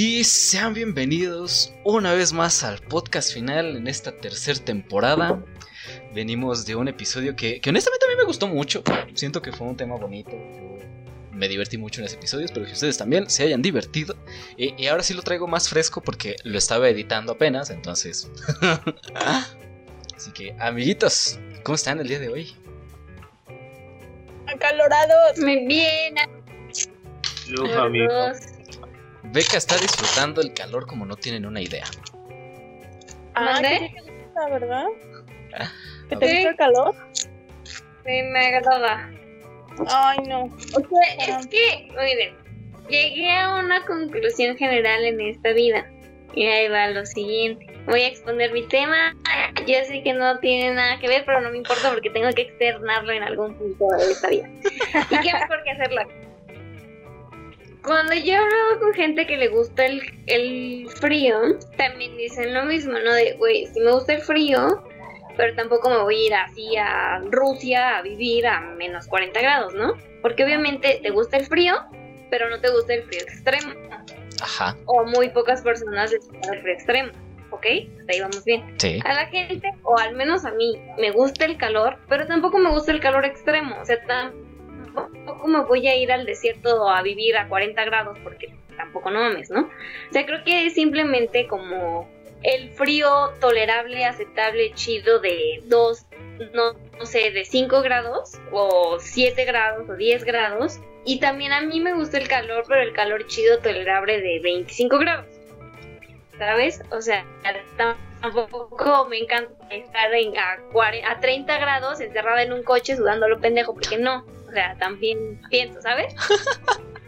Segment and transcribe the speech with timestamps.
[0.00, 5.42] Y sean bienvenidos una vez más al podcast final en esta tercera temporada.
[6.14, 8.84] Venimos de un episodio que, honestamente a mí me gustó mucho.
[9.14, 10.30] Siento que fue un tema bonito.
[11.32, 12.44] me divertí mucho en ese episodio.
[12.44, 14.14] Espero que ustedes también se hayan divertido.
[14.56, 17.68] Y, ahora sí lo traigo más fresco porque lo estaba editando apenas.
[17.70, 18.30] Entonces.
[20.14, 22.54] Así que, amiguitos, ¿cómo están el día de hoy?
[24.46, 25.40] Acalorados.
[25.40, 26.14] Muy bien.
[27.76, 28.57] amigos.
[29.32, 31.84] Beca está disfrutando el calor como no tienen una idea.
[33.34, 34.86] Ah, ¿qué te gusta, verdad?
[36.08, 36.94] ¿Que te gusta el calor?
[37.12, 39.10] Sí, me agrada.
[39.86, 40.44] Ay, no.
[40.44, 42.36] O sea, es que, miren,
[42.88, 45.86] llegué a una conclusión general en esta vida.
[46.34, 47.66] Y ahí va lo siguiente.
[47.86, 49.14] Voy a exponer mi tema.
[49.66, 52.42] Ya sé que no tiene nada que ver, pero no me importa porque tengo que
[52.42, 54.48] externarlo en algún punto de esta vida.
[55.10, 56.27] ¿Y qué mejor que hacerlo aquí?
[57.88, 62.66] Cuando yo he hablado con gente que le gusta el, el frío, también dicen lo
[62.66, 63.14] mismo, ¿no?
[63.14, 64.84] De, güey, si me gusta el frío,
[65.38, 69.74] pero tampoco me voy a ir así a Rusia a vivir a menos 40 grados,
[69.74, 69.94] ¿no?
[70.20, 71.76] Porque obviamente te gusta el frío,
[72.30, 73.72] pero no te gusta el frío extremo.
[74.42, 74.76] Ajá.
[74.84, 77.12] O muy pocas personas les gusta el frío extremo.
[77.52, 77.64] ¿Ok?
[78.00, 78.74] Hasta ahí vamos bien.
[78.76, 79.00] Sí.
[79.02, 82.68] A la gente, o al menos a mí, me gusta el calor, pero tampoco me
[82.68, 83.80] gusta el calor extremo.
[83.80, 84.47] O sea, tampoco
[85.12, 89.20] tampoco me voy a ir al desierto a vivir a 40 grados porque tampoco no
[89.20, 89.62] mames, ¿no?
[89.62, 92.08] O sea, creo que es simplemente como
[92.42, 96.06] el frío tolerable, aceptable, chido de 2,
[96.54, 100.80] no, no sé, de 5 grados o 7 grados o 10 grados.
[101.04, 104.98] Y también a mí me gusta el calor, pero el calor chido tolerable de 25
[104.98, 105.26] grados.
[106.38, 106.82] ¿Sabes?
[106.92, 107.24] O sea,
[108.20, 110.58] tampoco me encanta estar en, a,
[111.10, 114.24] a 30 grados encerrada en un coche sudando lo pendejo, porque no.
[114.48, 116.14] O sea, también pienso, ¿sabes?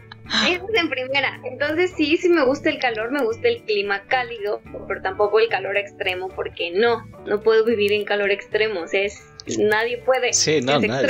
[0.47, 1.41] Eso es en primera.
[1.43, 5.49] Entonces sí, sí me gusta el calor, me gusta el clima cálido, pero tampoco el
[5.49, 8.81] calor extremo, porque no, no puedo vivir en calor extremo.
[8.81, 9.21] O sea, es,
[9.57, 10.31] nadie puede.
[10.33, 11.09] Sí, no, nadie.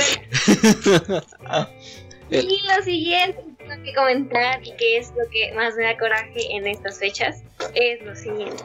[2.30, 5.96] y lo siguiente que tengo que comentar, y que es lo que más me da
[5.96, 7.44] coraje en estas fechas,
[7.74, 8.64] es lo siguiente.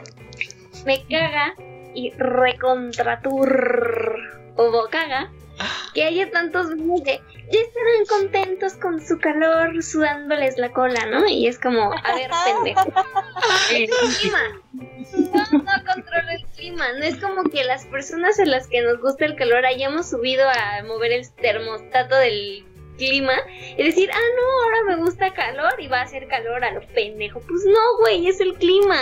[0.84, 1.54] Me caga
[1.94, 4.18] y recontratur
[4.56, 5.30] o caga
[5.94, 7.20] que haya tantos niños que
[7.50, 11.26] ya estarán contentos con su calor sudándoles la cola, ¿no?
[11.26, 12.92] Y es como, a ver, pendejo.
[13.72, 14.42] El clima.
[14.72, 16.92] No, no controlo el clima.
[16.92, 20.48] No es como que las personas a las que nos gusta el calor hayamos subido
[20.48, 22.66] a mover el termostato del
[22.98, 23.34] clima
[23.76, 26.82] y decir, ah, no, ahora me gusta calor y va a hacer calor a lo
[26.88, 27.40] pendejo.
[27.40, 29.00] Pues no, güey, es el clima.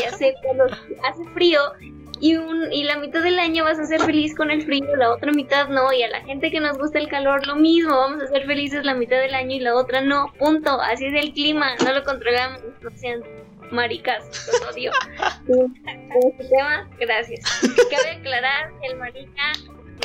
[0.00, 1.60] ya sé, cuando hace frío
[2.22, 5.10] y, un, y la mitad del año vas a ser feliz con el frío, la
[5.10, 8.22] otra mitad no, y a la gente que nos gusta el calor lo mismo, vamos
[8.22, 11.32] a ser felices la mitad del año y la otra no, punto, así es el
[11.32, 13.24] clima, no lo controlamos, no sean
[13.72, 14.92] maricas, los odio.
[15.48, 17.40] este tema, gracias.
[17.90, 19.52] Cabe aclarar, el marica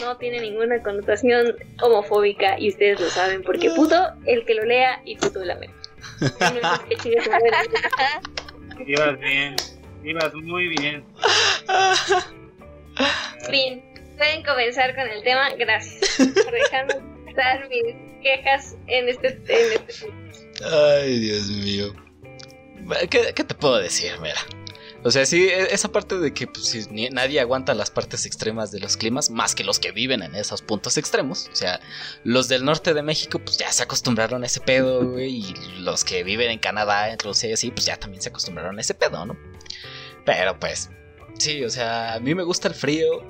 [0.01, 3.95] no tiene ninguna connotación homofóbica y ustedes lo saben, porque puto
[4.25, 5.75] el que lo lea y puto la mente.
[8.88, 9.56] Ibas bien,
[10.03, 11.03] ibas muy bien.
[13.49, 13.83] Fin,
[14.17, 15.49] pueden comenzar con el tema.
[15.57, 16.95] Gracias por dejarme
[17.35, 20.11] dar mis quejas en este, en este
[20.63, 21.93] Ay, Dios mío.
[23.09, 24.11] ¿Qué, ¿Qué, te puedo decir?
[24.21, 24.39] Mira.
[25.03, 28.79] O sea, sí, e, esa parte de que pues, nadie aguanta las partes extremas de
[28.79, 31.49] los climas, más que los que viven en esos puntos extremos.
[31.51, 31.79] O sea,
[32.23, 35.37] los del norte de México, pues ya se acostumbraron a ese pedo, güey.
[35.37, 38.77] Y los que viven en Canadá, en Rusia y así, pues ya también se acostumbraron
[38.77, 39.37] a ese pedo, ¿no?
[40.27, 40.91] Pero pues,
[41.38, 43.24] Sí, o sea, a mí me gusta el frío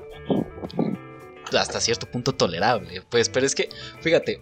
[1.51, 3.01] hasta cierto punto tolerable.
[3.09, 3.69] Pues, pero es que,
[4.01, 4.41] fíjate,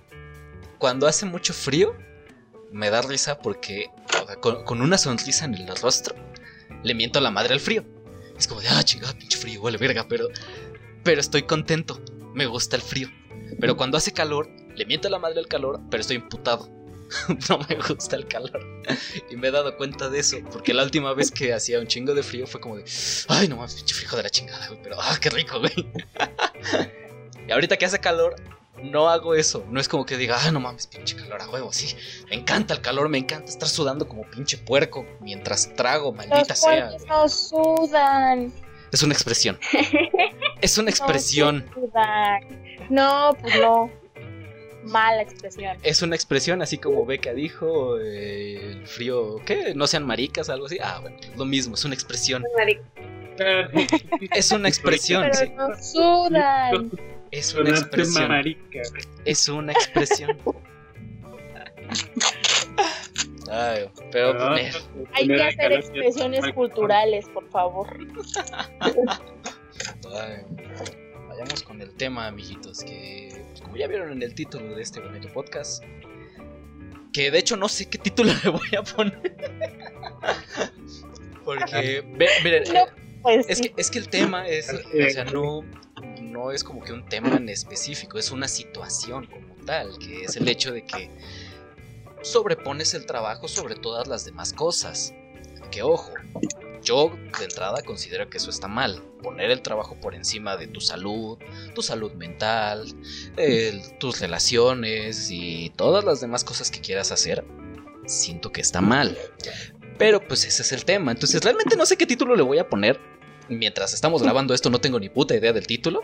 [0.78, 1.96] cuando hace mucho frío,
[2.72, 3.88] me da risa porque
[4.42, 6.16] con, una sonrisa en el rostro,
[6.84, 7.84] le miento a la madre al frío.
[8.38, 10.28] Es como de, ah, chingada, pinche frío, huele verga, pero,
[11.04, 12.02] pero estoy contento,
[12.34, 13.10] me gusta el frío.
[13.60, 16.70] Pero cuando hace calor, le miento a la madre al calor, pero estoy imputado.
[17.50, 18.60] no me gusta el calor.
[19.30, 22.14] y me he dado cuenta de eso, porque la última vez que hacía un chingo
[22.14, 22.86] de frío fue como de,
[23.28, 25.74] ay, no mames, pinche frío de la chingada, güey, pero ah, qué rico, güey.
[27.48, 28.36] y ahorita que hace calor,
[28.84, 29.66] no hago eso.
[29.70, 31.72] No es como que diga, ah, no mames, pinche calor a huevo.
[31.72, 31.96] Sí,
[32.30, 36.60] me encanta el calor, me encanta estar sudando como pinche puerco mientras trago, maldita Los
[36.60, 36.92] sea.
[37.08, 38.54] no sudan.
[38.92, 39.60] Es una expresión.
[40.62, 41.70] Es una expresión.
[42.90, 43.92] No, pues no.
[44.86, 45.78] Mala expresión.
[45.84, 49.74] Es una expresión, así como Beca dijo, eh, el frío, ¿qué?
[49.76, 50.78] No sean maricas, algo así.
[50.82, 52.44] Ah, bueno, lo mismo, es una expresión.
[54.32, 55.46] Es una expresión, sí.
[55.48, 56.92] Pero no sudan.
[57.32, 58.32] Es una expresión.
[59.26, 60.38] Es una expresión.
[63.52, 64.72] Ay, pero No, mira,
[65.14, 67.98] Hay que hacer expresiones culturales, por favor.
[70.16, 70.46] ay,
[71.38, 75.00] vayamos con el tema, amiguitos, que pues, como ya vieron en el título de este
[75.02, 75.84] bonito podcast,
[77.14, 79.36] que de hecho no sé qué título le voy a poner.
[81.44, 82.86] Porque, ve- miren, No,
[83.22, 85.14] Pues Es que, es que el tema es, Así o es.
[85.14, 85.64] sea, no,
[86.22, 90.36] no es como que un tema en específico, es una situación como tal, que es
[90.38, 91.10] el hecho de que
[92.22, 95.14] sobrepones el trabajo sobre todas las demás cosas.
[95.72, 96.12] Que ojo,
[96.86, 100.80] yo de entrada considero que eso está mal, poner el trabajo por encima de tu
[100.80, 101.38] salud,
[101.74, 102.86] tu salud mental,
[103.36, 107.44] el- tus relaciones y todas las demás cosas que quieras hacer,
[108.06, 109.18] siento que está mal.
[109.98, 111.12] Pero pues ese es el tema.
[111.12, 113.00] Entonces realmente no sé qué título le voy a poner.
[113.50, 116.02] Mientras estamos grabando esto no tengo ni puta idea del título.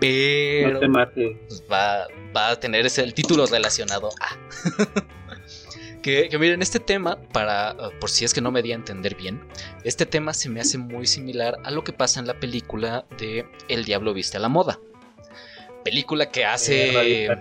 [0.00, 1.36] Pero No te mates.
[1.48, 2.06] pues, va,
[2.36, 4.36] va a tener ese el título relacionado a.
[6.02, 8.74] que, que miren, este tema, para uh, por si es que no me di a
[8.74, 9.40] entender bien,
[9.84, 13.46] este tema se me hace muy similar a lo que pasa en la película de
[13.68, 14.78] El Diablo Viste a la Moda.
[15.84, 17.28] Película que hace.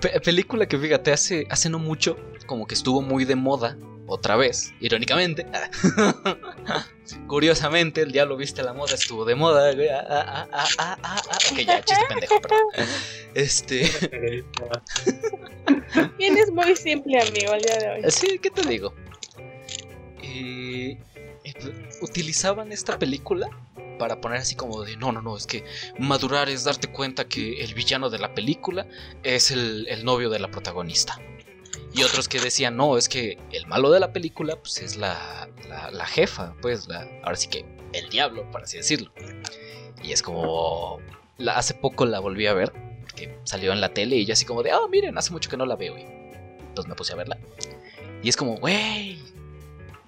[0.00, 3.76] Pe- película que fíjate, hace, hace no mucho, como que estuvo muy de moda,
[4.06, 5.46] otra vez, irónicamente.
[7.26, 9.74] Curiosamente, el diablo viste a la moda, estuvo de moda.
[9.74, 11.22] güey, ah, ah, ah.
[11.52, 12.60] Ok, ya, chiste pendejo, perdón.
[13.34, 13.90] Este,
[16.18, 18.10] Tienes muy simple, amigo, al día de hoy.
[18.10, 18.94] sí, ¿qué te digo?
[20.22, 20.92] Y,
[21.44, 23.48] y, pues, utilizaban esta película
[23.98, 25.64] para poner así como de, no, no, no, es que
[25.98, 28.86] madurar es darte cuenta que el villano de la película
[29.22, 31.20] es el, el novio de la protagonista.
[31.94, 35.48] Y otros que decían, no, es que el malo de la película pues es la,
[35.92, 39.12] la, jefa, pues la, ahora sí que el diablo, por así decirlo.
[40.02, 40.98] Y es como,
[41.48, 42.72] hace poco la volví a ver,
[43.14, 45.56] que salió en la tele y yo así como de, oh, miren, hace mucho que
[45.56, 45.96] no la veo.
[45.96, 47.38] Y entonces me puse a verla.
[48.24, 49.20] Y es como, güey,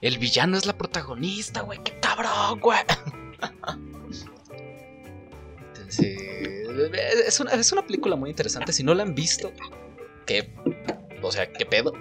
[0.00, 2.80] el villano es la protagonista, güey, qué cabrón, güey.
[5.68, 6.18] Entonces,
[7.26, 8.72] es una, es una película muy interesante.
[8.72, 9.52] Si no la han visto,
[10.26, 10.52] que,
[11.26, 11.92] o sea, qué pedo.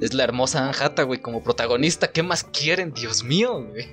[0.00, 2.10] Es la hermosa Anne Hathaway como protagonista.
[2.10, 2.92] ¿Qué más quieren?
[2.94, 3.86] Dios mío, güey.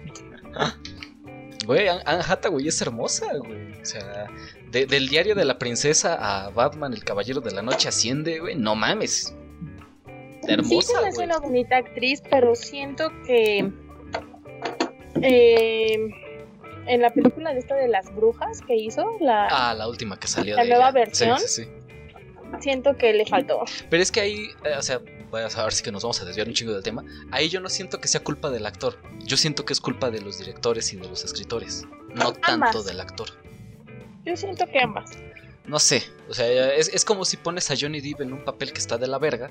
[1.66, 3.74] Güey, Anne Hathaway es hermosa, güey.
[3.80, 4.28] O sea,
[4.72, 8.56] de- del diario de la princesa a Batman, el caballero de la noche asciende, güey.
[8.56, 9.36] No mames.
[10.06, 11.25] sí, Hermosa, hace güey.
[11.28, 13.72] una bonita actriz, pero siento que
[15.22, 16.10] eh,
[16.88, 20.28] en la película de esta de las brujas que hizo, la Ah, la última que
[20.28, 20.92] salió ¿La de nueva ella.
[21.00, 21.40] versión?
[21.40, 21.70] Sí, sí, sí.
[22.60, 23.63] Siento que le faltó.
[23.90, 26.25] Pero es que ahí, eh, o sea, voy a saber si que nos vamos a
[26.25, 27.04] desviar un chingo del tema.
[27.31, 28.98] Ahí yo no siento que sea culpa del actor.
[29.24, 31.86] Yo siento que es culpa de los directores y de los escritores.
[32.13, 33.30] No tanto del actor.
[34.25, 35.12] Yo siento que ambas.
[35.66, 36.04] No sé.
[36.28, 38.98] O sea, es, es como si pones a Johnny Depp en un papel que está
[38.98, 39.50] de la verga.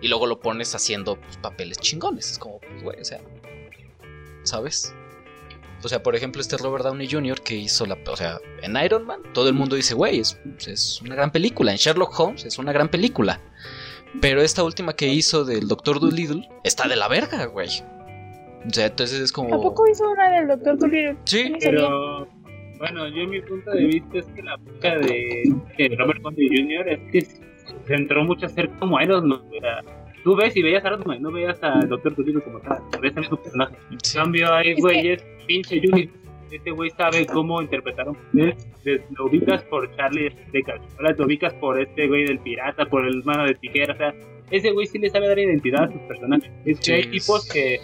[0.00, 2.30] Y luego lo pones haciendo pues, papeles chingones.
[2.30, 3.20] Es como, pues, güey, o sea.
[4.42, 4.94] ¿Sabes?
[5.84, 7.40] O sea, por ejemplo, este Robert Downey Jr.
[7.42, 7.98] que hizo la.
[8.08, 11.72] O sea, en Iron Man, todo el mundo dice, güey, es, es una gran película.
[11.72, 13.40] En Sherlock Holmes es una gran película.
[14.20, 17.68] Pero esta última que hizo del Doctor Dolittle está de la verga, güey.
[18.66, 19.54] O sea, entonces es como.
[19.54, 21.16] ¿A poco hizo una del Doctor Dolittle?
[21.24, 21.58] Sí, No.
[21.60, 22.28] Pero,
[22.78, 26.88] bueno, yo mi punto de vista es que la época de, de Robert Downey Jr.
[26.88, 27.42] es que se
[27.86, 29.42] centró mucho a ser como Iron Man.
[29.50, 29.82] sea,
[30.24, 33.16] tú ves y veías a Iron Man, no veías a Doctor Dolittle como tal, ves
[33.16, 33.76] a su personaje.
[33.92, 34.18] En Sí.
[34.18, 36.08] cambio, hay Es que- güeyes, pinche Junior.
[36.50, 38.54] Este güey sabe cómo interpretar un papel.
[39.16, 40.80] Lo ubicas por Charlie Decker.
[40.98, 43.94] Ahora te ubicas por este güey del pirata, por el mano de tijera.
[43.94, 44.14] O sea,
[44.50, 46.50] ese güey sí le sabe dar identidad a sus personajes.
[46.64, 47.80] Es que hay tipos que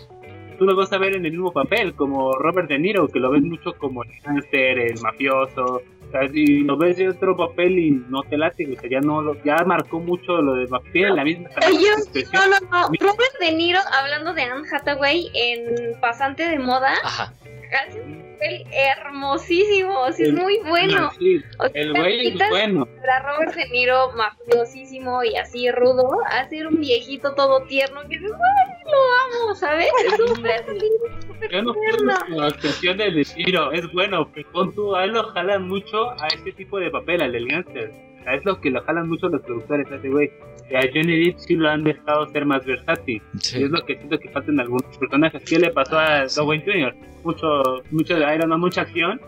[0.59, 3.31] tú los vas a ver en el mismo papel, como Robert De Niro, que lo
[3.31, 5.83] ves mucho como el gánster, el mafioso.
[6.11, 9.01] O sea, si lo ves en otro papel y no te late, o sea, ya
[9.01, 12.01] no lo, ya marcó mucho lo de tiene la misma expresión.
[12.33, 12.87] No, no, no.
[12.99, 17.33] Robert De Niro, hablando de Anne Hathaway en Pasante de Moda, Ajá.
[17.77, 20.01] Hace un papel hermosísimo.
[20.01, 21.11] O sea, es muy bueno.
[21.19, 22.89] Sí, O sea, el güey es bueno.
[23.09, 28.19] a Robert De Niro mafiosísimo y así rudo, a ser un viejito todo tierno que
[28.19, 29.89] dices, lo amo, ¿sabes?
[30.07, 34.75] Es súper lindo, Yo no puedo la actuación de De Niro, es bueno, pero pon
[34.75, 37.93] tú, a él lo jalan mucho a este tipo de papel, al del gánster.
[38.27, 40.31] Es lo que lo jalan mucho los productores, a ese güey.
[40.77, 43.21] A Johnny Depp sí lo han dejado ser más versátil.
[43.39, 43.61] Sí.
[43.61, 45.43] Y es lo que siento que falta en algunos personajes.
[45.49, 46.41] ¿Qué le pasó a Sí.
[46.41, 46.95] Dwayne Jr.?
[47.25, 47.47] Mucho,
[47.91, 49.21] mucho de Iron Man, mucha acción.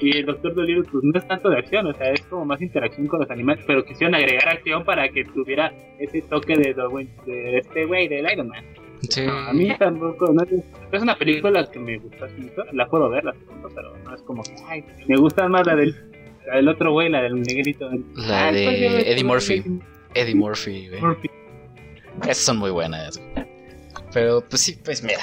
[0.00, 2.60] Y el Doctor Dolittle pues no es tanto de acción, o sea, es como más
[2.60, 7.08] interacción con los animales, pero quisieron agregar acción para que tuviera ese toque de, Dwayne-
[7.24, 8.64] de este güey, del Iron Man.
[9.08, 9.24] Sí.
[9.24, 13.24] No, a mí tampoco, no, es- una película que me gustó mucho, la puedo ver,
[13.24, 15.94] la segunda, pero no es como que, ay, me gusta más la del,
[16.48, 17.88] la del otro güey, la del negrito.
[18.16, 19.24] La Ay, ¿cuál se llama de este Eddie?
[19.24, 19.62] Murphy.
[20.14, 21.00] Eddie Murphy, güey.
[21.00, 21.30] Murphy.
[22.22, 23.18] Esas son muy buenas.
[23.18, 23.46] güey.
[24.12, 25.20] Pero pues sí, pues mira.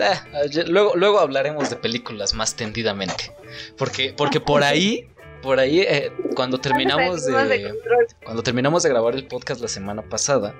[0.00, 3.32] Ah, ya- luego, luego hablaremos de películas más tendidamente.
[3.76, 5.08] Porque, porque por ahí,
[5.42, 7.74] por ahí, eh, cuando terminamos de.
[8.24, 10.54] Cuando terminamos de grabar el podcast la semana pasada,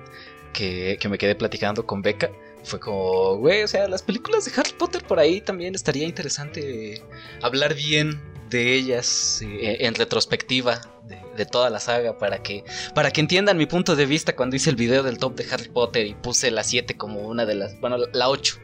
[0.53, 2.29] que, que me quedé platicando con Beca,
[2.63, 7.01] fue como, güey, o sea, las películas de Harry Potter por ahí también estaría interesante
[7.41, 12.63] hablar bien de ellas eh, en retrospectiva de, de toda la saga para que
[12.93, 15.69] para que entiendan mi punto de vista cuando hice el video del top de Harry
[15.69, 18.59] Potter y puse la 7 como una de las, bueno, la 8.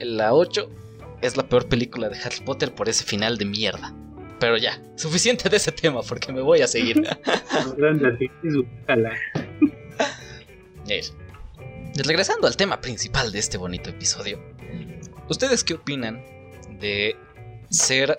[0.00, 0.70] La 8
[1.22, 3.94] es la peor película de Harry Potter por ese final de mierda.
[4.40, 7.02] Pero ya, suficiente de ese tema porque me voy a seguir.
[11.96, 14.42] Regresando al tema principal de este bonito episodio,
[15.28, 16.22] ¿ustedes qué opinan
[16.80, 17.16] de
[17.70, 18.18] ser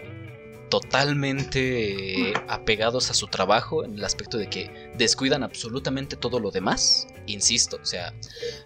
[0.69, 7.07] totalmente apegados a su trabajo en el aspecto de que descuidan absolutamente todo lo demás?
[7.27, 8.13] Insisto, o sea,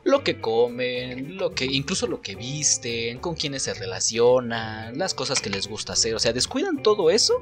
[0.04, 5.42] lo que comen, lo que incluso lo que visten, con quienes se relacionan, las cosas
[5.42, 7.42] que les gusta hacer, o sea, descuidan todo eso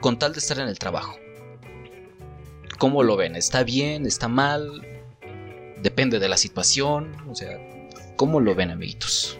[0.00, 1.18] con tal de estar en el trabajo.
[2.78, 3.36] ¿Cómo lo ven?
[3.36, 4.06] ¿Está bien?
[4.06, 4.82] ¿Está mal?
[5.82, 7.58] Depende de la situación, o sea,
[8.16, 9.38] ¿cómo lo ven, amiguitos?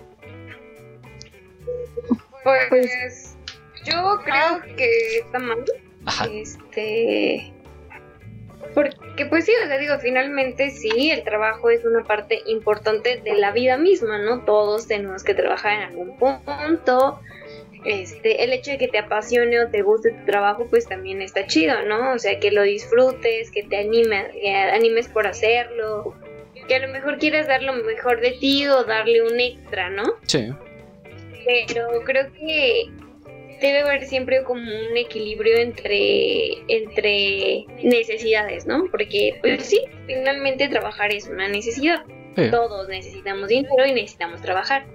[2.43, 3.26] Pues
[3.87, 5.65] yo creo que está mal.
[6.05, 7.53] Ajá, Este.
[8.75, 13.35] Porque, pues sí, o sea, digo, finalmente sí, el trabajo es una parte importante de
[13.37, 14.45] la vida misma, ¿no?
[14.45, 17.21] Todos tenemos que trabajar en algún punto.
[17.87, 21.47] Este, el hecho de que te apasione o te guste tu trabajo, pues también está
[21.47, 22.13] chido, ¿no?
[22.13, 26.15] O sea, que lo disfrutes, que te anime, que animes por hacerlo,
[26.69, 30.17] que a lo mejor quieras dar lo mejor de ti o darle un extra, ¿no?
[30.27, 32.91] sí, pero creo que
[33.61, 38.89] debe haber siempre como un equilibrio entre entre necesidades, ¿no?
[38.91, 42.05] Porque pues sí, finalmente trabajar es una necesidad.
[42.37, 44.87] sí, Todos necesitamos dinero y necesitamos trabajar.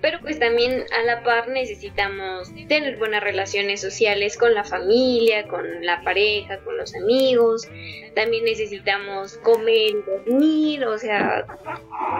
[0.00, 5.64] Pero pues también a la par necesitamos tener buenas relaciones sociales con la familia, con
[5.84, 7.68] la pareja, con los amigos.
[8.14, 11.46] También necesitamos comer y dormir, o sea,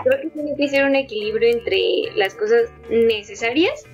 [0.04, 1.80] creo que tiene que ser un equilibrio entre
[2.14, 3.84] las cosas necesarias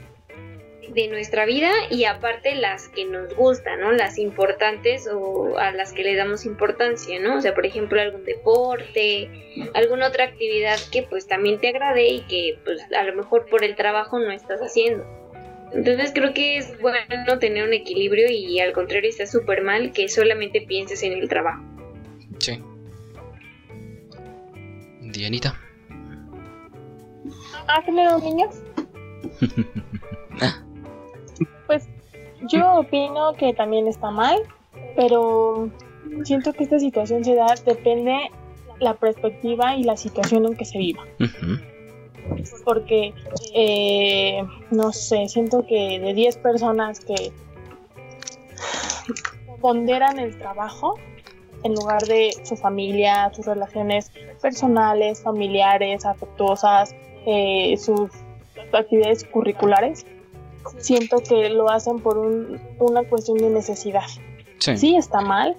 [0.95, 3.93] de nuestra vida y aparte las que nos gustan, ¿no?
[3.93, 7.37] Las importantes o a las que le damos importancia, ¿no?
[7.37, 9.31] O sea, por ejemplo, algún deporte,
[9.75, 13.65] alguna otra actividad que pues también te agrade y que pues a lo mejor por
[13.65, 15.05] el trabajo no estás haciendo.
[15.73, 20.09] Entonces creo que es bueno tener un equilibrio y al contrario está súper mal que
[20.09, 21.63] solamente pienses en el trabajo.
[22.39, 22.63] sí.
[25.01, 25.59] Dianita.
[27.67, 28.55] Ah, género niños.
[32.43, 34.39] Yo opino que también está mal,
[34.97, 35.71] pero
[36.25, 38.31] siento que esta situación se da, depende
[38.79, 41.03] la perspectiva y la situación en que se viva.
[42.65, 43.13] Porque,
[43.55, 47.33] eh, no sé, siento que de 10 personas que
[49.61, 50.95] ponderan el trabajo
[51.65, 56.95] en lugar de su familia, sus relaciones personales, familiares, afectuosas,
[57.27, 58.11] eh, sus
[58.73, 60.07] actividades curriculares,
[60.79, 64.05] siento que lo hacen por un- una cuestión de necesidad.
[64.59, 65.57] Sí, Sí está mal,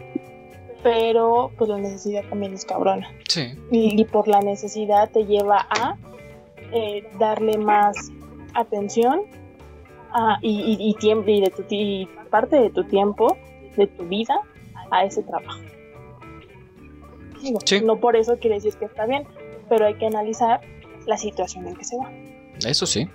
[0.83, 5.67] pero pues la necesidad también es cabrona sí, y, y por la necesidad te lleva
[5.69, 5.97] a
[6.71, 7.95] eh, darle más
[8.53, 9.21] atención
[10.11, 13.37] a- y, y, y tiempo y de tu y parte de tu tiempo
[13.75, 14.39] de tu vida
[14.91, 15.59] a ese trabajo
[17.41, 17.81] Digo, Sí.
[17.81, 19.23] no por eso quiere decir que está bien
[19.69, 20.61] pero hay que analizar
[21.07, 22.09] la situación en que se va
[22.65, 23.07] eso sí.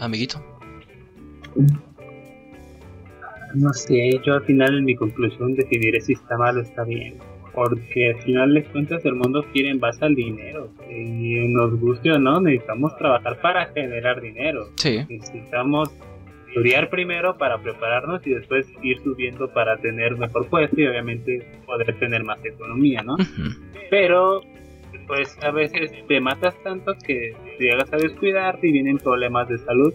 [0.00, 0.42] Amiguito.
[3.54, 7.16] No sé, yo al final en mi conclusión definiré si está mal o está bien.
[7.54, 10.70] Porque al final de cuentas el mundo gira en base al dinero.
[10.88, 14.68] Y nos guste o no, necesitamos trabajar para generar dinero.
[14.76, 15.90] Sí, Necesitamos
[16.48, 21.98] estudiar primero para prepararnos y después ir subiendo para tener mejor puesto y obviamente poder
[21.98, 23.16] tener más economía, ¿no?
[23.90, 24.42] Pero
[25.08, 29.92] pues a veces te matas tanto que llegas a descuidar y vienen problemas de salud.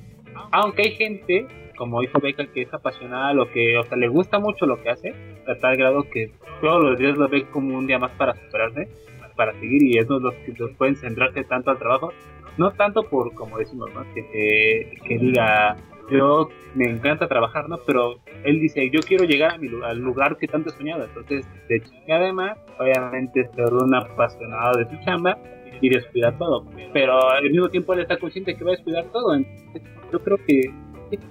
[0.51, 1.45] Aunque hay gente,
[1.77, 4.89] como dijo Beca, que es apasionada lo que, o sea, le gusta mucho lo que
[4.89, 5.13] hace,
[5.47, 8.89] a tal grado que todos los días lo ve como un día más para superarse,
[9.35, 12.11] para seguir y esos los que los pueden centrarse tanto al trabajo.
[12.57, 14.03] No tanto por, como decimos, ¿no?
[14.13, 15.75] que, que diga,
[16.09, 17.77] yo me encanta trabajar, ¿no?
[17.85, 21.05] Pero él dice, yo quiero llegar a mi lugar, al lugar que tanto he soñado.
[21.05, 25.37] Entonces, de chinga además, obviamente ser un apasionado de su chamba
[25.81, 26.65] y descuidar todo.
[26.93, 29.35] Pero al mismo tiempo él está consciente que va a descuidar todo.
[29.35, 29.81] Entonces,
[30.11, 30.71] yo creo que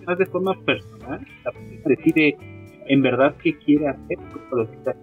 [0.07, 2.37] más de forma personal, la persona decide
[2.87, 4.19] en verdad qué quiere hacer
[4.51, 4.95] con lo que está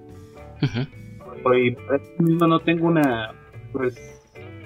[0.61, 1.55] Ujú.
[1.55, 3.31] y por eso mismo no tengo una
[3.71, 4.18] pues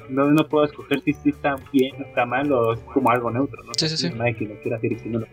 [0.10, 3.32] no, no puedo escoger si sí está bien o está mal o es como algo
[3.32, 3.72] neutro, ¿no?
[3.78, 4.10] Sí, sí, sí.
[4.10, 5.28] No hay quien lo quiera hacer y no lo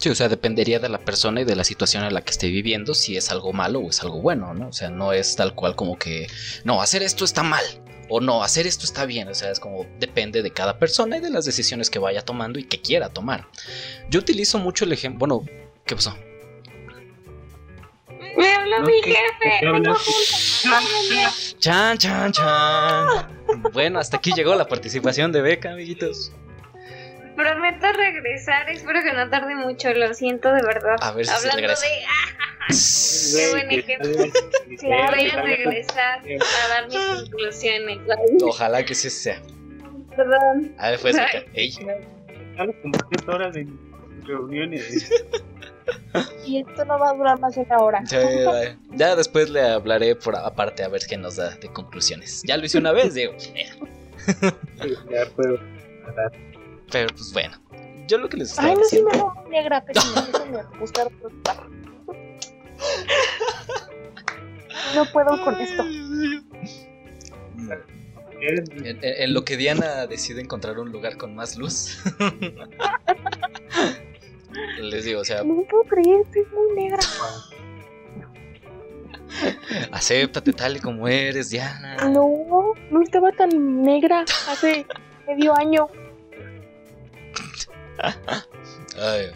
[0.00, 2.48] Sí, o sea, dependería de la persona y de la situación en la que esté
[2.48, 4.68] viviendo si es algo malo o es algo bueno, ¿no?
[4.68, 6.28] O sea, no es tal cual como que,
[6.64, 7.64] no, hacer esto está mal
[8.08, 11.20] o no, hacer esto está bien, o sea, es como depende de cada persona y
[11.20, 13.48] de las decisiones que vaya tomando y que quiera tomar.
[14.08, 15.44] Yo utilizo mucho el ejemplo, bueno,
[15.84, 16.16] ¿qué pasó?
[18.38, 19.60] Me habló No mi jefe.
[21.58, 23.38] Chan, chan, chan.
[23.72, 26.32] Bueno, hasta aquí llegó la participación de Beca, amiguitos.
[27.36, 30.96] Prometo regresar, espero que no tarde mucho, lo siento de verdad.
[31.00, 31.86] A ver si se Hablando regresa.
[31.86, 32.48] de, ah,
[33.36, 34.10] Qué buen ejemplo.
[34.78, 37.98] Claro, voy a regresar a dar mis conclusiones.
[38.42, 39.40] Ojalá que sí sea.
[40.16, 40.74] Perdón.
[40.78, 41.44] A ver, pues, Beca.
[41.54, 41.70] Ey.
[41.72, 41.94] Siete
[43.28, 43.66] horas de
[44.24, 45.08] reuniones.
[46.46, 48.02] Y esto no va a durar más de una hora.
[48.06, 48.16] Sí,
[48.92, 52.42] ya después le hablaré por aparte a ver qué nos da de conclusiones.
[52.46, 53.32] Ya lo hice una vez, digo.
[53.54, 53.74] mira.
[55.10, 55.58] ya puedo.
[56.90, 57.56] Pero pues bueno.
[58.06, 59.10] Yo lo que les estaba Ay, no, sí diciendo.
[59.10, 60.00] me veo muy negra, pero
[60.80, 61.30] buscar otro.
[64.94, 65.84] No puedo con esto.
[68.40, 71.98] En, en- en lo que Diana decide encontrar un lugar con más luz.
[74.80, 76.98] Les digo, o sea, No puedo creer, estoy muy negra.
[79.92, 81.96] acéptate tal y como eres, Diana.
[82.08, 84.86] No, no estaba tan negra hace
[85.26, 85.88] medio año.
[89.00, 89.26] Ay,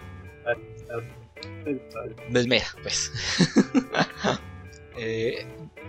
[2.30, 3.12] Pues mira, pues.
[4.98, 5.46] Eh,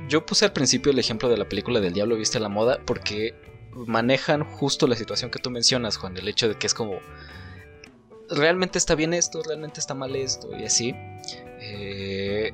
[0.07, 2.79] yo puse al principio el ejemplo de la película del Diablo Viste a la Moda
[2.85, 3.35] porque
[3.73, 6.15] manejan justo la situación que tú mencionas, Juan.
[6.15, 6.99] El hecho de que es como.
[8.29, 10.95] Realmente está bien esto, realmente está mal esto, y así.
[11.59, 12.53] Eh,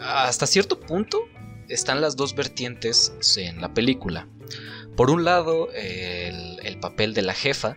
[0.00, 1.20] hasta cierto punto
[1.68, 4.28] están las dos vertientes en la película.
[4.96, 7.76] Por un lado, el, el papel de la jefa,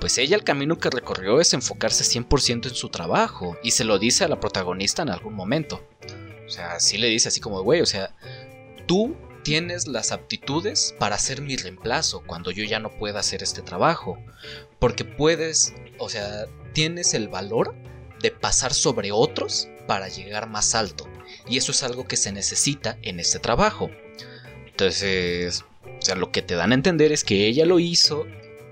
[0.00, 3.98] pues ella el camino que recorrió es enfocarse 100% en su trabajo y se lo
[3.98, 5.86] dice a la protagonista en algún momento.
[6.46, 8.14] O sea, sí le dice así como, güey, o sea,
[8.86, 13.62] tú tienes las aptitudes para ser mi reemplazo cuando yo ya no pueda hacer este
[13.62, 14.18] trabajo.
[14.84, 16.44] Porque puedes, o sea,
[16.74, 17.74] tienes el valor
[18.20, 21.08] de pasar sobre otros para llegar más alto.
[21.48, 23.90] Y eso es algo que se necesita en este trabajo.
[24.66, 28.26] Entonces, o sea, lo que te dan a entender es que ella lo hizo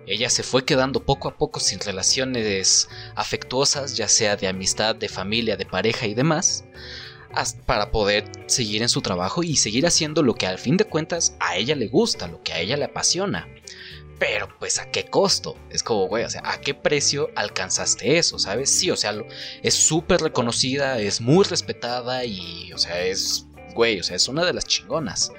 [0.07, 5.09] ella se fue quedando poco a poco sin relaciones afectuosas, ya sea de amistad, de
[5.09, 6.64] familia, de pareja y demás,
[7.64, 11.35] para poder seguir en su trabajo y seguir haciendo lo que al fin de cuentas
[11.40, 13.48] a ella le gusta, lo que a ella le apasiona.
[14.23, 15.57] Pero pues a qué costo?
[15.69, 18.39] Es como, güey, o sea, ¿a qué precio alcanzaste eso?
[18.39, 18.71] ¿Sabes?
[18.71, 19.13] Sí, o sea,
[19.65, 24.45] es súper reconocida, es muy respetada y, o sea, es, güey, o sea, es una
[24.45, 25.33] de las chingonas.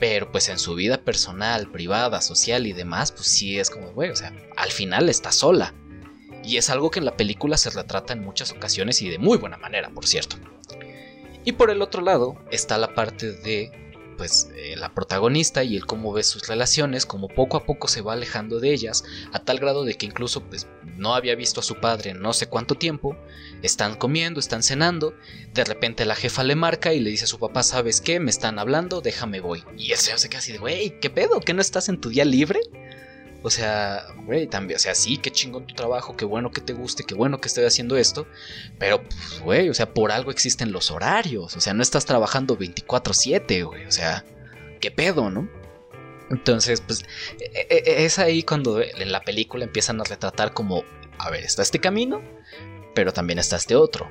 [0.00, 4.08] Pero pues en su vida personal, privada, social y demás, pues sí es como, güey,
[4.08, 5.74] o sea, al final está sola.
[6.42, 9.36] Y es algo que en la película se retrata en muchas ocasiones y de muy
[9.36, 10.36] buena manera, por cierto.
[11.44, 13.85] Y por el otro lado está la parte de,
[14.16, 18.02] pues, eh, la protagonista y el cómo ve sus relaciones, como poco a poco se
[18.02, 21.62] va alejando de ellas, a tal grado de que incluso, pues, no había visto a
[21.62, 23.16] su padre en no sé cuánto tiempo,
[23.62, 25.14] están comiendo, están cenando,
[25.52, 28.20] de repente la jefa le marca y le dice a su papá, ¿sabes qué?
[28.20, 29.64] Me están hablando, déjame voy.
[29.76, 31.40] Y el señor se queda así de, güey, ¿qué pedo?
[31.40, 32.60] ¿Que no estás en tu día libre?
[33.42, 36.72] O sea, güey, también, o sea, sí, qué chingón tu trabajo, qué bueno que te
[36.72, 38.26] guste, qué bueno que estés haciendo esto,
[38.78, 42.56] pero, pues, güey, o sea, por algo existen los horarios, o sea, no estás trabajando
[42.56, 44.24] 24/7, güey, o sea,
[44.80, 45.48] qué pedo, ¿no?
[46.30, 47.04] Entonces, pues,
[47.38, 50.82] e- e- es ahí cuando en la película empiezan a retratar como,
[51.18, 52.20] a ver, está este camino,
[52.94, 54.10] pero también está este otro.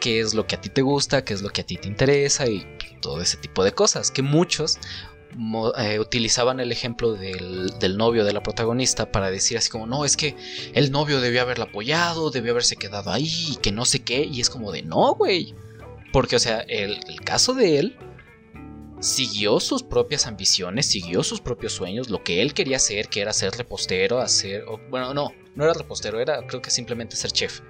[0.00, 1.24] ¿Qué es lo que a ti te gusta?
[1.24, 2.46] ¿Qué es lo que a ti te interesa?
[2.46, 2.66] Y
[3.00, 4.10] todo ese tipo de cosas.
[4.12, 4.78] Que muchos
[5.78, 10.16] eh, utilizaban el ejemplo del, novio de la protagonista para decir así como, no, es
[10.16, 10.36] que
[10.74, 14.24] el novio debió haberla apoyado, debió haberse quedado ahí, y que no sé qué.
[14.24, 15.54] Y es como de, no, güey.
[16.12, 17.96] Porque, o sea, el, el caso de él
[19.00, 23.32] siguió sus propias ambiciones, siguió sus propios sueños, lo que él quería hacer, que era
[23.32, 27.60] ser repostero, hacer, o- bueno, no, no era repostero, era creo que simplemente ser chef.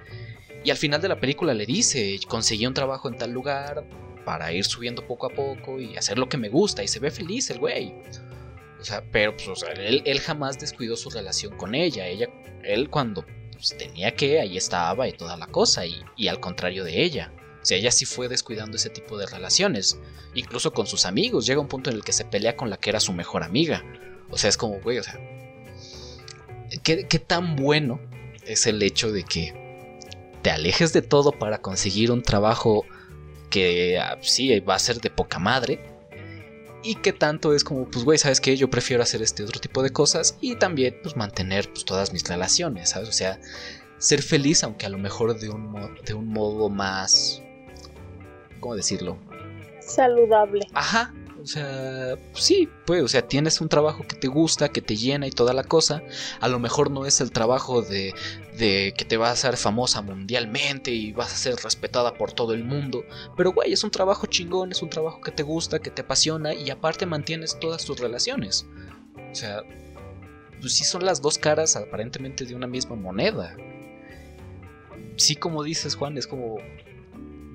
[0.63, 3.85] Y al final de la película le dice, conseguí un trabajo en tal lugar
[4.29, 6.83] para ir subiendo poco a poco y hacer lo que me gusta.
[6.83, 7.95] Y se ve feliz el güey.
[8.79, 12.05] O sea, pero pues, o sea, él, jamás descuidó su relación con ella.
[12.05, 12.29] Ella,
[12.63, 15.83] él cuando pues, tenía que, ahí estaba y toda la cosa.
[15.87, 17.33] Y, y al contrario de ella.
[17.59, 19.99] O sea, ella sí fue descuidando ese tipo de relaciones.
[20.35, 21.47] Incluso con sus amigos.
[21.47, 23.83] Llega un punto en el que se pelea con la que era su mejor amiga.
[24.29, 25.19] O sea, es como, güey, o sea.
[26.83, 27.99] ¿qué, ¿Qué tan bueno
[28.45, 29.55] es el hecho de que
[30.43, 32.85] te alejes de todo para conseguir un trabajo
[33.49, 35.79] que ah, sí va a ser de poca madre?
[36.81, 38.55] Y que tanto es como, pues, güey, ¿sabes qué?
[38.55, 42.27] Yo prefiero hacer este otro tipo de cosas y también, pues, mantener pues, todas mis
[42.27, 43.09] relaciones, ¿sabes?
[43.09, 43.39] O sea,
[43.97, 47.41] ser feliz, aunque a lo mejor de un, de un modo más
[48.59, 49.17] ¿cómo decirlo?
[49.79, 50.67] Saludable.
[50.73, 51.13] Ajá.
[51.41, 55.25] O sea, sí, pues, o sea, tienes un trabajo que te gusta, que te llena
[55.25, 56.03] y toda la cosa.
[56.41, 58.13] A lo mejor no es el trabajo de,
[58.57, 62.53] de que te vas a hacer famosa mundialmente y vas a ser respetada por todo
[62.53, 63.03] el mundo.
[63.37, 66.53] Pero, güey, es un trabajo chingón, es un trabajo que te gusta, que te apasiona
[66.53, 68.65] y aparte mantienes todas tus relaciones.
[69.31, 69.63] O sea,
[70.59, 73.55] pues sí son las dos caras aparentemente de una misma moneda.
[75.15, 76.57] Sí, como dices, Juan, es como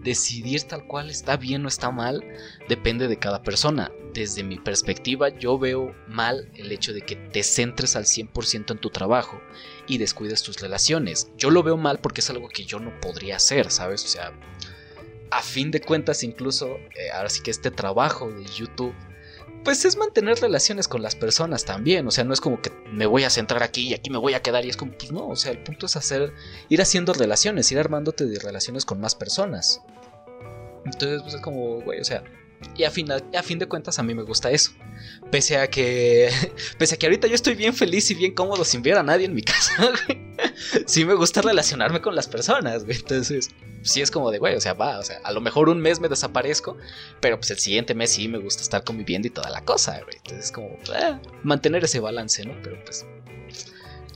[0.05, 2.23] decidir tal cual está bien o está mal
[2.69, 3.90] depende de cada persona.
[4.12, 8.79] Desde mi perspectiva yo veo mal el hecho de que te centres al 100% en
[8.79, 9.40] tu trabajo
[9.88, 11.31] y descuides tus relaciones.
[11.37, 14.05] Yo lo veo mal porque es algo que yo no podría hacer, ¿sabes?
[14.05, 14.33] O sea,
[15.31, 18.95] a fin de cuentas incluso, eh, ahora sí que este trabajo de YouTube
[19.64, 22.07] pues es mantener relaciones con las personas también.
[22.07, 24.35] O sea, no es como que me voy a centrar aquí y aquí me voy
[24.35, 24.64] a quedar.
[24.64, 26.33] Y es como, pues no, o sea, el punto es hacer,
[26.68, 29.81] ir haciendo relaciones, ir armándote de relaciones con más personas.
[30.85, 32.22] Entonces, pues es como, güey, o sea,
[32.77, 34.72] y a fin, a fin de cuentas a mí me gusta eso.
[35.31, 36.31] Pese a que.
[36.79, 39.27] Pese a que ahorita yo estoy bien feliz y bien cómodo sin ver a nadie
[39.27, 40.24] en mi casa, güey.
[40.87, 42.96] Sí me gusta relacionarme con las personas, güey.
[42.96, 43.50] Entonces,
[43.83, 46.00] sí es como de, güey, o sea, va, o sea, a lo mejor un mes
[46.00, 46.77] me desaparezco,
[47.20, 49.98] pero pues el siguiente mes sí me gusta estar conviviendo y toda la cosa.
[49.98, 52.55] Entonces es como, eh, mantener ese balance, ¿no?
[52.62, 53.07] Pero pues.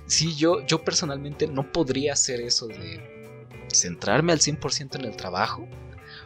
[0.06, 3.18] Sí, yo, yo personalmente no podría hacer eso de
[3.70, 5.68] centrarme al 100% en el trabajo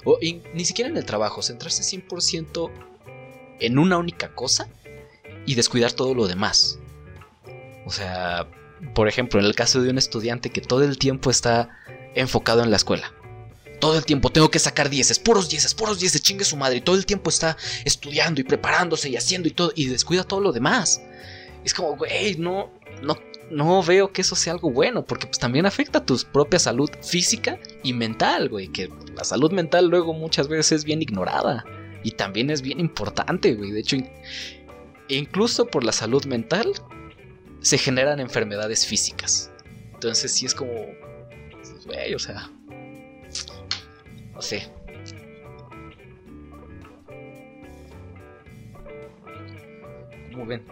[0.04, 2.70] o ni siquiera en el trabajo, centrarse 100%
[3.60, 4.68] en una única cosa
[5.46, 6.78] y descuidar todo lo demás.
[7.86, 8.48] O sea,
[8.94, 11.70] por ejemplo, en el caso de un estudiante que todo el tiempo está
[12.14, 13.12] enfocado en la escuela.
[13.80, 16.76] Todo el tiempo tengo que sacar dieces, puros dieces, puros dieces, chingue su madre.
[16.76, 19.72] Y todo el tiempo está estudiando y preparándose y haciendo y todo.
[19.74, 21.02] Y descuida todo lo demás.
[21.64, 22.70] Es como, güey, no,
[23.02, 23.16] no
[23.52, 26.90] no veo que eso sea algo bueno, porque pues también afecta a tu propia salud
[27.02, 31.64] física y mental, güey, que la salud mental luego muchas veces es bien ignorada
[32.02, 33.96] y también es bien importante, güey, de hecho
[35.08, 36.72] incluso por la salud mental
[37.60, 39.50] se generan enfermedades físicas.
[39.94, 40.72] Entonces sí es como
[41.86, 42.50] güey, o sea,
[44.32, 44.68] no sé.
[50.32, 50.64] ¿Cómo ven?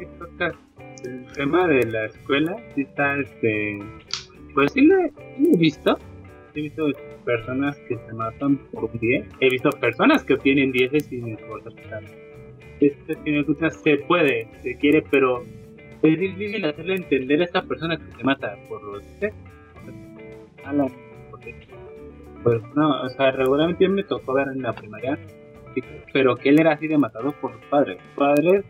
[1.04, 3.78] El tema de la escuela sí está, este,
[4.54, 5.12] pues sí lo he,
[5.56, 5.98] visto.
[6.54, 6.86] He visto
[7.24, 9.26] personas que se matan por 10.
[9.40, 12.18] He visto personas que obtienen 10 sin esforzarse.
[12.80, 13.16] Este,
[13.82, 15.44] se puede, se quiere, pero
[16.02, 19.04] es difícil hacerle entender a esta persona que se mata por los
[22.42, 25.18] pues no, o sea, regularmente me tocó ver en la primaria,
[26.12, 27.98] pero que él era así de matado por los padres.
[28.16, 28.64] Padres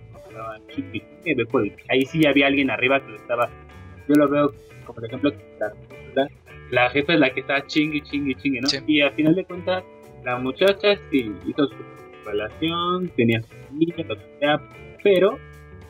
[1.88, 3.48] ahí sí había alguien arriba que lo estaba.
[4.08, 4.52] Yo lo veo,
[4.84, 5.32] como por ejemplo,
[6.14, 6.28] la,
[6.70, 8.68] la jefa es la que está chingui, chingui, chingui, ¿no?
[8.86, 9.84] Y al final de cuentas,
[10.24, 11.76] la muchacha sí hizo su
[12.24, 14.60] relación, tenía su familia, lo que sea,
[15.02, 15.38] pero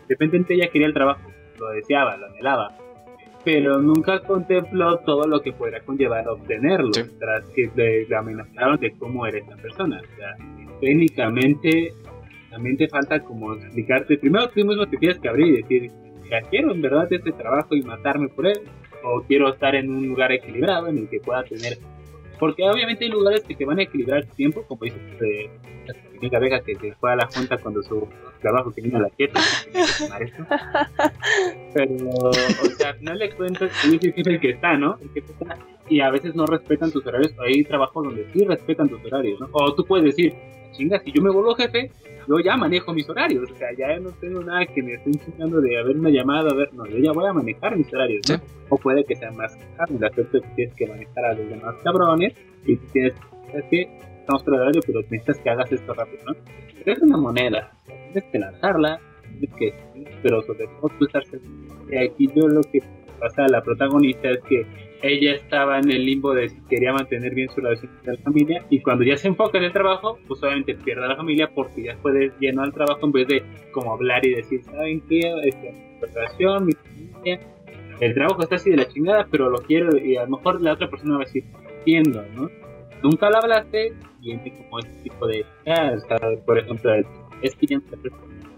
[0.09, 2.77] de repente ella quería el trabajo, lo deseaba, lo anhelaba,
[3.45, 8.93] pero nunca contempló todo lo que pudiera conllevar a obtenerlo, tras que le, amenazaron de
[8.99, 10.01] cómo era esa persona.
[10.01, 10.37] O sea,
[10.81, 11.95] técnicamente
[12.51, 15.91] también te falta como explicarte, primero tú mismo te tienes que abrir y decir,
[16.51, 18.61] quiero en verdad este trabajo y matarme por él,
[19.03, 21.79] o quiero estar en un lugar equilibrado en el que pueda tener,
[22.39, 25.51] porque obviamente hay lugares que te van a equilibrar tu tiempo, como dices, eh,
[26.31, 28.07] la Vega que se fue a la junta cuando su
[28.43, 29.41] trabajo tenía la quieta,
[31.75, 32.33] pero, o
[32.77, 34.99] sea, final de cuentas, es el que está, ¿no?
[35.01, 35.57] El que está,
[35.89, 39.49] y a veces no respetan tus horarios, hay trabajos donde sí respetan tus horarios, ¿no?
[39.53, 40.35] O tú puedes decir,
[40.81, 41.91] chinga, si yo me vuelvo jefe,
[42.27, 45.61] yo ya manejo mis horarios, o sea, ya no tengo nada que me estén chingando
[45.61, 48.41] de haber una llamada, a ver, no, yo ya voy a manejar mis horarios, ¿no?
[48.71, 51.75] O puede que sea más caro, el aspecto que tienes que manejar a los demás
[51.85, 53.15] cabrones, y tienes,
[53.55, 53.83] es que
[54.21, 56.35] estamos por horario, pero necesitas que hagas esto rápido, ¿no?
[56.85, 59.01] Pero es una moneda, tienes que lanzarla,
[59.39, 59.75] tienes que,
[60.23, 62.81] pero sobre todo tú estar aquí yo lo que
[63.21, 64.67] pasa a la protagonista es que
[65.03, 68.65] ella estaba en el limbo de si quería mantener bien su relación con la familia
[68.69, 71.97] y cuando ya se enfoca en el trabajo, pues obviamente pierde la familia porque ya
[71.97, 75.21] puede lleno al trabajo en vez de como hablar y decir, ¿saben qué?
[75.45, 75.73] Este,
[76.61, 77.41] mi mi familia,
[78.01, 80.73] el trabajo está así de la chingada, pero lo quiero y a lo mejor la
[80.73, 81.45] otra persona va a decir,
[81.79, 82.51] entiendo, ¿no?
[83.03, 85.93] Nunca lo hablaste y viene como este tipo de, ah,
[86.45, 86.93] por ejemplo,
[87.41, 87.83] es que ya no,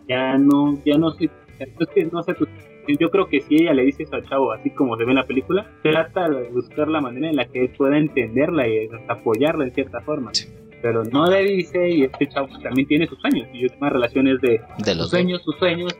[0.09, 2.47] ya no, ya no sé, es que no sé tu
[2.89, 5.17] yo creo que si ella le dice eso al chavo, así como se ve en
[5.17, 9.65] la película, trata de buscar la manera en la que él pueda entenderla y apoyarla
[9.65, 10.33] en cierta forma.
[10.81, 14.41] Pero no le dice, y este chavo también tiene sus sueños, y yo tengo relaciones
[14.41, 15.97] de, de los sus sueños, sus sueños,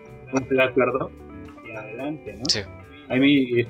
[0.51, 1.11] de acuerdo,
[1.67, 2.45] y adelante, ¿no?
[2.49, 2.61] Sí.
[3.09, 3.65] A mí,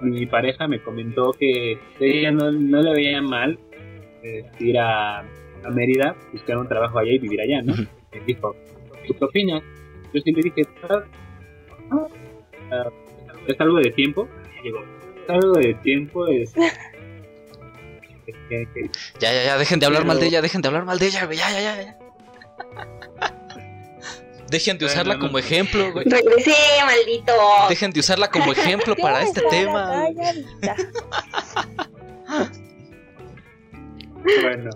[0.00, 3.58] mi pareja me comentó que ella no, no le veía mal
[4.22, 7.74] eh, ir a, a, Mérida, buscar un trabajo allá y vivir allá, ¿no?
[8.12, 8.54] Me dijo,
[9.06, 9.62] qué opinas?
[10.12, 10.62] Yo sí le dije,
[11.92, 12.08] Uh,
[13.46, 14.28] es algo de tiempo.
[14.62, 14.78] Digo,
[15.22, 16.26] es algo de tiempo.
[16.28, 16.54] Es,
[19.20, 20.08] ya, ya, ya, dejen de hablar pero...
[20.08, 21.82] mal de ella, dejen de hablar mal de ella, ya, ya, ya.
[21.82, 21.98] ya.
[24.50, 26.04] Dejen de usarla como ejemplo, güey.
[26.04, 26.52] Regresé,
[26.84, 27.32] maldito.
[27.70, 30.04] Dejen de usarla como ejemplo para este tema.
[34.42, 34.70] bueno,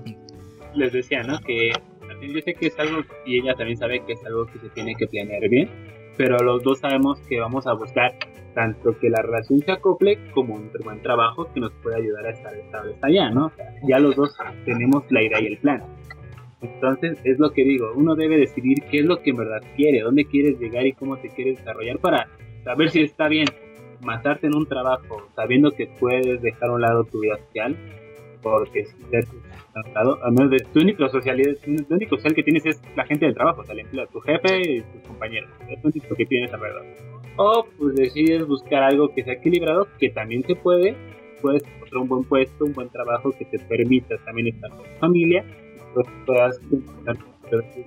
[0.75, 1.39] les decía, ¿no?
[1.41, 1.73] Que
[2.09, 4.71] también yo sé que es algo, y ella también sabe que es algo que se
[4.71, 8.15] tiene que planear bien pero los dos sabemos que vamos a buscar
[8.55, 12.31] tanto que la relación se acople como un buen trabajo que nos pueda ayudar a
[12.31, 13.53] estar estables allá, ¿no?
[13.87, 15.83] Ya los dos tenemos la idea y el plan.
[16.63, 20.01] Entonces es lo que digo, uno debe decidir qué es lo que en verdad quiere,
[20.01, 22.29] dónde quieres llegar y cómo te quieres desarrollar para
[22.65, 23.47] saber si está bien
[24.03, 27.77] matarte en un trabajo sabiendo que puedes dejar a un lado tu vida social,
[28.43, 28.87] porque
[29.95, 33.35] a menos de tu único socialidad, tu único social que tienes es la gente del
[33.35, 36.53] trabajo, o sea, el empleo, tu jefe y tus compañeros, es lo único que tienes
[36.53, 36.85] alrededor.
[37.37, 40.97] O pues decides buscar algo que sea equilibrado, que también se puede,
[41.43, 44.99] puedes encontrar un buen puesto, un buen trabajo que te permita también estar con tu
[44.99, 45.45] familia,
[45.93, 47.17] pues puedas encontrar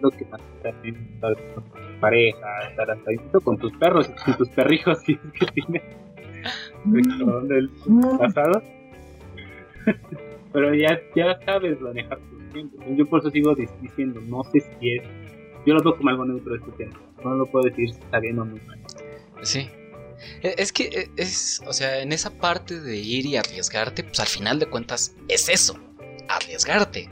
[0.02, 3.12] lo que más también estar con tu pareja, estar hasta
[3.44, 5.84] con tus perros, con tus perrijos si es que tienes.
[6.86, 7.70] Del
[8.18, 8.62] pasado
[10.52, 12.86] pero ya, ya sabes manejar tus tiempos.
[12.96, 15.04] Yo por eso sigo diciendo, no sé si es.
[15.66, 17.00] Yo lo veo como algo neutro este tema.
[17.24, 18.80] No lo puedo decir si está bien o muy mal.
[19.42, 19.70] Sí.
[20.42, 24.20] E, es que e, es, o sea, en esa parte de ir y arriesgarte, pues
[24.20, 25.80] al final de cuentas es eso,
[26.28, 27.10] arriesgarte.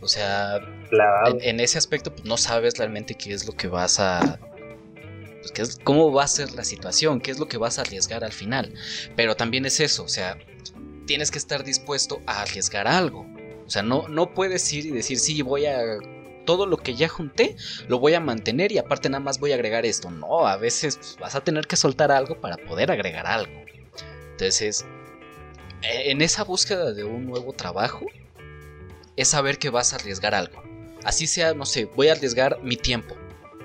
[0.00, 1.38] O sea, claro.
[1.40, 4.38] en, en, ese aspecto, pues no sabes realmente qué es lo que vas a.
[5.40, 7.82] Pues, qué es, cómo va a ser la situación, qué es lo que vas a
[7.82, 8.72] arriesgar al final.
[9.16, 10.38] Pero también es eso, o sea,
[11.06, 13.26] tienes que estar dispuesto a arriesgar algo.
[13.66, 15.80] O sea, no, no puedes ir y decir, sí, voy a...
[16.44, 17.56] Todo lo que ya junté
[17.88, 20.10] lo voy a mantener y aparte nada más voy a agregar esto.
[20.12, 23.52] No, a veces pues, vas a tener que soltar algo para poder agregar algo.
[24.30, 24.84] Entonces,
[25.82, 28.06] e, en esa búsqueda de un nuevo trabajo,
[29.16, 30.62] es saber que vas a arriesgar algo.
[31.02, 33.16] Así sea, no sé, voy a arriesgar mi tiempo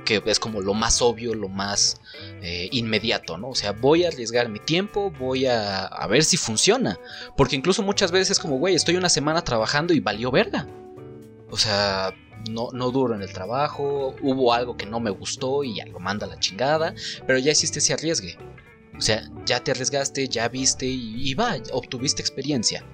[0.05, 2.01] que es como lo más obvio, lo más
[2.41, 3.49] eh, inmediato, ¿no?
[3.49, 6.99] O sea, voy a arriesgar mi tiempo, voy a, a ver si funciona.
[7.37, 10.67] Porque incluso muchas veces es como, güey, estoy una semana trabajando y valió verga.
[11.49, 12.13] O sea,
[12.49, 16.27] no, no duro en el trabajo, hubo algo que no me gustó y lo manda
[16.27, 16.93] la chingada,
[17.27, 18.37] pero ya hiciste ese arriesgue.
[18.97, 22.85] O sea, ya te arriesgaste, ya viste y, y va, obtuviste experiencia.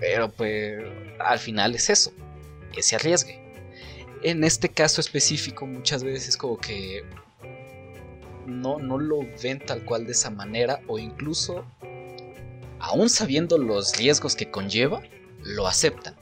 [0.00, 0.82] Pero pues
[1.18, 2.12] al final es eso,
[2.76, 3.43] ese arriesgue
[4.24, 7.04] en este caso específico muchas veces como que
[8.46, 11.64] no, no lo ven tal cual de esa manera o incluso
[12.78, 15.02] aún sabiendo los riesgos que conlleva,
[15.42, 16.16] lo aceptan.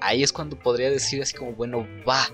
[0.00, 2.28] Ahí es cuando podría decir así como, bueno, va,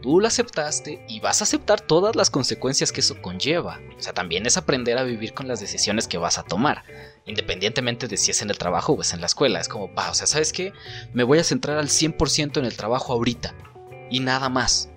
[0.00, 3.80] tú lo aceptaste y vas a aceptar todas las consecuencias que eso conlleva.
[3.98, 6.84] O sea, también es aprender a vivir con las decisiones que vas a tomar,
[7.26, 9.60] independientemente de si es en el trabajo o es en la escuela.
[9.60, 10.72] Es como, va, o sea, ¿sabes qué?
[11.12, 13.54] Me voy a centrar al 100% en el trabajo ahorita
[14.10, 14.90] y nada más.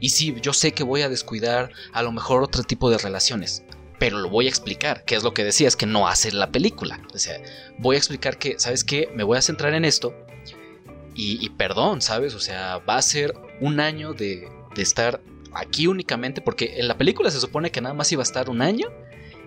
[0.00, 3.64] Y sí, yo sé que voy a descuidar a lo mejor otro tipo de relaciones,
[3.98, 7.00] pero lo voy a explicar, que es lo que decías, que no hace la película.
[7.12, 7.40] O sea,
[7.78, 9.10] voy a explicar que, ¿sabes qué?
[9.14, 10.14] Me voy a centrar en esto
[11.14, 12.34] y, y perdón, ¿sabes?
[12.34, 15.20] O sea, va a ser un año de, de estar
[15.52, 18.62] aquí únicamente, porque en la película se supone que nada más iba a estar un
[18.62, 18.88] año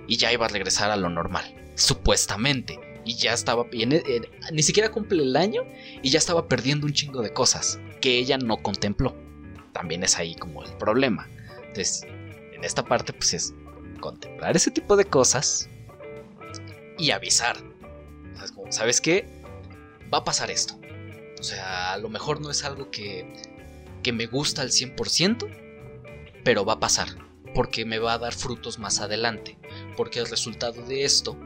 [0.07, 2.79] y ya iba a regresar a lo normal, supuestamente.
[3.03, 5.63] Y ya estaba, en, en, ni siquiera cumple el año
[6.01, 9.15] y ya estaba perdiendo un chingo de cosas que ella no contempló.
[9.73, 11.27] También es ahí como el problema.
[11.59, 12.03] Entonces,
[12.53, 13.53] en esta parte pues es
[13.99, 15.69] contemplar ese tipo de cosas
[16.97, 17.57] y avisar.
[18.69, 19.27] ¿Sabes qué?
[20.13, 20.79] Va a pasar esto.
[21.39, 23.25] O sea, a lo mejor no es algo que,
[24.03, 27.07] que me gusta al 100%, pero va a pasar.
[27.55, 29.57] Porque me va a dar frutos más adelante.
[29.97, 31.37] Porque el resultado de esto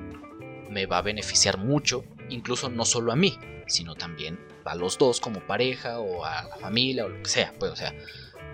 [0.70, 5.20] me va a beneficiar mucho, incluso no solo a mí, sino también a los dos
[5.20, 7.94] como pareja o a la familia o lo que sea, pues o sea,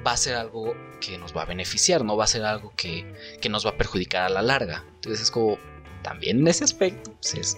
[0.05, 3.05] va a ser algo que nos va a beneficiar, no va a ser algo que,
[3.39, 4.83] que nos va a perjudicar a la larga.
[4.95, 5.57] Entonces es como,
[6.01, 7.57] también en ese aspecto, pues es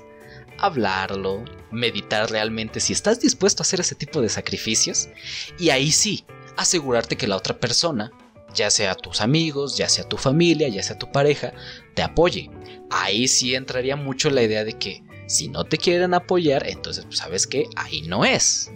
[0.60, 5.10] hablarlo, meditar realmente si estás dispuesto a hacer ese tipo de sacrificios
[5.58, 6.26] y ahí sí,
[6.58, 8.12] asegurarte que la otra persona,
[8.54, 11.54] ya sea tus amigos, ya sea tu familia, ya sea tu pareja,
[11.94, 12.50] te apoye.
[12.89, 17.20] Ahí sí entraría mucho la idea de que si no te quieren apoyar, entonces pues
[17.20, 18.72] sabes que ahí no es.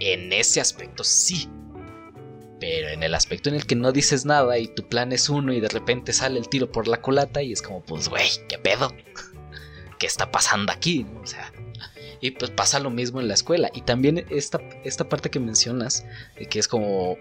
[0.00, 1.48] En ese aspecto sí.
[2.60, 5.52] Pero en el aspecto en el que no dices nada y tu plan es uno
[5.52, 8.58] y de repente sale el tiro por la culata y es como, pues, güey, ¿qué
[8.58, 8.92] pedo?
[9.98, 11.06] ¿Qué está pasando aquí?
[11.22, 11.52] O sea,
[12.20, 13.70] y pues pasa lo mismo en la escuela.
[13.74, 16.04] Y también esta, esta parte que mencionas,
[16.50, 17.16] que es como,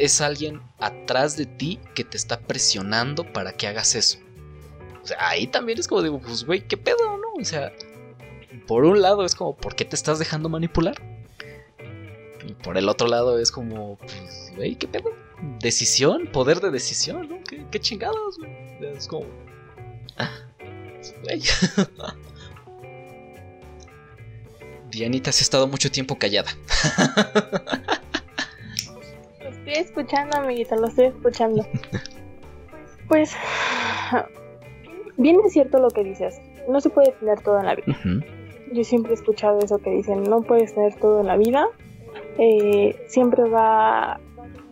[0.00, 4.18] es alguien atrás de ti que te está presionando para que hagas eso.
[5.02, 7.34] O sea, ahí también es como digo, pues, güey, ¿qué pedo, no?
[7.38, 7.70] O sea,
[8.66, 10.94] por un lado es como, ¿por qué te estás dejando manipular?
[12.46, 15.10] Y por el otro lado es como, pues, güey, ¿qué pedo?
[15.58, 17.44] Decisión, poder de decisión, ¿no?
[17.44, 18.50] ¿Qué, qué chingados, güey?
[18.96, 19.26] Es como.
[21.22, 21.42] Güey.
[24.90, 26.50] Dianita, has estado mucho tiempo callada.
[29.50, 31.64] Estoy escuchando, amiguita, lo estoy escuchando.
[33.08, 33.34] Pues.
[35.16, 36.40] Bien es cierto lo que dices.
[36.68, 37.96] No se puede tener todo en la vida.
[38.72, 41.66] Yo siempre he escuchado eso que dicen, no puedes tener todo en la vida.
[42.38, 44.20] Eh, siempre va,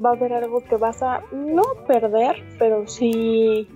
[0.05, 3.69] va a haber algo que vas a no perder, pero sí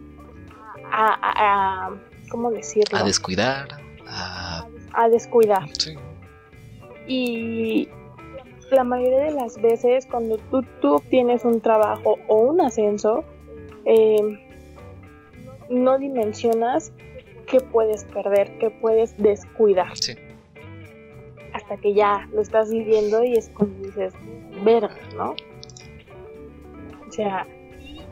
[0.93, 1.91] a, a- a-
[2.31, 2.99] ¿cómo decirlo?
[2.99, 3.67] A descuidar.
[4.07, 4.65] A.
[4.95, 5.69] a descuidar.
[5.77, 5.97] Sí.
[7.09, 7.89] Y
[8.73, 13.25] la mayoría de las veces cuando tú, tú obtienes un trabajo o un ascenso,
[13.85, 14.39] eh,
[15.69, 16.93] no dimensionas
[17.47, 19.97] qué puedes perder, qué puedes descuidar.
[19.97, 20.15] Sí.
[21.53, 24.15] Hasta que ya lo estás viviendo y es cuando dices,
[24.65, 25.35] verga, ¿no?
[27.07, 27.47] O sea,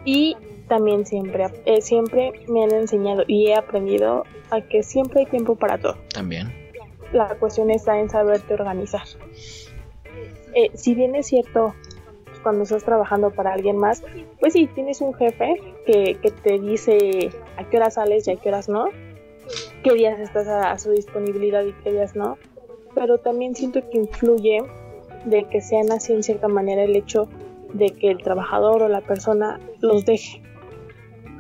[0.05, 0.37] y
[0.69, 5.57] también siempre, eh, siempre me han enseñado y he aprendido a que siempre hay tiempo
[5.57, 6.53] para todo También.
[7.13, 9.03] la cuestión está en saberte organizar.
[10.55, 11.75] Eh, si bien es cierto,
[12.43, 14.03] cuando estás trabajando para alguien más,
[14.41, 18.37] pues sí, tienes un jefe que, que te dice a qué horas sales y a
[18.37, 18.87] qué horas no,
[19.83, 22.39] qué días estás a, su disponibilidad y qué días no,
[22.95, 24.63] pero también siento que influye
[25.25, 27.29] de que sean así en cierta manera el hecho
[27.73, 30.43] de que el trabajador o la persona los deje.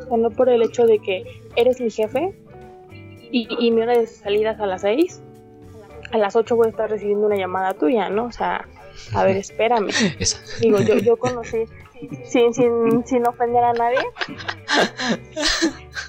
[0.00, 1.24] O sea, no por el hecho de que
[1.56, 2.34] eres mi jefe
[3.30, 5.22] y, y mi hora de salida es a las 6,
[6.12, 8.26] a las 8 voy a estar recibiendo una llamada tuya, ¿no?
[8.26, 8.66] O sea,
[9.14, 9.88] a ver, espérame.
[10.18, 10.38] Esa.
[10.60, 11.64] Digo, yo, yo conocí,
[12.24, 13.98] sin, sin, sin ofender a nadie.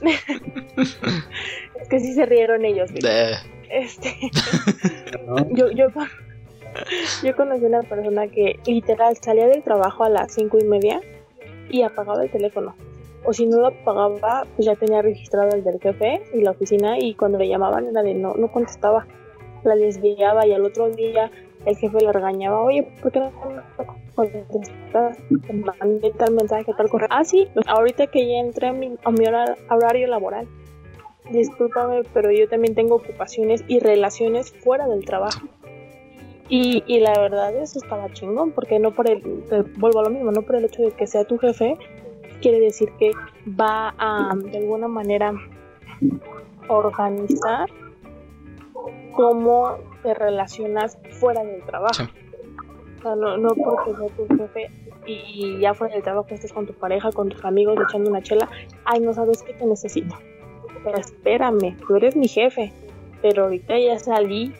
[1.81, 2.91] es que sí se rieron ellos.
[3.69, 4.13] Este,
[5.51, 5.87] yo, yo,
[7.23, 11.01] yo conocí una persona que literal salía del trabajo a las cinco y media
[11.69, 12.75] y apagaba el teléfono.
[13.23, 16.97] O si no lo apagaba, pues ya tenía registrado el del jefe y la oficina
[16.99, 19.07] y cuando le llamaban era de no, no contestaba.
[19.63, 21.31] La desviaba y al otro día
[21.65, 23.31] el jefe la regañaba, oye, ¿por qué no
[24.15, 25.17] contestas?
[25.47, 27.07] Te mandé tal mensaje, tal correo.
[27.11, 30.47] Ah, sí, pues ahorita que ya entré a mi, a mi hora- horario laboral.
[31.31, 35.47] Discúlpame, pero yo también tengo ocupaciones y relaciones fuera del trabajo.
[36.49, 39.21] Y, y la verdad eso estaba chingón, porque no por el,
[39.77, 41.77] vuelvo a lo mismo, no por el hecho de que sea tu jefe,
[42.41, 43.11] quiere decir que
[43.47, 45.33] va a de alguna manera
[46.67, 47.69] organizar
[49.11, 51.93] cómo te relacionas fuera del trabajo.
[51.95, 52.03] Sí.
[52.99, 54.69] O sea, no, no porque sea tu jefe
[55.07, 58.21] y, y ya fuera del trabajo estés con tu pareja, con tus amigos echando una
[58.21, 58.47] chela,
[58.85, 60.15] ay, no sabes qué te necesito.
[60.83, 62.71] Pero espérame, tú eres mi jefe,
[63.21, 64.53] pero ahorita ya salí.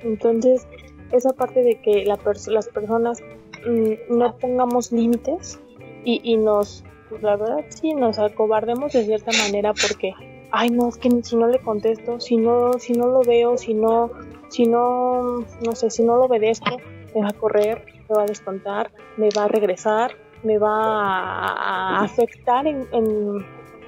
[0.00, 0.66] Entonces,
[1.12, 3.20] esa parte de que la pers- las personas
[3.66, 5.60] mm, no pongamos límites
[6.04, 10.14] y, y nos, pues la verdad sí, nos acobardemos de cierta manera porque,
[10.52, 13.74] ay no, es que si no le contesto, si no, si no lo veo, si
[13.74, 14.10] no,
[14.48, 16.76] si no, no sé, si no lo obedezco,
[17.14, 20.12] me va a correr, me va a descontar, me va a regresar,
[20.42, 23.44] me va a, afectar en, en-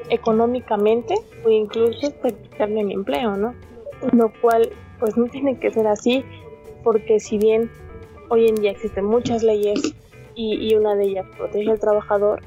[0.08, 3.54] económicamente o incluso hasta quitarme mi empleo, ¿no?
[4.12, 6.24] Lo cual, pues no tiene que ser así,
[6.82, 7.70] porque si bien
[8.30, 9.94] hoy en día existen muchas leyes
[10.34, 12.40] y, una de ellas protege al trabajador,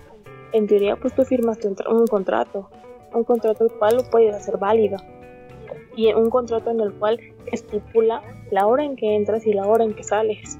[0.54, 2.70] en teoría pues tú firmas un contrato,
[3.14, 4.98] un contrato el cual lo puedes hacer válido
[5.96, 7.20] y un contrato en el cual
[7.52, 10.60] estipula la hora en que entras y la hora en que sales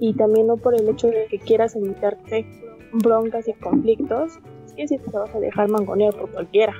[0.00, 2.44] y también no por el hecho de que quieras evitarte
[2.92, 6.74] broncas y conflictos, es que si te vas a dejar mangonear por cualquiera.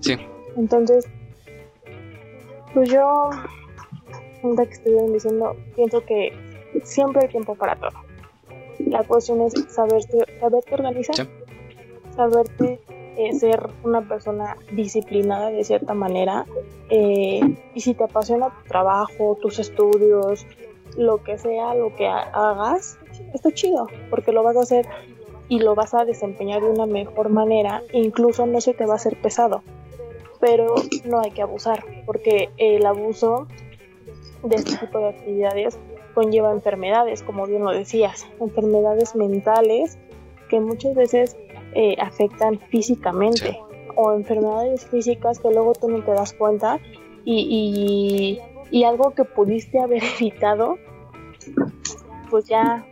[0.00, 0.16] Sí.
[0.56, 1.06] Entonces,
[2.74, 3.30] Pues yo,
[4.42, 6.30] ahorita que estuvieron diciendo, pienso que
[6.84, 7.98] siempre hay tiempo para todo.
[8.86, 11.22] La cuestión es saberte, saberte organizar, Sí.
[12.14, 12.80] saberte
[13.38, 16.46] ser una persona disciplinada de cierta manera.
[16.88, 17.40] eh,
[17.74, 20.46] y si te apasiona tu trabajo, tus estudios,
[20.96, 22.96] lo que sea, lo que ha- hagas,
[23.34, 24.86] está chido, porque lo vas a hacer
[25.48, 28.96] y lo vas a desempeñar de una mejor manera, incluso no se te va a
[28.96, 29.62] hacer pesado.
[30.40, 33.46] Pero no hay que abusar, porque el abuso
[34.44, 35.78] de este tipo de actividades
[36.14, 39.98] conlleva enfermedades, como bien lo decías, enfermedades mentales
[40.48, 41.36] que muchas veces
[41.78, 43.58] eh, afectan físicamente Sí.
[43.96, 46.78] o enfermedades físicas que luego tú no te das cuenta
[47.24, 50.78] y, y, y algo que pudiste haber evitado,
[52.30, 52.86] pues ya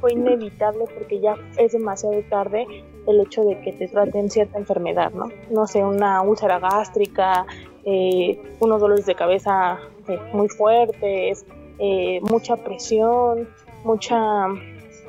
[0.00, 2.66] fue inevitable porque ya es demasiado tarde
[3.06, 5.28] el hecho de que te traten cierta enfermedad, ¿no?
[5.50, 7.46] No sé, una úlcera gástrica,
[7.84, 9.78] eh, unos dolores de cabeza
[10.08, 11.46] eh, muy fuertes,
[11.78, 13.48] eh, mucha presión,
[13.84, 14.48] mucha,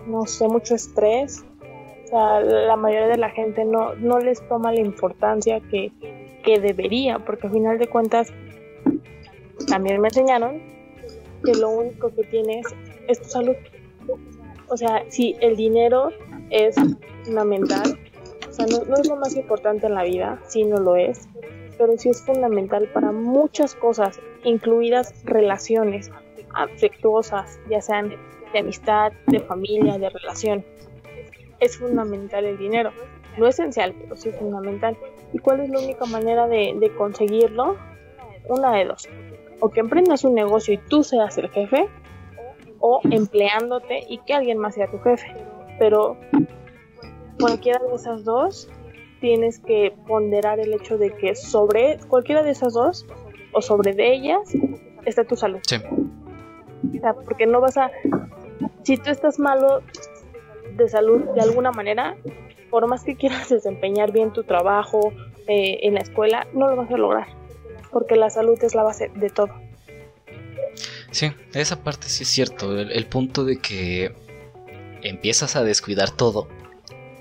[0.07, 1.43] no sé, mucho estrés.
[2.05, 5.91] O sea, la mayoría de la gente no, no les toma la importancia que,
[6.43, 8.31] que debería, porque al final de cuentas
[9.67, 10.61] también me enseñaron
[11.43, 12.65] que lo único que tienes
[13.07, 13.55] es tu salud.
[14.67, 16.09] O sea, si el dinero
[16.49, 16.75] es
[17.23, 17.97] fundamental,
[18.47, 21.27] o sea, no, no es lo más importante en la vida, sí no lo es,
[21.77, 26.11] pero sí es fundamental para muchas cosas, incluidas relaciones
[26.53, 28.15] afectuosas, ya sean
[28.53, 30.65] de amistad, de familia, de relación.
[31.59, 32.91] Es fundamental el dinero,
[33.37, 34.97] no esencial, pero sí fundamental.
[35.33, 37.77] ¿Y cuál es la única manera de, de conseguirlo?
[38.47, 39.07] Una de dos.
[39.59, 41.87] O que emprendas un negocio y tú seas el jefe,
[42.79, 45.27] o empleándote y que alguien más sea tu jefe.
[45.79, 46.17] Pero
[47.39, 48.69] cualquiera de esas dos
[49.21, 53.07] tienes que ponderar el hecho de que sobre cualquiera de esas dos
[53.53, 54.53] o sobre de ellas
[55.05, 55.59] está tu salud.
[55.67, 55.77] Sí.
[55.77, 57.89] O sea, porque no vas a
[58.83, 59.81] si tú estás malo
[60.75, 62.15] de salud de alguna manera,
[62.69, 65.13] por más que quieras desempeñar bien tu trabajo
[65.47, 67.27] eh, en la escuela, no lo vas a lograr,
[67.91, 69.49] porque la salud es la base de todo.
[71.11, 72.77] Sí, esa parte sí es cierto.
[72.77, 74.13] El, el punto de que
[75.01, 76.49] empiezas a descuidar todo,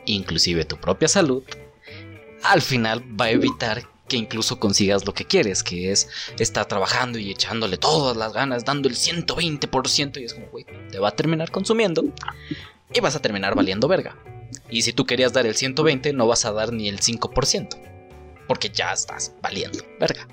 [0.05, 1.45] inclusive tu propia salud,
[2.43, 7.19] al final va a evitar que incluso consigas lo que quieres, que es estar trabajando
[7.19, 11.17] y echándole todas las ganas, dando el 120% y es como, güey, te va a
[11.17, 12.05] terminar consumiendo
[12.95, 14.17] y vas a terminar valiendo verga.
[14.71, 17.77] Y si tú querías dar el 120, no vas a dar ni el 5%,
[18.49, 20.27] porque ya estás valiendo verga.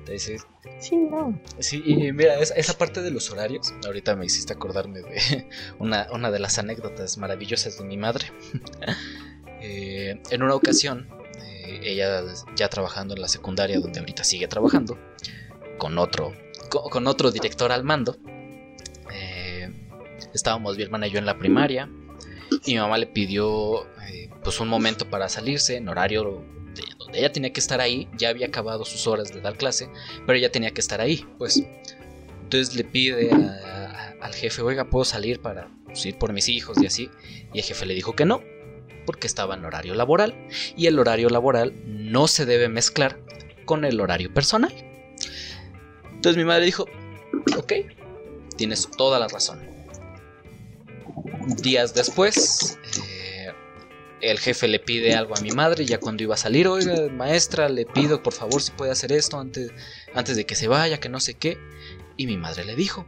[0.00, 0.46] Entonces,
[0.80, 1.40] Sí, no.
[1.58, 5.48] Sí, y mira, es- esa parte de los horarios, ahorita me hiciste acordarme de
[5.80, 8.26] una, una de las anécdotas maravillosas de mi madre.
[9.60, 11.08] Eh, en una ocasión,
[11.42, 12.22] eh, ella
[12.54, 14.96] ya trabajando en la secundaria, donde ahorita sigue trabajando,
[15.78, 16.32] con otro,
[16.70, 18.16] co- con, otro director al mando,
[20.34, 21.88] estábamos mi hermana y yo en la primaria,
[22.64, 27.18] y mi mamá le pidió eh, pues un momento para salirse en horario de donde
[27.18, 29.90] ella tenía que estar ahí, ya había acabado sus horas de dar clase,
[30.26, 31.62] pero ella tenía que estar ahí, pues.
[32.42, 33.30] Entonces le pide
[34.20, 37.10] al jefe, oiga, ¿puedo salir para pues, ir por mis hijos y así?
[37.52, 38.42] Y el jefe le dijo que no,
[39.04, 40.34] porque estaba en horario laboral,
[40.76, 43.20] y el horario laboral no se debe mezclar
[43.64, 44.72] con el horario personal.
[46.10, 46.86] Entonces mi madre dijo,
[47.56, 47.72] ok,
[48.56, 49.77] tienes toda la razón.
[51.62, 53.52] Días después, eh,
[54.20, 57.68] el jefe le pide algo a mi madre, ya cuando iba a salir, oiga, maestra,
[57.68, 59.70] le pido por favor si puede hacer esto antes,
[60.14, 61.58] antes de que se vaya, que no sé qué.
[62.16, 63.06] Y mi madre le dijo,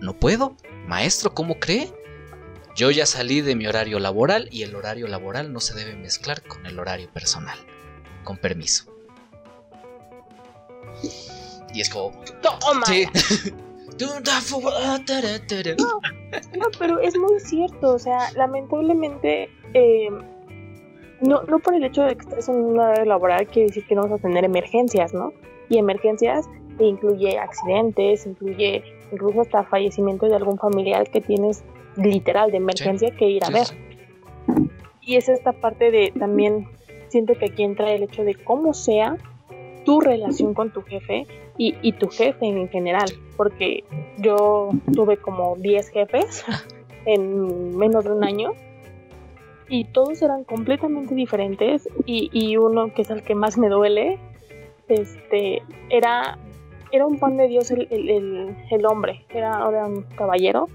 [0.00, 0.56] no puedo,
[0.86, 1.92] maestro, ¿cómo cree?
[2.76, 6.42] Yo ya salí de mi horario laboral y el horario laboral no se debe mezclar
[6.42, 7.58] con el horario personal.
[8.24, 8.92] Con permiso.
[11.72, 12.20] Y es como...
[12.42, 12.86] Toma.
[12.86, 13.06] Sí.
[16.58, 20.08] No, pero es muy cierto, o sea, lamentablemente, eh,
[21.20, 23.94] no, no por el hecho de que estés en una área laboral quiere decir que
[23.94, 25.32] no vas a tener emergencias, ¿no?
[25.68, 26.48] Y emergencias
[26.78, 31.64] incluye accidentes, incluye incluso hasta fallecimiento de algún familiar que tienes
[31.96, 33.66] literal de emergencia que ir a ver.
[35.00, 36.68] Y es esta parte de también,
[37.08, 39.16] siento que aquí entra el hecho de cómo sea
[39.84, 41.26] tu relación con tu jefe
[41.58, 43.06] y, y tu jefe en general,
[43.36, 43.84] porque
[44.18, 46.44] yo tuve como 10 jefes
[47.06, 48.52] en menos de un año
[49.68, 54.18] y todos eran completamente diferentes y, y uno que es el que más me duele,
[54.88, 56.38] este, era,
[56.92, 60.68] era un pan de Dios el, el, el- el hombre, era, era un caballero,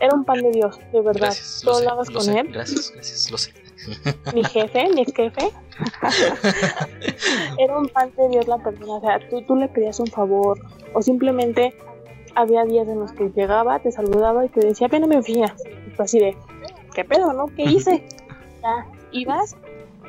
[0.00, 2.22] era un pan de Dios, de verdad, Gracias, lo todo sé, lo hagas lo con
[2.24, 3.52] sé, él Gracias, gracias, lo sé.
[4.34, 5.50] mi jefe, mi jefe,
[7.58, 8.94] era un pan de Dios la persona.
[8.94, 10.58] O sea, tú, tú le pedías un favor
[10.94, 11.74] o simplemente
[12.34, 15.54] había días en los que llegaba, te saludaba y te decía, ven a mi oficina.
[15.86, 16.36] Y tú así de,
[16.94, 17.46] ¿qué pedo, no?
[17.54, 18.04] ¿Qué hice?
[18.60, 19.54] Ya, ibas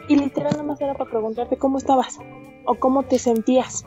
[0.08, 2.18] y literal nada más era para preguntarte cómo estabas
[2.66, 3.86] o cómo te sentías.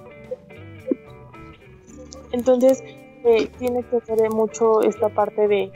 [2.31, 2.83] Entonces,
[3.25, 5.73] eh, tiene que ser mucho esta parte de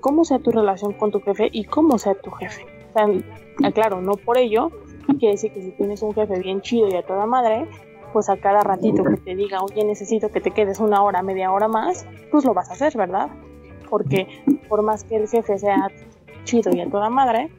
[0.00, 2.64] cómo sea tu relación con tu jefe y cómo sea tu jefe.
[2.90, 3.06] O sea,
[3.64, 4.70] aclaro, no por ello
[5.18, 7.66] quiere decir que si tienes un jefe bien chido y a toda madre,
[8.12, 11.52] pues a cada ratito que te diga, oye, necesito que te quedes una hora, media
[11.52, 13.28] hora más, pues lo vas a hacer, ¿verdad?
[13.90, 14.26] Porque
[14.68, 15.90] por más que el jefe sea
[16.44, 17.50] chido y a toda madre,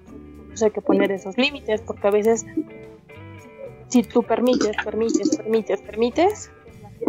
[0.47, 2.45] pues hay que poner esos límites, porque a veces
[3.87, 6.51] si tú permites, permites, permites, permites,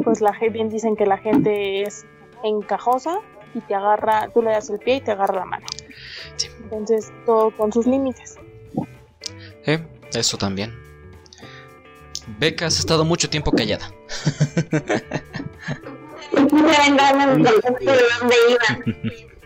[0.03, 2.07] pues la gente, bien dicen que la gente es
[2.43, 3.19] encajosa
[3.55, 5.67] y te agarra, tú le das el pie y te agarra la mano.
[6.63, 8.39] Entonces, todo con sus límites.
[9.73, 9.79] Eh,
[10.15, 10.73] eso también.
[12.39, 13.91] Beca, has estado mucho tiempo callada.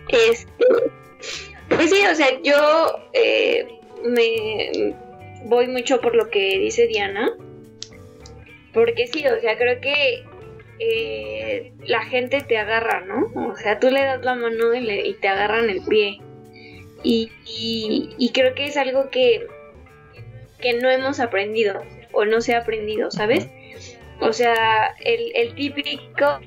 [0.08, 0.64] Este,
[1.68, 3.66] pues sí, o sea, yo eh,
[4.04, 4.94] me
[5.44, 7.32] voy mucho por lo que dice Diana.
[8.72, 10.24] Porque sí, o sea, creo que
[10.78, 13.50] eh, la gente te agarra, ¿no?
[13.50, 16.18] O sea, tú le das la mano y, te agarran el pie.
[17.02, 19.46] Y, creo que es algo que,
[20.64, 23.48] que no hemos aprendido o no se ha aprendido, ¿sabes?
[24.20, 26.40] O sea, el, el típico,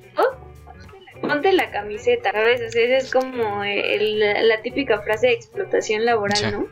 [1.22, 2.62] ponte la camiseta, ¿sabes?
[2.62, 6.68] O sea, es como la típica frase de explotación laboral, ¿no?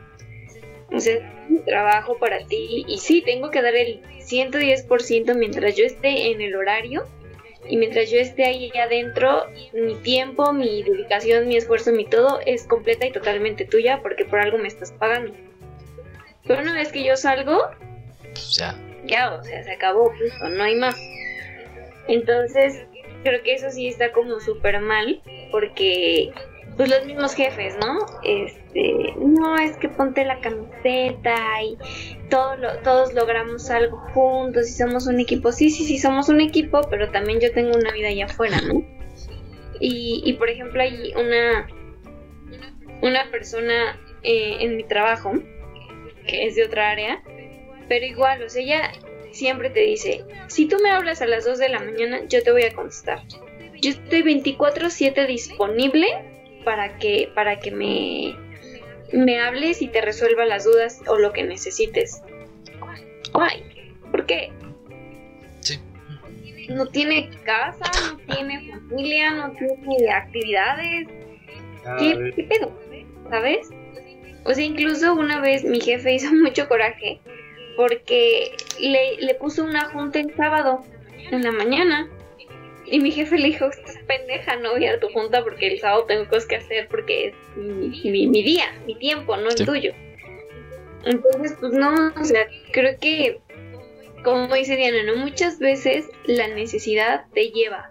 [0.92, 1.32] O sea,
[1.64, 6.56] trabajo para ti y sí, tengo que dar el 110% mientras yo esté en el
[6.56, 7.06] horario
[7.68, 12.66] y mientras yo esté ahí adentro, mi tiempo, mi dedicación, mi esfuerzo, mi todo es
[12.66, 15.32] completa y totalmente tuya porque por algo me estás pagando.
[16.46, 17.70] Pero una vez que yo salgo,
[18.20, 18.74] pues ya.
[19.04, 20.12] Ya, o sea, se acabó,
[20.50, 20.96] no hay más.
[22.08, 22.84] Entonces,
[23.22, 26.32] creo que eso sí está como súper mal porque
[26.76, 27.98] pues los mismos jefes, ¿no?
[28.22, 31.78] Este, no, es que ponte la camiseta y
[32.28, 35.52] todo todos logramos algo juntos y somos un equipo.
[35.52, 38.84] Sí, sí, sí, somos un equipo, pero también yo tengo una vida allá afuera, ¿no?
[39.80, 41.66] Y, y por ejemplo, hay una,
[43.00, 45.32] una persona eh, en mi trabajo
[46.26, 47.22] que es de otra área,
[47.88, 48.92] pero igual, o sea, ella
[49.32, 52.52] siempre te dice, si tú me hablas a las 2 de la mañana, yo te
[52.52, 53.22] voy a contestar.
[53.80, 56.06] Yo estoy 24/7 disponible
[56.64, 58.34] para que, para que me,
[59.12, 62.22] me hables y te resuelva las dudas o lo que necesites.
[63.32, 63.62] Guay,
[64.10, 64.50] ¿por qué?
[65.60, 65.78] Sí.
[66.70, 71.08] No tiene casa, no tiene familia, no tiene actividades.
[71.98, 72.72] ¿Qué, ¿Qué pedo?
[73.30, 73.68] ¿Sabes?
[74.46, 77.20] O sea, incluso una vez mi jefe hizo mucho coraje
[77.76, 80.82] porque le, le puso una junta el sábado
[81.30, 82.08] en la mañana
[82.88, 86.04] y mi jefe le dijo, estás pendeja, no voy a tu junta porque el sábado
[86.04, 89.92] tengo cosas que hacer porque es mi, mi, día, mi tiempo, no el tuyo.
[91.04, 93.40] Entonces, pues no, o sea, creo que,
[94.22, 95.16] como dice Diana, ¿no?
[95.16, 97.88] Muchas veces la necesidad te lleva.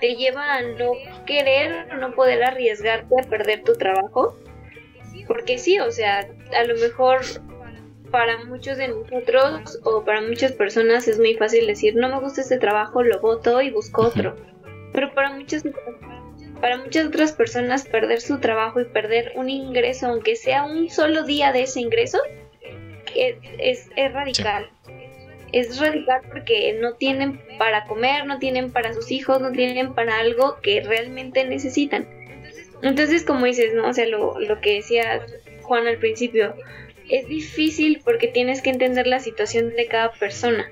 [0.00, 0.92] Te lleva a no
[1.26, 4.36] querer, no poder arriesgarte a perder tu trabajo.
[5.26, 7.20] Porque sí, o sea, a lo mejor
[8.10, 12.40] para muchos de nosotros o para muchas personas es muy fácil decir, no me gusta
[12.40, 14.36] este trabajo, lo voto y busco otro.
[14.92, 15.62] Pero para muchas,
[16.60, 21.24] para muchas otras personas perder su trabajo y perder un ingreso, aunque sea un solo
[21.24, 22.18] día de ese ingreso,
[23.14, 24.70] es, es, radical.
[25.52, 30.18] Es radical porque no tienen para comer, no tienen para sus hijos, no tienen para
[30.18, 32.06] algo que realmente necesitan.
[32.82, 33.88] Entonces, como dices, ¿no?
[33.88, 35.26] O sea, lo, lo que decía
[35.62, 36.54] Juan al principio,
[37.08, 40.70] es difícil porque tienes que entender la situación de cada persona.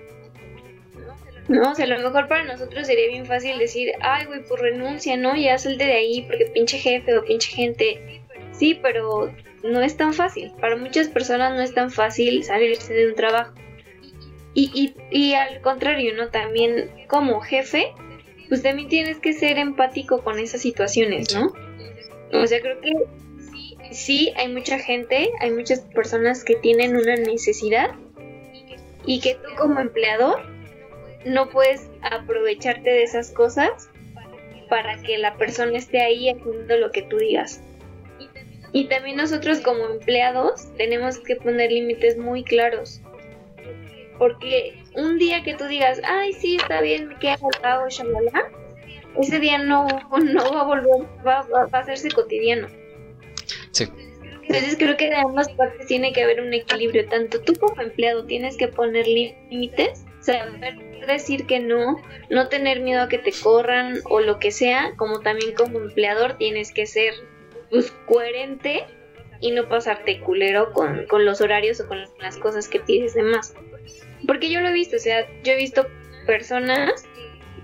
[1.48, 4.61] No, o sea, a lo mejor para nosotros sería bien fácil decir, ay, güey, pues
[4.61, 5.36] renuncia, ¿no?
[5.36, 8.22] Ya salte de ahí porque pinche jefe o pinche gente.
[8.52, 9.32] Sí, pero
[9.62, 10.52] no es tan fácil.
[10.61, 13.54] Para muchas personas no es tan fácil salirse de un trabajo.
[14.54, 16.28] Y, y, y al contrario, ¿no?
[16.28, 17.92] También como jefe,
[18.48, 21.52] pues también tienes que ser empático con esas situaciones, ¿no?
[22.33, 22.93] O sea, creo que
[23.93, 27.91] sí hay mucha gente, hay muchas personas que tienen una necesidad
[29.05, 30.41] y que tú como empleador
[31.24, 33.89] no puedes aprovecharte de esas cosas
[34.68, 37.62] para que la persona esté ahí haciendo lo que tú digas.
[38.72, 43.01] Y también nosotros como empleados tenemos que poner límites muy claros.
[44.18, 48.51] Porque un día que tú digas, ay, sí, está bien, me queda al cabo, shalala,
[49.21, 49.87] ese día no,
[50.23, 52.69] no va a volver, va, va a hacerse cotidiano.
[53.73, 53.89] Sí.
[54.49, 57.09] Entonces creo que de ambas partes tiene que haber un equilibrio.
[57.09, 62.01] Tanto tú como empleado tienes que poner límites, saber decir que no,
[62.31, 66.37] no tener miedo a que te corran o lo que sea, como también como empleador
[66.37, 67.14] tienes que ser
[67.71, 68.85] pues, coherente
[69.41, 73.23] y no pasarte culero con, con los horarios o con las cosas que pides de
[73.23, 73.55] más.
[74.27, 75.87] Porque yo lo he visto, o sea, yo he visto
[76.27, 77.05] personas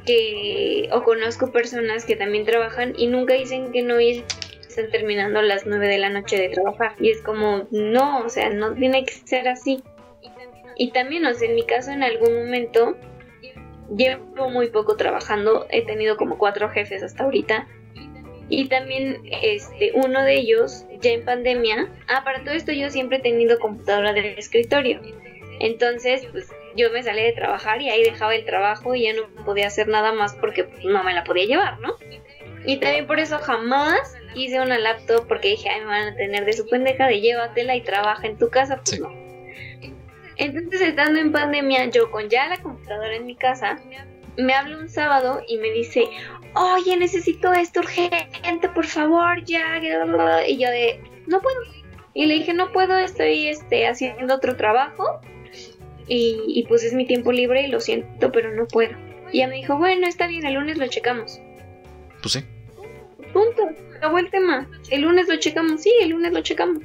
[0.05, 4.25] que, o conozco personas que también trabajan y nunca dicen que no y
[4.69, 6.95] están terminando a las 9 de la noche de trabajar.
[6.99, 9.83] Y es como, no, o sea, no tiene que ser así.
[10.77, 12.97] Y también, o sea, en mi caso en algún momento
[13.95, 17.69] llevo muy poco trabajando, he tenido como cuatro jefes hasta ahorita.
[18.49, 23.19] Y también este uno de ellos ya en pandemia, ah, para todo esto yo siempre
[23.19, 25.01] he tenido computadora del escritorio.
[25.61, 29.29] Entonces, pues yo me salí de trabajar y ahí dejaba el trabajo y ya no
[29.45, 31.97] podía hacer nada más porque pues, no me la podía llevar, ¿no?
[32.65, 36.45] Y también por eso jamás hice una laptop porque dije, ay, me van a tener
[36.45, 39.11] de su pendeja de llévatela y trabaja en tu casa, pues no.
[40.37, 43.79] Entonces, estando en pandemia, yo con ya la computadora en mi casa,
[44.37, 46.09] me habla un sábado y me dice,
[46.55, 49.79] oye, necesito esto urgente, por favor, ya.
[50.47, 51.57] Y yo de, no puedo.
[52.15, 55.21] Y le dije, no puedo, estoy este, haciendo otro trabajo.
[56.07, 58.97] Y, y pues es mi tiempo libre y lo siento, pero no puedo.
[59.33, 61.41] Y ella me dijo, bueno, está bien, el lunes lo checamos.
[62.21, 62.45] Pues sí.
[63.33, 64.69] Punto, acabó el tema.
[64.91, 66.83] El lunes lo checamos, sí, el lunes lo checamos.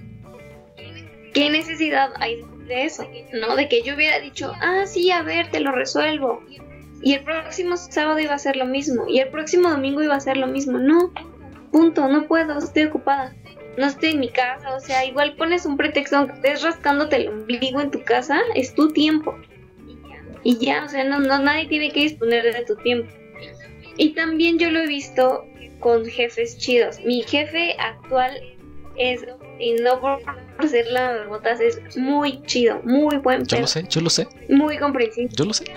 [1.33, 3.07] ¿Qué necesidad hay de eso?
[3.33, 3.55] ¿No?
[3.55, 6.41] De que yo hubiera dicho, ah, sí, a ver, te lo resuelvo.
[7.01, 9.07] Y el próximo sábado iba a ser lo mismo.
[9.07, 10.79] Y el próximo domingo iba a ser lo mismo.
[10.79, 11.11] No,
[11.71, 13.35] punto, no puedo, estoy ocupada.
[13.77, 17.27] No estoy en mi casa, o sea, igual pones un pretexto, aunque estés rascándote el
[17.29, 19.37] ombligo en tu casa, es tu tiempo.
[20.43, 23.11] Y ya, o sea, no, no, nadie tiene que disponer de tu tiempo.
[23.97, 25.45] Y también yo lo he visto
[25.79, 26.99] con jefes chidos.
[27.05, 28.31] Mi jefe actual
[28.97, 29.25] es,
[29.59, 30.21] y no por
[30.67, 34.77] ser la botas, es muy chido, muy buen Yo lo sé, yo lo sé, Muy
[34.77, 35.35] comprensible.
[35.35, 35.65] yo lo sé.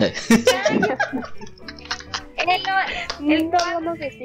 [2.48, 4.24] Él no, él No, no sé si.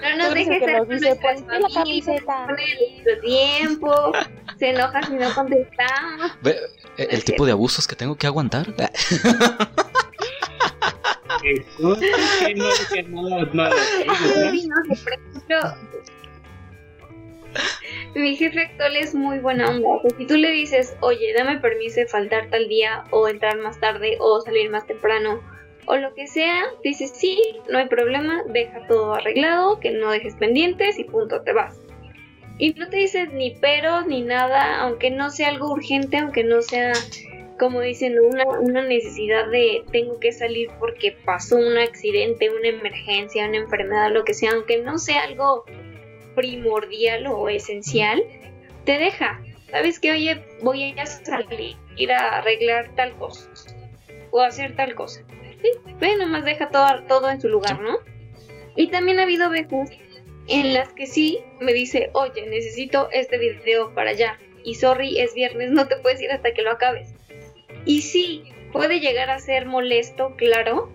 [0.00, 2.46] No nos dejes el que nos dice, nuestras "Ponte la camiseta".
[2.46, 4.12] pone nuestro tiempo,
[4.58, 6.32] se enoja si no contestamos.
[6.42, 6.56] Ve,
[6.96, 8.66] eh, el tipo de abusos que tengo que aguantar.
[11.44, 11.96] Eso
[13.08, 13.70] no no
[18.14, 19.88] mi jefe actual es muy buena onda.
[20.16, 24.16] Si tú le dices, oye, dame permiso de faltar tal día, o entrar más tarde,
[24.20, 25.40] o salir más temprano,
[25.88, 30.36] o lo que sea, dices, sí, no hay problema, deja todo arreglado, que no dejes
[30.36, 31.80] pendientes y punto, te vas.
[32.58, 36.60] Y no te dices ni peros ni nada, aunque no sea algo urgente, aunque no
[36.60, 36.92] sea,
[37.58, 43.56] como dicen, una, necesidad de tengo que salir porque pasó un accidente, una emergencia, una
[43.56, 45.64] enfermedad, lo que sea, aunque no sea algo
[46.34, 48.22] primordial o esencial,
[48.84, 49.40] te deja.
[49.70, 53.48] ¿Sabes que Oye, voy a salir, ir a arreglar tal cosa
[54.30, 55.24] o hacer tal cosa.
[55.62, 57.98] Sí, ve, nomás deja todo, todo en su lugar, ¿no?
[58.76, 59.90] Y también ha habido veces
[60.46, 64.38] en las que sí me dice, oye, necesito este video para allá.
[64.64, 67.14] Y sorry, es viernes, no te puedes ir hasta que lo acabes.
[67.84, 70.92] Y sí, puede llegar a ser molesto, claro,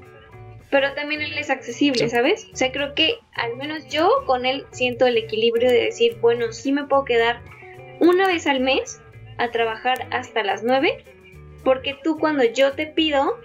[0.70, 2.10] pero también él es accesible.
[2.10, 2.48] ¿sabes?
[2.52, 6.52] O sea, creo que al menos yo con él siento el equilibrio de decir, bueno,
[6.52, 7.42] sí me puedo quedar
[8.00, 9.02] una vez al mes
[9.38, 11.04] a trabajar hasta las 9,
[11.64, 13.40] porque tú cuando yo te pido,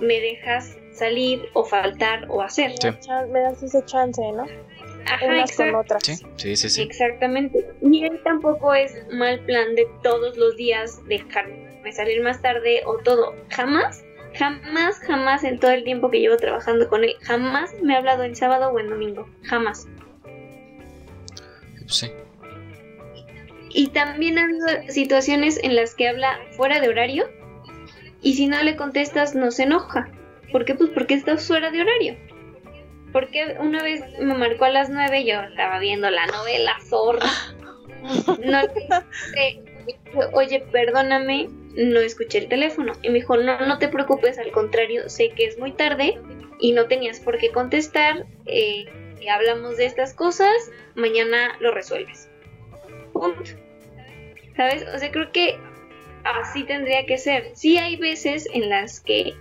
[0.00, 2.72] me dejas salir o faltar o hacer.
[2.80, 2.88] Sí.
[3.30, 4.46] Me das ese chance, ¿no?
[5.06, 6.02] Ajá, Unas con otras.
[6.04, 6.82] Sí, sí, sí, sí.
[6.82, 7.66] Exactamente.
[7.82, 12.98] Y él tampoco es mal plan de todos los días dejarme salir más tarde o
[12.98, 13.34] todo.
[13.50, 17.98] Jamás, jamás, jamás en todo el tiempo que llevo trabajando con él, jamás me ha
[17.98, 19.28] hablado en sábado o en domingo.
[19.42, 19.88] Jamás.
[21.86, 22.10] Sí.
[23.70, 27.28] Y también ha habido situaciones en las que habla fuera de horario
[28.22, 30.08] y si no le contestas no se enoja.
[30.52, 30.74] ¿Por qué?
[30.74, 32.16] Pues porque estás fuera de horario.
[33.12, 37.28] Porque una vez me marcó a las 9 yo estaba viendo la novela Zorra.
[38.02, 39.62] No le
[40.32, 42.92] oye, perdóname, no escuché el teléfono.
[43.02, 46.18] Y me dijo, no, no te preocupes, al contrario, sé que es muy tarde
[46.58, 48.26] y no tenías por qué contestar.
[48.46, 48.86] eh,
[49.30, 50.54] hablamos de estas cosas,
[50.94, 52.28] mañana lo resuelves.
[53.12, 53.50] Punto.
[54.56, 54.84] ¿Sabes?
[54.94, 55.58] O sea, creo que
[56.24, 57.50] así tendría que ser.
[57.54, 59.34] Sí hay veces en las que,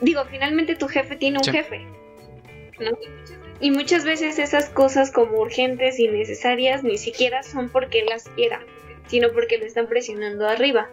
[0.00, 1.52] digo, finalmente tu jefe tiene un Sí.
[1.52, 1.86] jefe,
[2.80, 2.96] ¿no?
[3.60, 8.28] Y muchas veces esas cosas como urgentes y necesarias ni siquiera son porque él las
[8.30, 8.60] quiera,
[9.06, 10.90] sino porque lo están presionando arriba.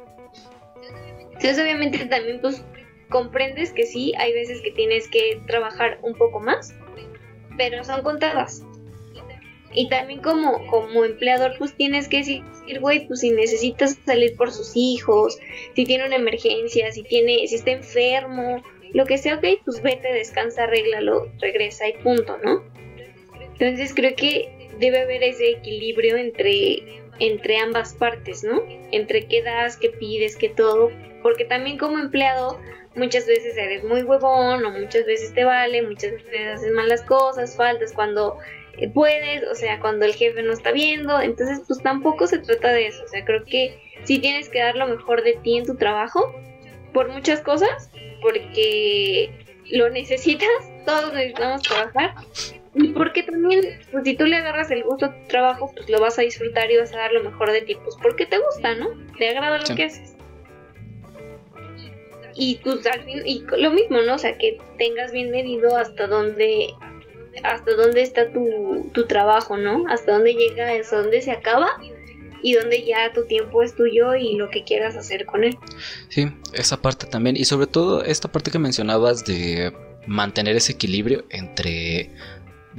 [1.33, 2.63] Entonces obviamente también pues
[3.09, 6.73] comprendes que sí, hay veces que tienes que trabajar un poco más,
[7.57, 8.63] pero son contadas.
[9.73, 12.43] Y también como, como empleador, pues tienes que decir,
[12.79, 15.39] güey, pues si necesitas salir por sus hijos,
[15.75, 18.63] si tiene una emergencia, si tiene, si está enfermo,
[18.93, 22.63] lo que sea, ok, pues vete, descansa, arréglalo, regresa y punto, ¿no?
[23.53, 28.61] Entonces creo que debe haber ese equilibrio entre, entre ambas partes, ¿no?
[28.91, 30.91] Entre qué das, qué pides, qué todo,
[31.23, 32.59] porque también como empleado
[32.95, 37.55] muchas veces eres muy huevón o muchas veces te vale, muchas veces haces malas cosas,
[37.55, 38.37] faltas cuando
[38.93, 42.87] puedes, o sea, cuando el jefe no está viendo, entonces pues tampoco se trata de
[42.87, 45.75] eso, o sea, creo que sí tienes que dar lo mejor de ti en tu
[45.75, 46.33] trabajo
[46.93, 49.31] por muchas cosas, porque
[49.71, 50.49] lo necesitas,
[50.85, 52.15] todos necesitamos trabajar.
[52.75, 53.61] Y porque también,
[53.91, 56.71] pues si tú le agarras el gusto a tu trabajo, pues lo vas a disfrutar
[56.71, 58.89] y vas a dar lo mejor de ti, pues porque te gusta, ¿no?
[59.19, 60.15] Te agrada lo que haces.
[62.35, 64.15] Y pues al fin, y lo mismo, ¿no?
[64.15, 66.69] O sea, que tengas bien medido hasta dónde,
[67.43, 69.85] hasta dónde está tu, tu trabajo, ¿no?
[69.87, 71.69] Hasta dónde llega, hasta dónde se acaba
[72.43, 75.57] y donde ya tu tiempo es tuyo y lo que quieras hacer con él.
[76.09, 77.37] Sí, esa parte también.
[77.37, 79.73] Y sobre todo esta parte que mencionabas de
[80.05, 82.11] mantener ese equilibrio entre,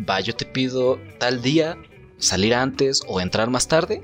[0.09, 1.79] va, yo te pido tal día
[2.19, 4.03] salir antes o entrar más tarde,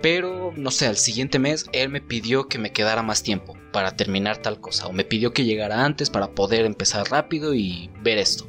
[0.00, 3.96] pero no sé, al siguiente mes él me pidió que me quedara más tiempo para
[3.96, 8.18] terminar tal cosa, o me pidió que llegara antes para poder empezar rápido y ver
[8.18, 8.48] esto.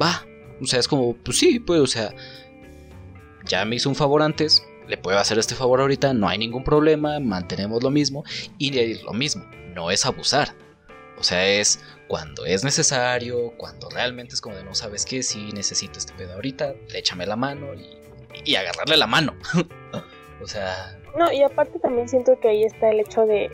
[0.00, 0.24] Va,
[0.60, 2.14] o sea, es como, pues sí, pues, o sea,
[3.44, 6.64] ya me hizo un favor antes, le puedo hacer este favor ahorita, no hay ningún
[6.64, 8.24] problema, mantenemos lo mismo
[8.58, 9.44] y lo mismo,
[9.74, 10.54] no es abusar.
[11.18, 15.52] O sea, es cuando es necesario, cuando realmente es como de no sabes qué, si
[15.52, 17.68] necesito este pedo ahorita, échame la mano
[18.44, 19.34] y, agarrarle la mano.
[20.42, 20.98] o sea...
[21.16, 23.50] No, y aparte también siento que ahí está el hecho de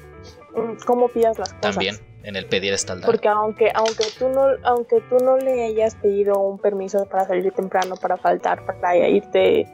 [0.55, 1.75] mm, cómo pidas las cosas.
[1.75, 3.11] También, en el pedir está el dar.
[3.11, 7.53] Porque aunque, aunque, tú no, aunque tú no le hayas pedido un permiso para salir
[7.53, 9.67] temprano, para faltar, para irte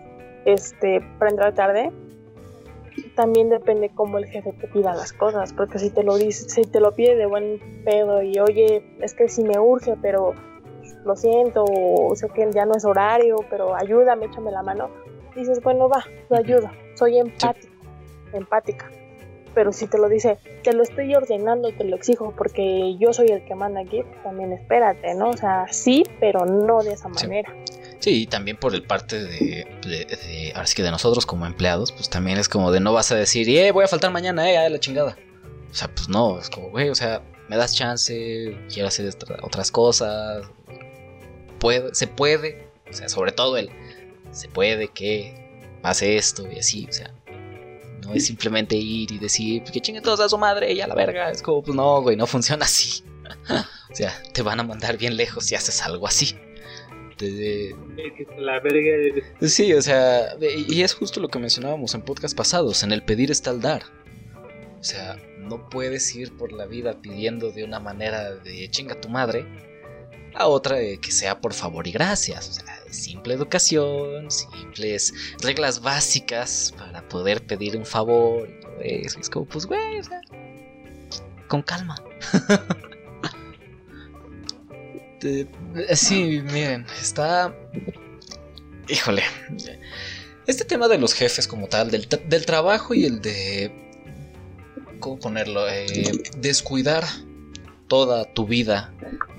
[0.45, 1.91] este, para entrar tarde,
[3.17, 6.63] también depende cómo el jefe te pida las cosas, porque si te lo dice, si
[6.63, 10.35] te lo pide de buen pedo y oye, es que si me urge, pero
[11.07, 14.91] lo siento, o sé que ya no es horario, pero ayúdame, échame la mano,
[15.35, 17.73] dices, bueno, va, lo ayudo, soy empático,
[18.35, 18.91] empática.
[19.55, 23.29] Pero si te lo dice, te lo estoy ordenando, te lo exijo porque yo soy
[23.29, 25.31] el que manda aquí, también espérate, ¿no?
[25.31, 27.55] O sea, sí, pero no de esa manera.
[27.99, 31.93] Sí, y también por el parte de, de, ahora sí que de nosotros como empleados,
[31.93, 34.57] pues también es como de no vas a decir, eh, voy a faltar mañana, eh,
[34.57, 35.17] a la chingada.
[35.71, 39.09] O sea, pues no, es como, güey, o sea, me das chance, quiero hacer
[39.43, 40.45] otras cosas,
[41.61, 43.71] puede, se puede, o sea, sobre todo el,
[44.33, 47.15] se puede que pase esto y así, o sea,
[48.03, 50.87] no es simplemente ir y decir, pues que chinguen todos a su madre y a
[50.87, 53.05] la verga, es como, pues no, güey, no funciona así.
[53.49, 56.37] o sea, te van a mandar bien lejos si haces algo así.
[58.39, 59.23] La verga.
[59.43, 63.31] Sí, o sea, y es justo lo que mencionábamos en podcast pasados, en el pedir
[63.31, 63.83] está el dar.
[64.81, 69.09] O sea, no puedes ir por la vida pidiendo de una manera de chinga tu
[69.09, 69.47] madre
[70.35, 72.49] a otra de que sea por favor y gracias.
[72.49, 78.49] O sea, simple educación, simples reglas básicas para poder pedir un favor
[78.85, 79.07] y.
[79.07, 80.21] Es como, pues, güey, o sea,
[81.49, 81.97] con calma.
[85.23, 87.55] Este, sí, miren, está...
[88.89, 89.23] Híjole.
[90.49, 93.73] Este tema de los jefes como tal, del, trabajo y el de...
[94.99, 95.69] ¿Cómo ponerlo?
[95.69, 97.05] Eh, descuidar
[97.93, 98.91] toda tu vida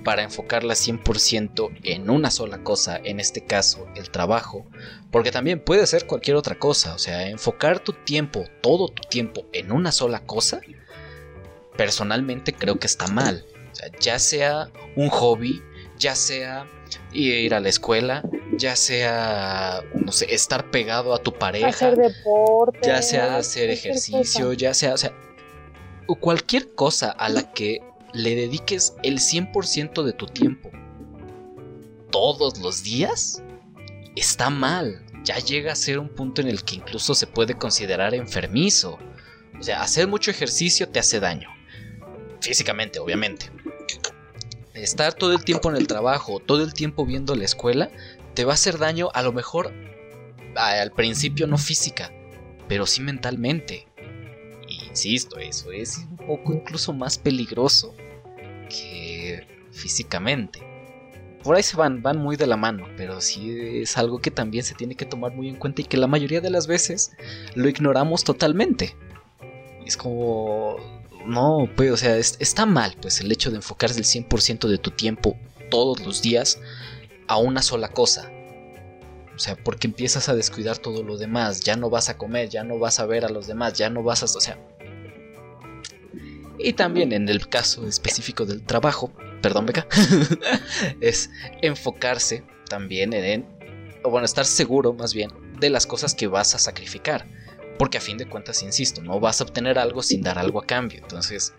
[0.03, 4.63] para enfocarla 100% en una sola cosa, en este caso el trabajo,
[5.09, 9.43] porque también puede ser cualquier otra cosa, o sea, enfocar tu tiempo, todo tu tiempo
[9.53, 10.61] en una sola cosa,
[11.75, 15.63] personalmente creo que está mal, o sea, ya sea un hobby,
[15.97, 16.67] ya sea
[17.11, 18.21] ir a la escuela,
[18.55, 24.53] ya sea, no sé, estar pegado a tu pareja, hacer deporte, ya sea hacer ejercicio,
[24.53, 25.11] ya sea, o sea,
[26.19, 27.81] cualquier cosa a la que
[28.13, 30.71] le dediques el 100% de tu tiempo
[32.11, 33.41] todos los días,
[34.15, 35.03] está mal.
[35.23, 38.99] Ya llega a ser un punto en el que incluso se puede considerar enfermizo.
[39.59, 41.49] O sea, hacer mucho ejercicio te hace daño.
[42.39, 43.49] Físicamente, obviamente
[44.73, 47.89] estar todo el tiempo en el trabajo, todo el tiempo viendo la escuela,
[48.33, 49.71] te va a hacer daño a lo mejor
[50.55, 52.11] al principio no física,
[52.67, 53.87] pero sí mentalmente.
[54.67, 57.95] Insisto, eso es un poco incluso más peligroso
[58.73, 60.61] que físicamente.
[61.43, 64.63] Por ahí se van, van muy de la mano, pero sí es algo que también
[64.63, 67.11] se tiene que tomar muy en cuenta y que la mayoría de las veces
[67.53, 68.95] lo ignoramos totalmente.
[69.85, 70.77] Es como
[71.25, 74.91] no, pues, o sea, está mal, pues, el hecho de enfocarse el 100% de tu
[74.91, 75.37] tiempo
[75.69, 76.59] todos los días
[77.27, 78.29] a una sola cosa.
[79.35, 82.63] O sea, porque empiezas a descuidar todo lo demás, ya no vas a comer, ya
[82.63, 84.25] no vas a ver a los demás, ya no vas a...
[84.25, 84.59] O sea...
[86.63, 89.11] Y también en el caso específico del trabajo,
[89.41, 89.85] perdón Beca,
[91.01, 91.29] es
[91.61, 93.45] enfocarse también en,
[94.01, 97.27] o bueno, estar seguro más bien de las cosas que vas a sacrificar.
[97.77, 100.65] Porque a fin de cuentas, insisto, no vas a obtener algo sin dar algo a
[100.65, 100.99] cambio.
[100.99, 101.53] Entonces,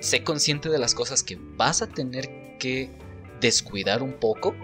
[0.00, 2.90] sé consciente de las cosas que vas a tener que
[3.40, 4.56] descuidar un poco.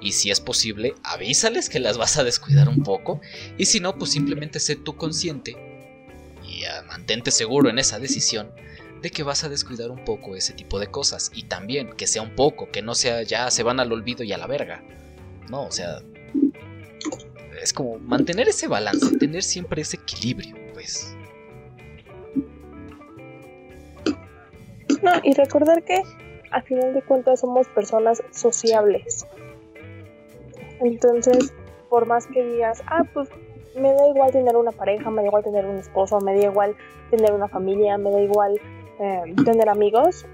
[0.00, 3.20] Y si es posible, avísales que las vas a descuidar un poco.
[3.56, 5.56] Y si no, pues simplemente sé tú consciente
[6.86, 8.50] mantente seguro en esa decisión
[9.02, 11.30] de que vas a descuidar un poco ese tipo de cosas.
[11.34, 14.32] Y también que sea un poco, que no sea ya se van al olvido y
[14.32, 14.82] a la verga.
[15.50, 16.00] No, o sea,
[17.60, 21.14] es como mantener ese balance, tener siempre ese equilibrio, pues.
[25.02, 26.02] No, y recordar que
[26.50, 29.26] a final de cuentas somos personas sociables.
[30.80, 31.52] Entonces,
[31.90, 33.28] por más que digas, ah, pues
[33.76, 36.76] me da igual tener una pareja, me da igual tener un esposo, me da igual
[37.10, 38.60] tener una familia, me da igual
[39.00, 40.26] eh, tener amigos,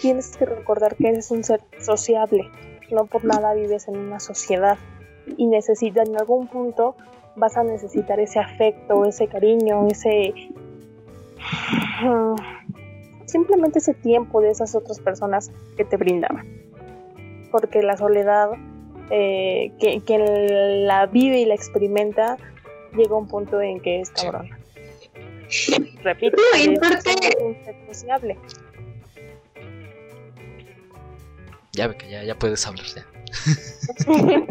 [0.00, 2.50] tienes que recordar que eres un ser sociable.
[2.90, 4.76] No por nada vives en una sociedad
[5.36, 6.96] y necesitas en algún punto
[7.36, 10.34] vas a necesitar ese afecto, ese cariño, ese
[13.26, 16.46] simplemente ese tiempo de esas otras personas que te brindaban.
[17.52, 18.50] Porque la soledad,
[19.10, 20.18] eh, que, que,
[20.86, 22.36] la vive y la experimenta,
[22.96, 24.50] llega a un punto en que es cabrón.
[26.02, 26.78] Repito, es un
[27.88, 28.38] sociable.
[31.72, 33.06] Ya ve que ya, ya puedes hablar ya.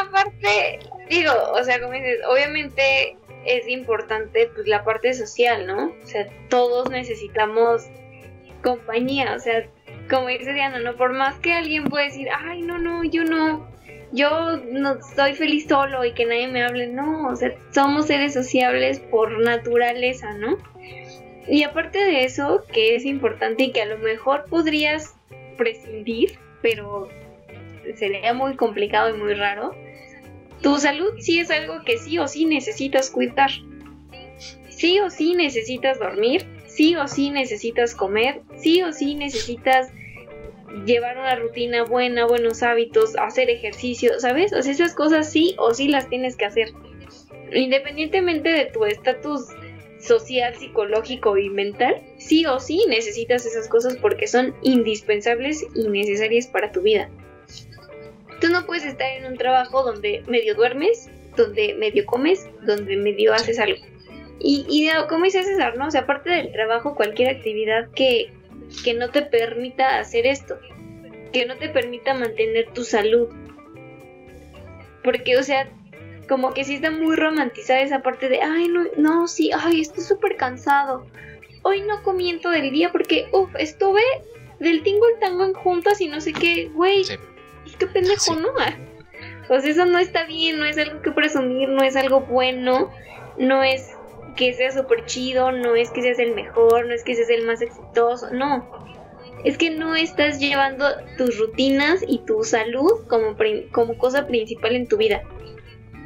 [0.00, 5.94] Aparte, digo, o sea, como dices, obviamente es importante pues la parte social, ¿no?
[6.02, 7.84] O sea, todos necesitamos
[8.62, 9.66] compañía, o sea,
[10.10, 10.96] como dice Diana, ¿no?
[10.96, 13.66] Por más que alguien pueda decir, ay, no, no, yo no,
[14.12, 18.34] yo no estoy feliz solo y que nadie me hable, no, o sea, somos seres
[18.34, 20.58] sociables por naturaleza, ¿no?
[21.48, 25.14] Y aparte de eso, que es importante y que a lo mejor podrías
[25.56, 27.08] prescindir, pero
[27.94, 29.74] sería muy complicado y muy raro,
[30.60, 33.50] tu salud sí es algo que sí o sí necesitas cuidar.
[34.68, 39.90] Sí o sí necesitas dormir, sí o sí necesitas comer, sí o sí necesitas
[40.84, 44.52] llevar una rutina buena, buenos hábitos, hacer ejercicio, ¿sabes?
[44.52, 46.72] O sea, esas cosas sí o sí las tienes que hacer.
[47.52, 49.48] Independientemente de tu estatus
[50.00, 56.46] social, psicológico y mental, sí o sí necesitas esas cosas porque son indispensables y necesarias
[56.46, 57.10] para tu vida.
[58.40, 63.34] Tú no puedes estar en un trabajo donde medio duermes, donde medio comes, donde medio
[63.34, 63.84] haces algo.
[64.38, 65.88] Y, y como dice César, ¿no?
[65.88, 68.32] O sea, aparte del trabajo, cualquier actividad que,
[68.84, 70.58] que no te permita hacer esto,
[71.32, 73.28] que no te permita mantener tu salud.
[75.02, 75.70] Porque, o sea,
[76.28, 80.04] como que sí está muy romantizada esa parte de, ay, no, no, sí, ay, estoy
[80.04, 81.06] súper cansado.
[81.62, 84.02] Hoy no comiento del día porque, uff, estuve
[84.58, 87.04] del tingo al tango en juntas y no sé qué, güey
[87.78, 88.48] qué pendejo, ¿no?
[89.48, 92.90] Pues eso no está bien, no es algo que presumir, no es algo bueno,
[93.36, 93.96] no es
[94.34, 97.46] que sea súper chido, no es que seas el mejor, no es que seas el
[97.46, 98.68] más exitoso, no.
[99.44, 103.36] Es que no estás llevando tus rutinas y tu salud como,
[103.72, 105.22] como cosa principal en tu vida.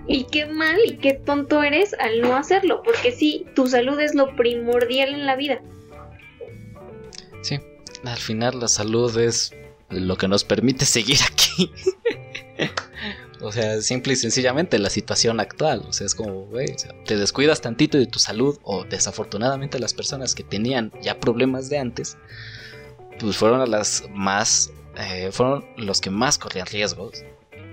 [0.07, 4.15] Y qué mal y qué tonto eres al no hacerlo, porque sí, tu salud es
[4.15, 5.63] lo primordial en la vida.
[7.43, 7.59] Sí,
[8.05, 9.53] al final la salud es
[9.91, 11.73] lo que nos permite seguir aquí.
[13.45, 15.85] o sea, simple y sencillamente la situación actual.
[15.89, 16.75] O sea, es como, güey,
[17.05, 21.79] te descuidas tantito de tu salud o desafortunadamente las personas que tenían ya problemas de
[21.79, 22.17] antes,
[23.21, 27.23] pues fueron las más, eh, fueron los que más corrían riesgos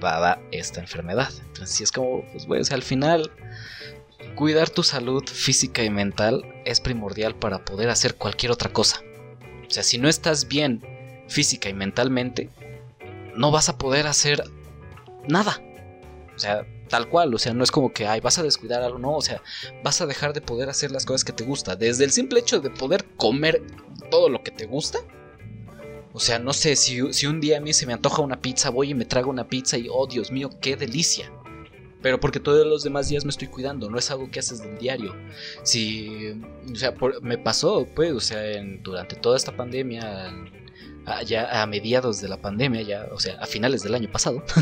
[0.02, 1.30] dada esta enfermedad.
[1.48, 3.32] Entonces, sí es como, pues, güey, o sea, al final
[4.36, 9.02] cuidar tu salud física y mental es primordial para poder hacer cualquier otra cosa.
[9.68, 10.82] O sea, si no estás bien
[11.28, 12.50] física y mentalmente,
[13.36, 14.44] no vas a poder hacer
[15.28, 15.62] nada.
[16.36, 19.00] O sea, tal cual, o sea, no es como que, ay, vas a descuidar algo,
[19.00, 19.42] no, o sea,
[19.84, 21.76] vas a dejar de poder hacer las cosas que te gusta.
[21.76, 23.64] Desde el simple hecho de poder comer
[24.10, 25.00] todo lo que te gusta.
[26.14, 28.70] O sea, no sé, si, si un día a mí se me antoja una pizza,
[28.70, 31.32] voy y me trago una pizza y, oh, Dios mío, qué delicia.
[32.02, 34.78] Pero porque todos los demás días me estoy cuidando, no es algo que haces del
[34.78, 35.16] diario.
[35.64, 38.42] Si, o sea, me pasó, pues, o sea,
[38.82, 40.34] durante toda esta pandemia,
[41.26, 44.44] ya a mediados de la pandemia, ya, o sea, a finales del año pasado,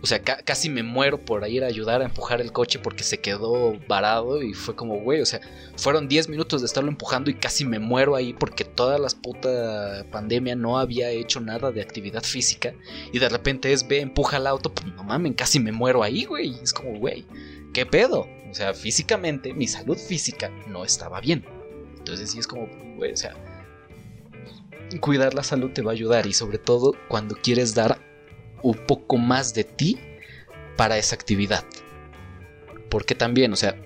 [0.00, 3.02] O sea, ca- casi me muero por ir a ayudar a empujar el coche porque
[3.02, 5.40] se quedó varado y fue como, güey, o sea,
[5.76, 10.06] fueron 10 minutos de estarlo empujando y casi me muero ahí porque toda la puta
[10.12, 12.74] pandemia no había hecho nada de actividad física
[13.12, 16.26] y de repente es, ve, empuja el auto, pues no mames, casi me muero ahí,
[16.26, 16.54] güey.
[16.62, 17.26] Es como, güey,
[17.74, 18.28] ¿qué pedo?
[18.48, 21.44] O sea, físicamente, mi salud física no estaba bien.
[21.98, 23.34] Entonces sí es como, güey, o sea,
[25.00, 27.98] cuidar la salud te va a ayudar y sobre todo cuando quieres dar
[28.62, 29.98] un poco más de ti
[30.76, 31.64] para esa actividad.
[32.88, 33.76] Porque también, o sea,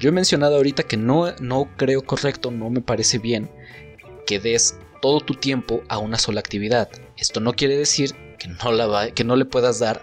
[0.00, 3.50] yo he mencionado ahorita que no, no creo correcto, no me parece bien
[4.26, 6.88] que des todo tu tiempo a una sola actividad.
[7.16, 10.02] Esto no quiere decir que no, la que no le puedas dar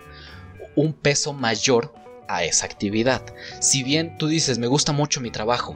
[0.75, 1.93] un peso mayor
[2.27, 3.21] a esa actividad.
[3.59, 5.75] Si bien tú dices, me gusta mucho mi trabajo,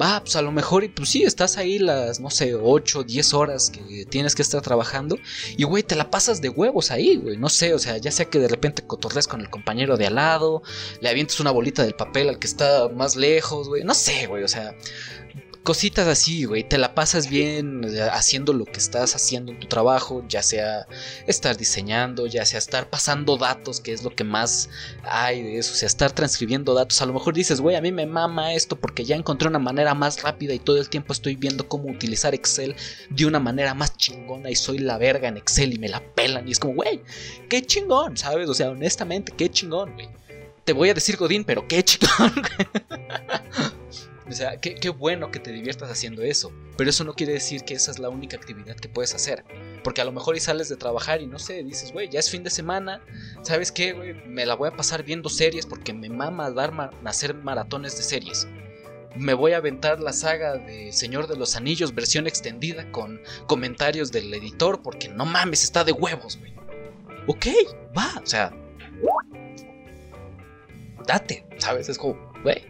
[0.00, 3.34] va, pues a lo mejor, y pues sí, estás ahí las, no sé, 8, 10
[3.34, 5.18] horas que tienes que estar trabajando,
[5.56, 8.26] y güey, te la pasas de huevos ahí, güey, no sé, o sea, ya sea
[8.26, 10.62] que de repente cotorres con el compañero de al lado,
[11.00, 14.44] le avientes una bolita del papel al que está más lejos, güey, no sé, güey,
[14.44, 14.74] o sea,
[15.68, 20.24] cositas así, güey, te la pasas bien haciendo lo que estás haciendo en tu trabajo,
[20.26, 20.86] ya sea
[21.26, 24.70] estar diseñando, ya sea estar pasando datos, que es lo que más
[25.02, 27.92] hay de eso, o sea, estar transcribiendo datos, a lo mejor dices, güey, a mí
[27.92, 31.36] me mama esto porque ya encontré una manera más rápida y todo el tiempo estoy
[31.36, 32.74] viendo cómo utilizar Excel
[33.10, 36.48] de una manera más chingona y soy la verga en Excel y me la pelan
[36.48, 37.02] y es como, güey,
[37.50, 38.48] qué chingón, ¿sabes?
[38.48, 40.08] O sea, honestamente, qué chingón, güey.
[40.64, 42.32] Te voy a decir Godín, pero qué chingón.
[44.28, 46.52] O sea, qué, qué bueno que te diviertas haciendo eso.
[46.76, 49.44] Pero eso no quiere decir que esa es la única actividad que puedes hacer.
[49.82, 52.30] Porque a lo mejor y sales de trabajar y no sé, dices, güey, ya es
[52.30, 53.00] fin de semana.
[53.42, 54.14] ¿Sabes qué, güey?
[54.26, 58.02] Me la voy a pasar viendo series porque me mama dar ma- hacer maratones de
[58.02, 58.46] series.
[59.16, 64.12] Me voy a aventar la saga de Señor de los Anillos versión extendida con comentarios
[64.12, 66.52] del editor porque no mames, está de huevos, güey.
[67.26, 67.46] Ok,
[67.96, 68.52] va, o sea.
[71.06, 71.88] Date, ¿sabes?
[71.88, 72.62] Es como, güey.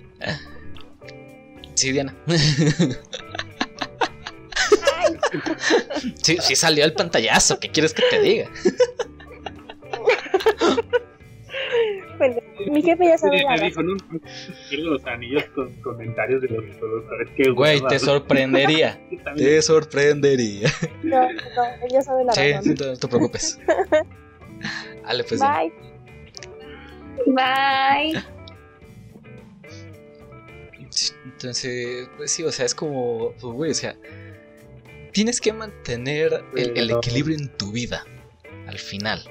[1.78, 2.12] Sí, Diana.
[6.22, 7.60] sí, sí salió el pantallazo.
[7.60, 8.50] ¿Qué quieres que te diga?
[12.18, 12.36] Bueno,
[12.72, 13.96] mi jefe ya sabe me dijo, no,
[14.68, 17.28] quiero los anillos con comentarios de los productores.
[17.36, 18.98] Qué Güey, te sorprendería.
[19.36, 20.68] Te sorprendería.
[21.04, 22.74] No, no, él ya sabe la Sí, razón.
[22.76, 23.60] no te preocupes.
[25.04, 25.40] Dale, pues.
[25.40, 25.72] Bye.
[27.26, 28.24] Bye.
[31.24, 33.96] Entonces, pues sí, o sea, es como, pues, güey, o sea,
[35.12, 38.04] tienes que mantener el, equilibrio en tu vida
[38.66, 39.24] al final.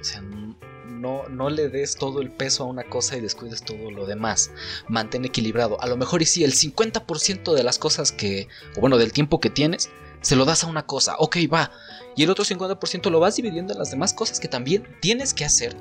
[0.00, 3.90] O sea, no, no le des todo el peso a una cosa y descuides todo
[3.90, 4.50] lo demás.
[4.88, 5.80] Mantén equilibrado.
[5.80, 9.40] A lo mejor y sí, el 50% de las cosas que, o bueno, del tiempo
[9.40, 9.90] que tienes,
[10.20, 11.16] se lo das a una cosa.
[11.18, 11.70] Ok, va.
[12.16, 15.44] Y el otro 50% lo vas dividiendo en las demás cosas que también tienes que
[15.44, 15.76] hacer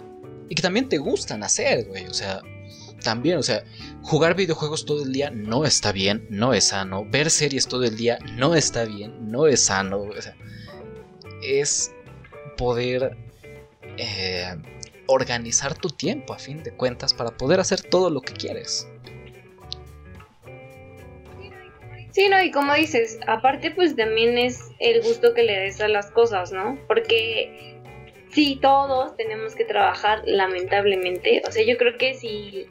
[0.50, 2.08] y que también te gustan hacer, güey.
[2.08, 2.42] O sea,
[3.04, 3.64] también, o sea,
[4.02, 7.06] jugar videojuegos todo el día no está bien, no es sano.
[7.06, 10.00] Ver series todo el día no está bien, no es sano.
[10.02, 10.36] O sea,
[11.44, 11.94] es
[12.58, 13.16] poder
[13.98, 14.56] eh,
[15.08, 18.88] organizar tu tiempo a fin de cuentas para poder hacer todo lo que quieres.
[22.12, 25.88] Sí, no, y como dices, aparte pues también es el gusto que le des a
[25.88, 26.78] las cosas, ¿no?
[26.88, 27.80] Porque
[28.30, 31.42] sí, todos tenemos que trabajar lamentablemente.
[31.48, 32.68] O sea, yo creo que si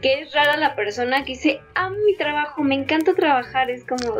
[0.00, 4.12] que es rara la persona que dice, amo mi trabajo, me encanta trabajar, es como,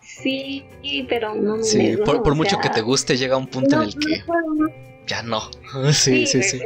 [0.00, 0.64] sí,
[1.08, 2.04] pero no me Sí, ¿no?
[2.04, 5.22] por, mucho sea, que te guste, llega un punto no, en el que no ya
[5.22, 5.50] no.
[5.92, 6.62] Sí, sí, sí.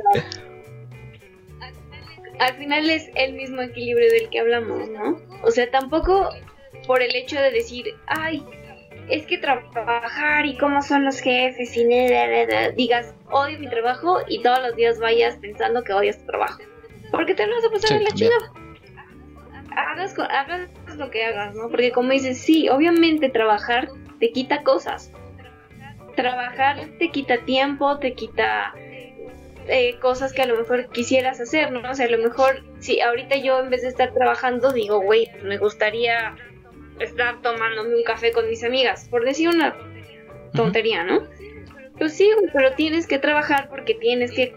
[2.38, 5.20] Al final es el mismo equilibrio del que hablamos, ¿no?
[5.42, 6.30] O sea, tampoco
[6.86, 8.44] por el hecho de decir, ay,
[9.08, 14.40] es que trabajar y cómo son los jefes y ne", digas, odio mi trabajo y
[14.42, 16.60] todos los días vayas pensando que odias tu trabajo.
[17.11, 18.52] Porque te lo vas a pasar Sí, en la chingada.
[19.76, 20.16] Hagas,
[20.96, 21.68] lo que hagas, ¿no?
[21.68, 23.88] Porque como dices, sí, obviamente trabajar
[24.18, 25.12] te quita cosas.
[26.16, 28.74] Trabajar te quita tiempo, te quita
[29.68, 31.88] eh, cosas que a lo mejor quisieras hacer, ¿no?
[31.88, 35.30] O sea, a lo mejor, si ahorita yo en vez de estar trabajando digo, güey,
[35.44, 36.34] me gustaría
[36.98, 39.76] estar tomándome un café con mis amigas, por decir una
[40.54, 41.22] tontería, ¿no?
[41.99, 44.53] Pues sí, güey, pero tienes que trabajar porque tienes que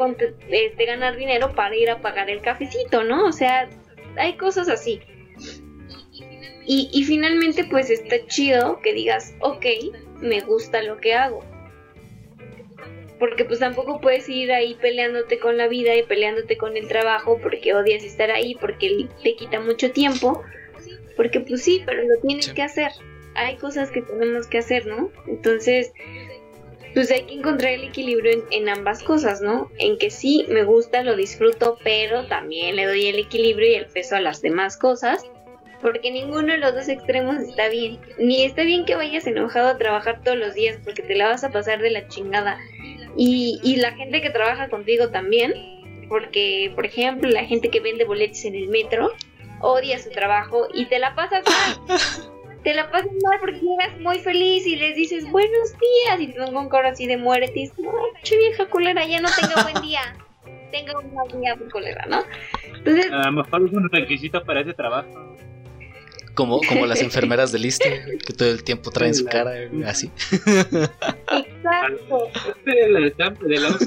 [0.50, 3.26] este, ganar dinero para ir a pagar el cafecito, ¿no?
[3.26, 3.68] O sea,
[4.18, 5.02] hay cosas así.
[6.66, 9.66] Y, y finalmente, pues está chido que digas, ok,
[10.22, 11.44] me gusta lo que hago.
[13.18, 17.40] Porque pues tampoco puedes ir ahí peleándote con la vida y peleándote con el trabajo
[17.42, 20.44] porque odias estar ahí, porque te quita mucho tiempo.
[21.16, 22.54] Porque pues sí, pero lo tienes Sí.
[22.54, 22.92] que hacer.
[23.36, 25.12] Hay cosas que tenemos que hacer, ¿no?
[25.28, 25.94] Entonces,
[26.94, 29.70] pues hay que encontrar el equilibrio en, en, ambas cosas, ¿no?
[29.78, 33.86] En que sí, me gusta, lo disfruto, pero también le doy el equilibrio y el
[33.88, 35.24] peso a las demás cosas,
[35.82, 38.00] porque ninguno de los dos extremos está bien.
[38.18, 41.44] Ni está bien que vayas enojado a trabajar todos los días, porque te la vas
[41.44, 42.58] a pasar de la chingada.
[43.18, 45.54] Y, y la gente que trabaja contigo también,
[46.08, 49.12] porque, por ejemplo, la gente que vende boletos en el metro
[49.62, 52.00] odia su trabajo y te la pasas mal.
[52.64, 56.40] te la pasas mal porque llegas muy feliz y les dices buenos días y te
[56.40, 57.78] dan un coro así de muerte y dices,
[58.24, 60.02] che vieja culera, ya no tenga buen día.
[60.72, 62.24] Tenga un mal día por culera, ¿no?
[62.76, 65.10] Entonces, A lo mejor es un requisito para ese trabajo.
[66.34, 69.52] Como, como las enfermeras del ISTE, que todo el tiempo traen su cara
[69.86, 70.10] así.
[70.32, 72.30] exacto.
[72.56, 73.78] Este es el estampe de la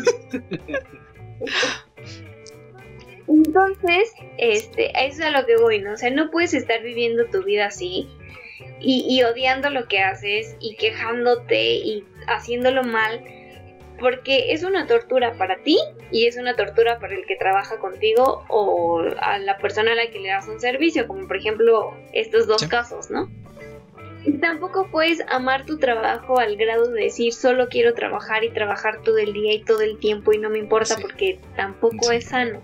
[3.26, 5.94] Entonces, este, a eso es a lo que voy, ¿no?
[5.94, 8.10] O sea, no puedes estar viviendo tu vida así
[8.80, 13.22] y, y odiando lo que haces y quejándote y haciéndolo mal,
[13.98, 15.78] porque es una tortura para ti
[16.10, 20.10] y es una tortura para el que trabaja contigo o a la persona a la
[20.10, 22.68] que le das un servicio, como por ejemplo estos dos Sí.
[22.68, 23.30] casos, ¿no?
[24.26, 29.02] Y tampoco puedes amar tu trabajo al grado de decir solo quiero trabajar y trabajar
[29.02, 31.02] todo el día y todo el tiempo y no me importa Sí.
[31.02, 32.16] porque tampoco Sí.
[32.16, 32.62] es sano.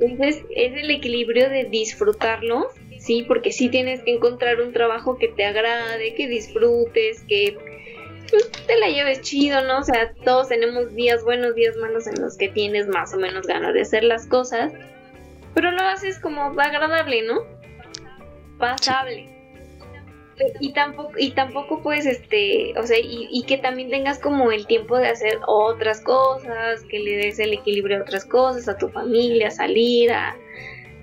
[0.00, 2.68] Entonces es el equilibrio de disfrutarlo,
[3.02, 7.56] sí, porque sí tienes que encontrar un trabajo que te agrade, que disfrutes, que
[8.30, 9.80] pues, te la lleves chido, ¿no?
[9.80, 13.46] O sea, todos tenemos días buenos, días malos en los que tienes más o menos
[13.46, 14.72] ganas de hacer las cosas,
[15.54, 17.42] pero lo haces como agradable, ¿no?
[18.58, 19.28] Pasable.
[20.60, 24.66] Y tampoco, y tampoco puedes, este, o sea, y, y que también tengas como el
[24.66, 28.88] tiempo de hacer otras cosas, que le des el equilibrio a otras cosas, a tu
[28.88, 30.34] familia, salir, a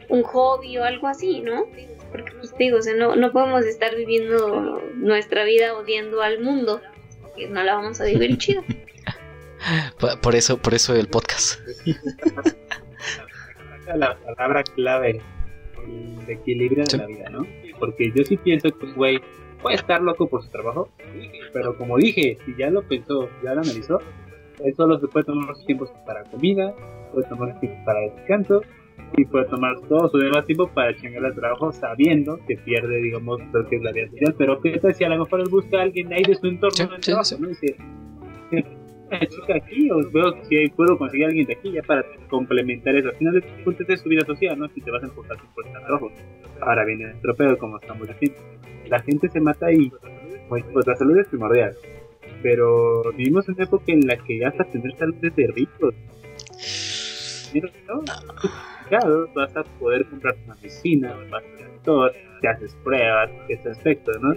[0.09, 1.65] un hobby o algo así, ¿no?
[2.11, 6.81] Porque, pues digo, o sea, no, no podemos estar viviendo nuestra vida odiando al mundo,
[7.35, 8.63] que no la vamos a vivir chido.
[9.99, 11.59] Por por eso, por eso el podcast.
[13.93, 15.21] la palabra clave
[15.85, 16.97] el equilibrio de Sí.
[16.97, 17.45] la vida, ¿no?
[17.79, 19.19] Porque yo sí pienso que un güey
[19.61, 20.89] puede estar loco por su trabajo,
[21.53, 23.99] pero como dije, si ya lo pensó, ya lo analizó,
[24.63, 26.73] él solo se puede tomar los tiempos para comida,
[27.13, 28.61] puede tomar los tiempos para descanso
[29.17, 33.39] y puede tomar todo su demás tiempo para chingar el trabajo sabiendo que pierde, digamos,
[33.51, 34.35] lo que es la vida social.
[34.37, 36.75] Pero que tal si a lo mejor él busca a alguien ahí de su entorno
[36.75, 37.35] Sí, sí, trabajo, sí.
[37.39, 37.47] ¿no?
[37.47, 37.75] Dice,
[39.09, 42.95] una chica aquí, o veo si puedo conseguir a alguien de aquí ya para complementar
[42.95, 43.09] eso.
[43.09, 44.67] Al final de cuentas es su vida social, ¿no?
[44.69, 46.11] Si te vas a enfocar por el trabajo.
[46.61, 48.37] Ahora viene el tropeo, como estamos diciendo.
[48.87, 49.91] La gente se mata y,
[50.47, 51.73] pues, pues la salud es primordial.
[52.41, 55.95] Pero vivimos en una época en la que hasta tener salud es de ricos.
[57.87, 58.03] ¿no?
[58.89, 64.11] Claro, vas a poder comprar una medicina, vas al doctor, te haces pruebas, ese aspecto,
[64.19, 64.35] ¿no?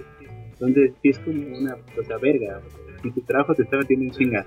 [0.52, 2.60] Entonces, sí es como una cosa verga.
[3.02, 4.46] Si tu trabajo te está metiendo en chinga,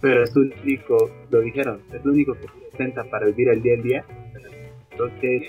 [0.00, 3.74] pero es único, lo dijeron, es lo único que te sustenta para vivir el día
[3.74, 4.04] al día.
[4.92, 5.42] Entonces,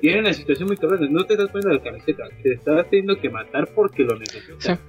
[0.00, 1.08] tiene una situación muy cabrona.
[1.08, 4.80] No te estás poniendo la camiseta, te estás teniendo que matar porque lo necesitas.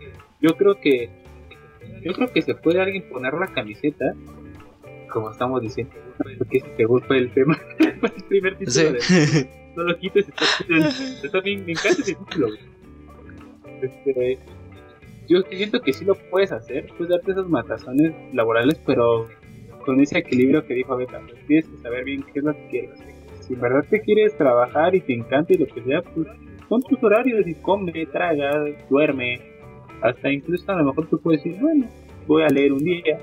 [0.42, 1.10] Yo creo que,
[2.04, 4.14] yo creo que se puede alguien poner la camiseta,
[5.08, 5.94] como estamos diciendo,
[6.38, 7.60] porque según fue el tema,
[8.00, 9.44] fue el primer título Sí.
[9.44, 10.28] de no lo quites,
[11.24, 12.48] está, bien, me encanta ese título.
[13.82, 14.40] Este,
[15.30, 19.28] yo siento que sí lo puedes hacer, puedes darte esos matazones laborales, pero
[19.86, 22.68] con ese equilibrio que dijo Beta, pues tienes que saber bien qué es lo que
[22.70, 23.00] quieres.
[23.42, 26.28] Si en verdad te quieres trabajar y te encanta y lo que sea, pues
[26.68, 29.40] son tus horarios y come, traga, duerme.
[30.02, 31.88] Hasta incluso a lo mejor tú puedes decir, bueno,
[32.26, 33.20] voy a leer un día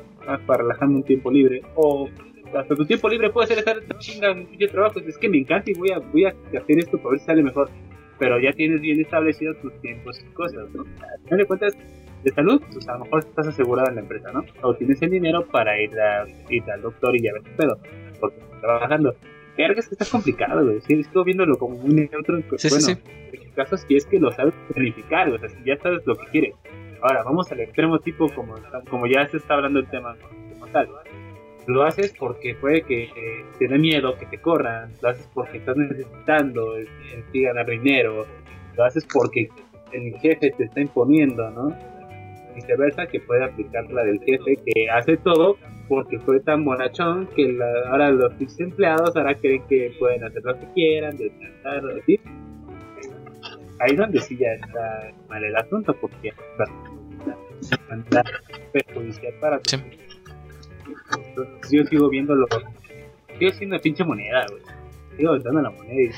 [0.47, 1.63] para relajarme un tiempo libre.
[1.75, 2.09] O
[2.55, 5.01] hasta tu tiempo libre puede ser estar chinga un trabajo.
[5.01, 7.43] Es que me encanta y voy a, voy a hacer esto para ver si sale
[7.43, 7.71] mejor.
[8.19, 10.83] Pero ya tienes bien establecidos tus tiempos y cosas, ¿no?
[10.83, 11.77] Al final de cuentas,
[12.23, 14.45] de salud, pues a lo mejor estás asegurado en la empresa, ¿no?
[14.63, 17.79] O tienes el dinero para ir, a, ir al doctor y ya ver qué pedo,
[18.21, 19.15] porque estás trabajando.
[19.57, 20.81] Verga, es que está complicado, güey.
[20.81, 22.41] Sí, estoy viéndolo como muy neutro.
[22.49, 23.37] pues, Sí, sí, bueno, sí.
[23.37, 26.17] en tu caso, si es que lo sabes planificar, o sea, si ya sabes lo
[26.17, 26.55] que quieres.
[27.07, 28.55] Ahora, vamos al extremo tipo, como,
[28.89, 30.17] como ya se está hablando el tema
[30.55, 30.89] como tal.
[31.67, 33.11] Lo haces porque puede que eh,
[33.59, 36.87] te dé miedo que te corran, lo haces porque estás necesitando eh,
[37.31, 38.25] sí, ganar dinero,
[38.77, 39.49] lo haces porque
[39.93, 41.77] el jefe te está imponiendo, ¿no?
[42.55, 45.59] Viceversa, que puede aplicar la del jefe que hace todo
[45.89, 50.59] porque fue tan bonachón que la- ahora los empleados ahora creen que pueden hacer lo
[50.59, 52.19] que quieran, descansar, así.
[53.81, 56.65] Ahí es donde sí ya está mal el asunto porque va
[57.71, 58.25] a andar
[58.73, 59.77] perjudicial para Sí.
[61.17, 62.47] entonces yo sigo viéndolo.
[63.39, 64.63] Sigo siendo pinche moneda, güey.
[65.17, 66.11] Sigo dando la moneda y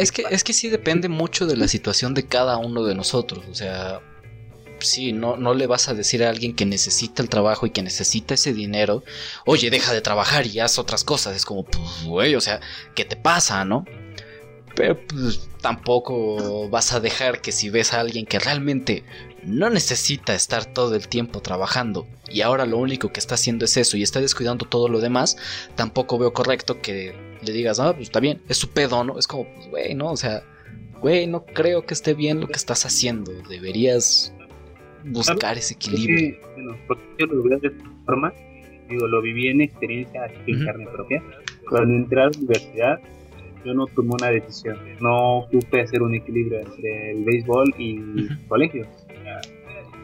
[0.00, 3.44] Es que, es que sí depende mucho de la situación de cada uno de nosotros.
[3.50, 4.00] O sea,
[4.78, 7.82] sí, no, no le vas a decir a alguien que necesita el trabajo y que
[7.82, 9.02] necesita ese dinero,
[9.44, 11.34] oye, deja de trabajar y haz otras cosas.
[11.36, 12.60] Es como, pues, güey, o sea,
[12.94, 13.84] ¿qué te pasa, no?
[14.74, 19.04] Pero pues tampoco vas a dejar que si ves a alguien que realmente
[19.44, 23.76] no necesita estar todo el tiempo trabajando y ahora lo único que está haciendo es
[23.76, 25.36] eso y está descuidando todo lo demás,
[25.74, 29.18] tampoco veo correcto que le digas, ah, pues está bien, es su pedo, ¿no?
[29.18, 30.12] Es como, pues, güey, ¿no?
[30.12, 30.42] O sea,
[31.00, 34.32] güey, no creo que esté bien lo que estás haciendo, deberías
[35.04, 36.18] buscar ese equilibrio.
[36.18, 38.32] Sí, bueno, porque yo lo veo de esta forma,
[38.88, 41.22] digo, lo viví en experiencia en carne propia.
[41.68, 43.00] Cuando entré a la universidad,
[43.64, 48.88] yo no tomé una decisión, no supe hacer un equilibrio entre el béisbol y colegios.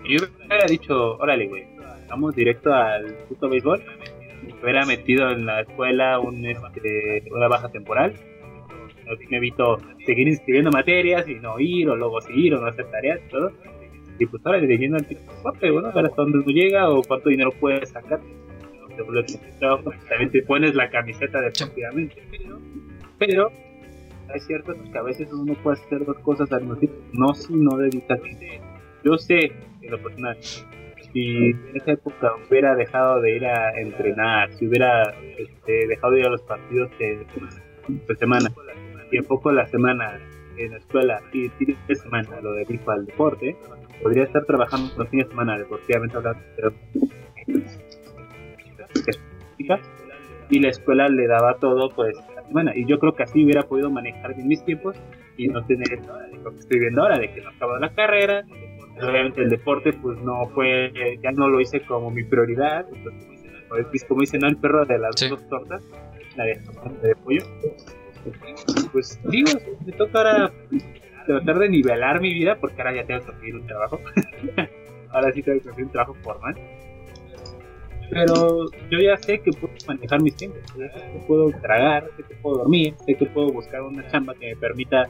[0.09, 1.65] Yo hubiera dicho, órale, güey,
[2.09, 3.83] vamos directo al puto béisbol.
[4.43, 8.15] Me hubiera metido en la escuela un, este, una baja temporal.
[9.13, 12.67] Así me evito seguir inscribiendo materias y no ir, o luego sí ir, o no
[12.67, 13.53] hacer tareas y todo.
[14.19, 17.53] Y pues ahora lleno el picote, bueno, ver hasta dónde uno llega o cuánto dinero
[17.61, 18.21] puedes sacar.
[20.09, 22.23] También te pones la camiseta deportivamente.
[23.19, 23.51] Pero
[24.35, 26.99] es cierto que a veces uno puede hacer dos cosas al mismo tiempo.
[27.13, 28.21] No si no dedicas
[29.05, 29.53] Yo sé,
[29.83, 30.37] en lo personal,
[31.13, 36.21] si en esa época hubiera dejado de ir a entrenar, si hubiera este, dejado de
[36.21, 37.27] ir a los partidos de,
[38.19, 38.51] semana,
[39.11, 40.21] y enfoco la semana
[40.57, 43.57] en la escuela y de semana lo dedico al deporte,
[44.03, 46.73] podría estar trabajando los fines de semana deportivamente hablando, pero
[50.49, 52.17] y la escuela le daba todo pues
[52.49, 54.97] semana y yo creo que así hubiera podido manejar bien mis tiempos
[55.37, 55.87] y no tener
[56.43, 58.45] lo que estoy viendo ahora de que no acabo la carrera
[58.97, 60.91] obviamente el deporte pues no fue
[61.23, 63.27] ya no lo hice como mi prioridad entonces,
[63.69, 65.29] pues, como dice no el perro de las Sí.
[65.29, 65.83] dos tortas
[66.37, 66.61] la de,
[67.03, 67.43] de pollo.
[68.93, 69.51] Pues digo
[69.85, 70.53] me toca ahora
[71.27, 74.01] tratar de nivelar mi vida porque ahora ya tengo que conseguir un trabajo.
[75.11, 76.55] Ahora sí tengo que conseguir un trabajo formal
[78.11, 82.35] pero yo ya sé que puedo manejar mis tiempos, sé que puedo tragar, sé que
[82.37, 85.07] puedo dormir, sé que puedo buscar una chamba que me permita,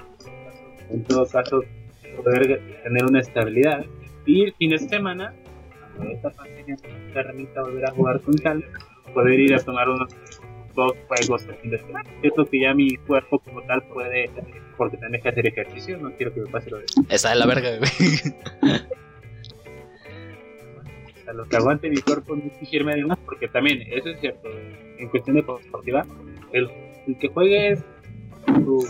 [0.90, 1.62] en todo caso,
[2.22, 3.84] poder tener una estabilidad.
[4.24, 5.34] Y el fin de semana,
[5.96, 8.64] cuando esta pandemia me permita volver a jugar con tal,
[9.14, 10.14] poder ir a tomar unos
[10.74, 12.08] dos juegos el fin de semana.
[12.20, 14.30] Cierto que ya mi cuerpo como tal puede,
[14.76, 17.46] porque tenés que hacer ejercicio, no quiero que me pase lo de Está de la
[17.46, 18.90] verga, güey.
[21.28, 24.48] A lo que aguante mi cuerpo no exigirme además, porque también, eso es cierto,
[24.98, 26.06] en cuestión deportiva,
[26.52, 26.68] el,
[27.06, 27.84] el que juegues
[28.64, 28.84] tu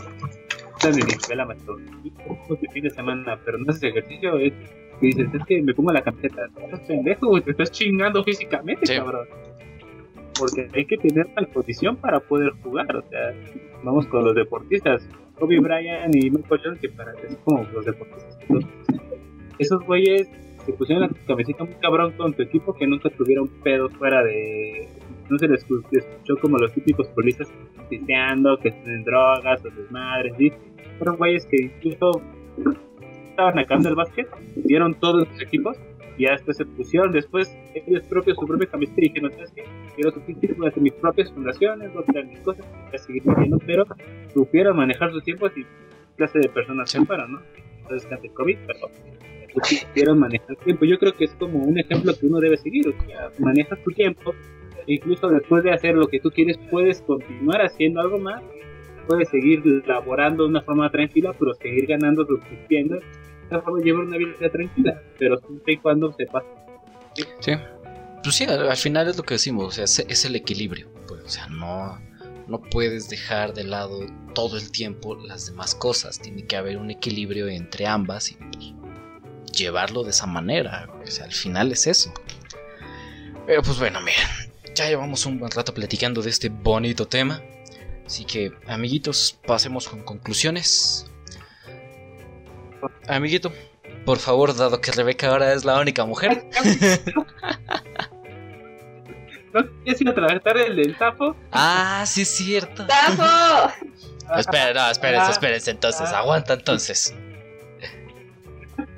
[0.83, 4.53] de escuela maestro, de fin de semana, pero no haces ejercicio, es
[5.01, 8.97] que dices, es que me pongo la camiseta, estás pendejo, te estás chingando físicamente, Sí.
[8.97, 9.27] cabrón.
[10.39, 13.35] Porque hay que tener la condición para poder jugar, o sea,
[13.83, 15.09] vamos con los deportistas,
[15.39, 18.39] Kobe Bryant y Michael Jordan, que para es como los deportistas.
[18.43, 18.71] Entonces,
[19.59, 20.29] esos güeyes
[20.67, 24.89] se pusieron la camiseta muy cabrón con tu equipo que nunca tuvieron pedos fuera de.
[25.31, 27.49] No se les escu- escuchó como los típicos policías
[27.89, 30.53] pisteando, que están en drogas o desmadres, ¿sí?
[30.99, 32.21] Fueron güeyes que incluso
[33.31, 35.77] estaban acabando el básquet, dieron todos sus equipos
[36.19, 39.65] y después se pusieron después ellos propios su propia camiseta y dijeron, ¿sabes qué?
[39.95, 40.13] Quiero
[40.57, 43.85] voy a hacer mis propias fundaciones, voy mis cosas, voy a seguir viviendo, pero
[44.33, 45.67] supieron manejar sus tiempos y
[46.17, 47.41] clase de personas que fueron, ¿no?
[47.83, 48.79] Entonces, ante el COVID, pero
[49.65, 50.85] supieron manejar el tiempo.
[50.85, 53.91] Yo creo que es como un ejemplo que uno debe seguir, o sea, manejas tu
[53.93, 54.35] tiempo,
[54.87, 58.43] incluso después de hacer lo que tú quieres, puedes continuar haciendo algo más,
[59.07, 62.97] puedes seguir laborando de una forma tranquila, pero seguir ganando, subsistiendo,
[63.51, 66.45] de forma llevar una vida tranquila, pero siempre y cuando sepas
[67.41, 67.53] Sí.
[68.23, 70.89] Pues sí, al, al final es lo que decimos, o sea, es, es el equilibrio.
[71.07, 71.99] Pues, o sea, no,
[72.49, 74.01] no puedes dejar de lado
[74.35, 76.21] todo el tiempo las demás cosas.
[76.21, 78.37] Tiene que haber un equilibrio entre ambas y
[79.57, 80.89] llevarlo de esa manera.
[81.03, 82.13] O sea, al final es eso.
[83.47, 87.41] Pero pues bueno, miren, ya llevamos un buen rato platicando de este bonito tema.
[88.05, 91.07] Así que, amiguitos, pasemos con conclusiones.
[93.09, 93.53] Amiguito,
[94.05, 96.45] por favor, dado que Rebeca ahora es la única mujer,
[99.53, 101.35] ¿No quieres ir a tratar el del sapo?
[101.51, 102.87] Ah, sí es cierto.
[102.87, 103.73] ¡Tafo!
[104.37, 105.31] Espera, no, espérense, Ah.
[105.31, 106.19] espérense entonces, Ah.
[106.19, 107.15] aguanta entonces.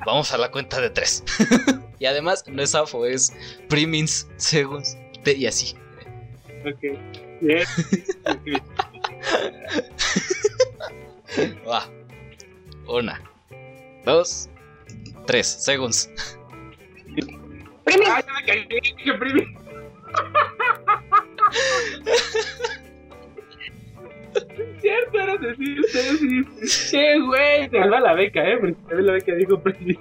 [0.07, 1.23] Vamos a la cuenta de tres.
[1.99, 3.33] y además, no es AFO, es
[3.69, 5.75] Primins, Segunds, de- y así.
[6.65, 6.99] Ok.
[11.69, 11.89] Va.
[12.89, 13.21] Una,
[14.05, 14.49] dos,
[15.27, 16.11] tres, Segunds.
[17.85, 18.09] Primis,
[24.81, 26.91] Cierto, era decir, ustedes sí.
[26.91, 29.99] Qué güey, te salva la beca, eh, porque también la beca dijo primi.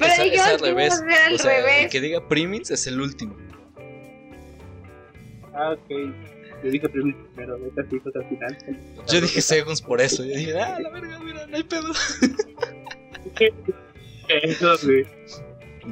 [0.00, 1.02] es, es dijimos al que revés.
[1.26, 3.36] al O sea, el que diga Primins es el último.
[5.54, 5.90] Ah, ok.
[6.64, 8.58] Yo dije primero, primero, vete así, hijos al final.
[9.06, 10.24] Yo dije Segunds por eso.
[10.24, 11.92] Yo dije, ah, la verga, mira, no hay pedo.
[14.28, 15.06] Eso, güey.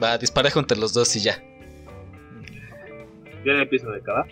[0.03, 1.43] Va, disparejo entre los dos y ya.
[3.45, 4.27] Yo le empiezo de acabar.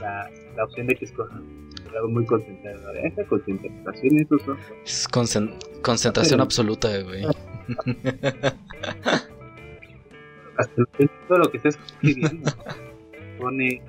[0.00, 1.42] La, la opción de que escojan.
[1.94, 2.92] Algo muy concentrado.
[2.94, 4.16] Esa concentración.
[4.84, 7.24] Es concen- concentración absoluta, güey.
[10.56, 12.50] Hasta el- todo lo que está escribiendo.
[13.38, 13.82] Pone.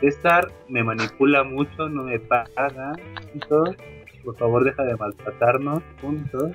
[0.00, 2.92] César me manipula mucho, no me paga.
[3.32, 3.76] Punto.
[4.24, 5.82] Por favor, deja de maltratarnos.
[6.00, 6.50] Punto.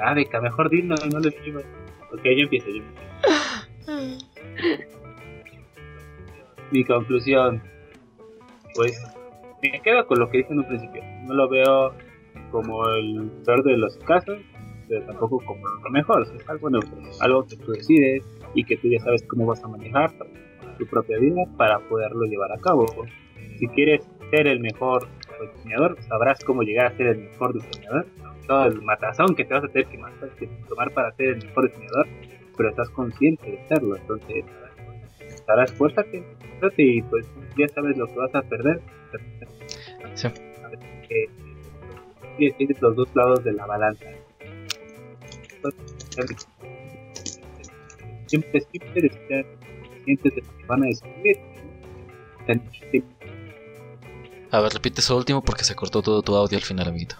[0.00, 1.64] Ah, beca, mejor dilo y no lo escribas.
[2.12, 4.20] Ok, yo empiezo, yo empiezo.
[6.70, 7.62] Mi conclusión,
[8.74, 9.02] pues
[9.62, 11.02] me quedo con lo que dije en un principio.
[11.26, 11.92] No lo veo
[12.50, 14.38] como el peor de los casos,
[14.88, 16.22] pero tampoco como lo mejor.
[16.22, 18.24] O sea, es algo neutro, algo que tú decides
[18.54, 20.12] y que tú ya sabes cómo vas a manejar
[20.78, 22.86] tu propia vida para poderlo llevar a cabo.
[23.58, 25.06] Si quieres ser el mejor
[25.54, 28.06] diseñador, sabrás cómo llegar a ser el mejor diseñador.
[28.46, 32.06] Todo el matazón que te vas a tener que, tomar para ser el mejor diseñador,
[32.56, 33.96] pero estás consciente de serlo.
[33.96, 34.44] Entonces,
[35.50, 37.26] estarás fuérzate, fuérzate y pues
[37.58, 38.80] ya sabes lo que vas a perder.
[40.14, 40.28] Sí.
[41.08, 41.28] Que
[42.38, 44.06] que tienes los dos lados de la balanza.
[48.26, 49.44] Siempre, siempre estar
[49.88, 51.38] conscientes de lo que van a descubrir.
[54.52, 57.16] A ver, repite eso último porque se cortó todo tu audio al final, amiguito.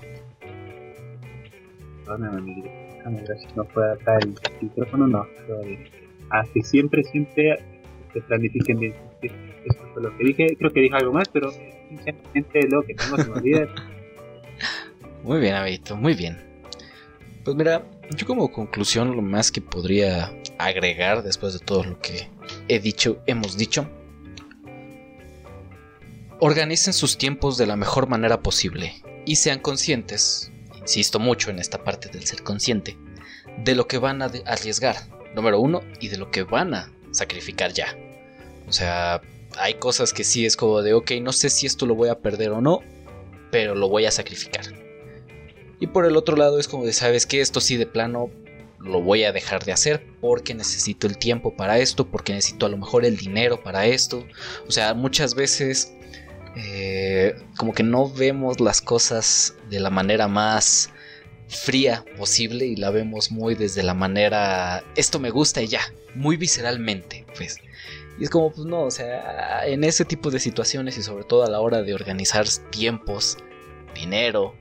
[2.07, 2.65] Perdóname,
[3.57, 5.27] no fue acá el micrófono, no.
[6.31, 7.59] Ah, que siempre, siempre
[8.26, 8.94] planifiquen bien.
[9.22, 10.56] Eso lo que dije.
[10.56, 11.52] Creo que dije algo más, pero
[12.70, 12.96] lo que.
[15.22, 16.38] Muy bien, amiguito, muy bien.
[17.44, 17.84] Pues mira,
[18.16, 22.28] yo como conclusión lo más que podría agregar después de todo lo que
[22.68, 23.86] he dicho, hemos dicho,
[26.38, 28.94] organicen sus tiempos de la mejor manera posible
[29.26, 30.50] y sean conscientes,
[30.80, 32.96] insisto mucho en esta parte del ser consciente,
[33.62, 34.96] de lo que van a arriesgar,
[35.34, 37.96] número uno, y de lo que van a sacrificar ya.
[38.68, 39.20] O sea,
[39.56, 42.18] hay cosas que sí es como de, ok, no sé si esto lo voy a
[42.18, 42.80] perder o no,
[43.50, 44.66] pero lo voy a sacrificar.
[45.80, 48.30] Y por el otro lado es como de, sabes que esto sí de plano
[48.78, 52.68] lo voy a dejar de hacer porque necesito el tiempo para esto, porque necesito a
[52.68, 54.26] lo mejor el dinero para esto.
[54.66, 55.92] O sea, muchas veces
[56.56, 60.90] eh, como que no vemos las cosas de la manera más
[61.48, 65.80] fría posible y la vemos muy desde la manera, esto me gusta y ya,
[66.14, 67.58] muy visceralmente, pues.
[68.18, 71.44] Y es como, pues no, o sea, en ese tipo de situaciones y sobre todo
[71.44, 73.38] a la hora de organizar tiempos,
[73.94, 74.54] dinero,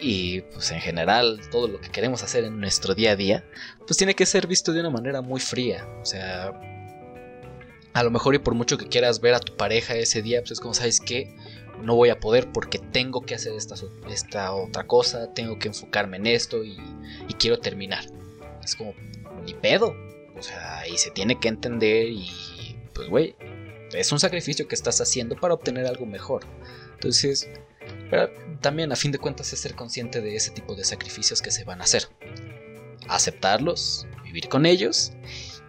[0.00, 3.44] y pues en general todo lo que queremos hacer en nuestro día a día,
[3.86, 5.86] pues tiene que ser visto de una manera muy fría.
[6.00, 6.52] O sea,
[7.92, 10.52] a lo mejor y por mucho que quieras ver a tu pareja ese día, pues
[10.52, 11.36] es como, ¿sabes qué?
[11.82, 13.74] No voy a poder porque tengo que hacer esta,
[14.10, 16.78] esta otra cosa, tengo que enfocarme en esto y,
[17.28, 18.04] y quiero terminar.
[18.64, 18.94] Es como,
[19.44, 19.94] ni pedo.
[20.40, 23.36] O sea, y se tiene que entender y pues, güey,
[23.92, 26.44] es un sacrificio que estás haciendo para obtener algo mejor.
[26.94, 27.46] Entonces,
[28.62, 31.64] también a fin de cuentas es ser consciente de ese tipo de sacrificios que se
[31.64, 32.08] van a hacer.
[33.06, 35.12] Aceptarlos, vivir con ellos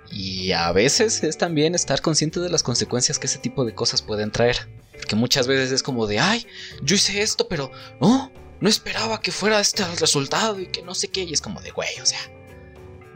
[0.09, 4.01] y a veces es también estar consciente de las consecuencias que ese tipo de cosas
[4.01, 4.69] pueden traer.
[4.93, 6.47] Porque muchas veces es como de, ay,
[6.81, 8.31] yo hice esto, pero no,
[8.61, 11.23] no esperaba que fuera este el resultado y que no sé qué.
[11.23, 12.19] Y es como de, güey, o sea,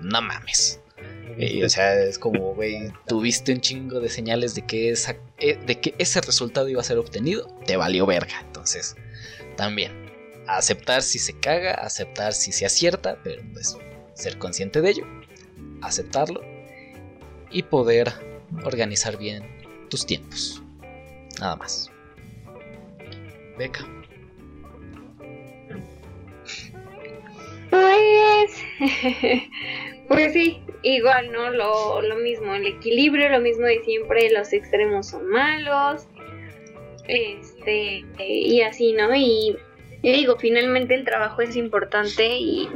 [0.02, 0.82] no mames.
[1.38, 5.57] Y, o sea, es como, güey, tuviste un chingo de señales de que, esa, eh,
[5.65, 8.41] de que ese resultado iba a ser obtenido, te valió verga.
[8.45, 8.95] Entonces,
[9.57, 9.91] también,
[10.47, 13.77] aceptar si se caga, aceptar si se acierta, pero pues
[14.14, 15.06] ser consciente de ello,
[15.81, 16.41] aceptarlo
[17.52, 18.14] y poder
[18.64, 19.43] organizar bien
[19.89, 20.61] tus tiempos.
[21.39, 21.91] Nada más.
[23.57, 23.85] Beca.
[27.69, 28.52] Pues,
[30.07, 30.61] pues sí,
[30.94, 31.49] igual, ¿no?
[31.49, 36.07] Lo, lo mismo, el equilibrio, lo mismo de siempre, los extremos son malos,
[37.07, 39.14] este, y así, ¿no?
[39.16, 39.57] Y,
[40.02, 42.70] digo, finalmente el trabajo es importante y,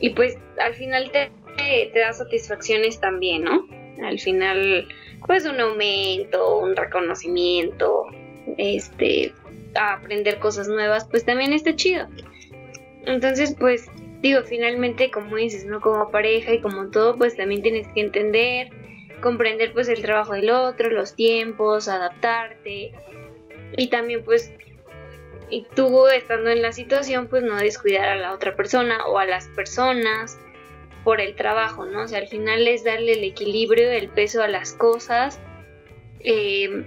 [0.00, 3.66] y pues al final te, te da satisfacciones también, ¿no?
[4.04, 4.86] Al final,
[5.26, 8.06] pues un aumento, un reconocimiento,
[8.58, 9.32] este,
[9.74, 12.06] aprender cosas nuevas, pues también está chido.
[13.06, 13.86] Entonces, pues,
[14.22, 15.80] digo, finalmente, como dices, ¿no?
[15.80, 18.70] Como pareja y como todo, pues también tienes que entender,
[19.20, 22.92] comprender pues el trabajo del otro, los tiempos, adaptarte.
[23.76, 24.52] Y también pues
[25.50, 29.26] y tú estando en la situación, pues no descuidar a la otra persona o a
[29.26, 30.38] las personas
[31.04, 32.04] por el trabajo, ¿no?
[32.04, 35.40] O sea, al final es darle el equilibrio, el peso a las cosas.
[36.20, 36.84] Eh,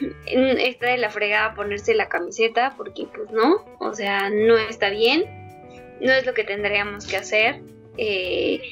[0.00, 5.24] de la fregada ponerse la camiseta porque pues no, o sea, no está bien,
[6.00, 7.60] no es lo que tendríamos que hacer.
[7.96, 8.62] Eh,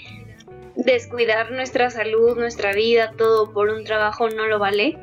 [0.76, 4.96] descuidar nuestra salud, nuestra vida, todo por un trabajo no lo vale.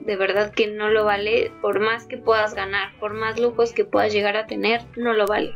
[0.00, 3.84] De verdad que no lo vale, por más que puedas ganar, por más lujos que
[3.84, 5.54] puedas llegar a tener, no lo vale.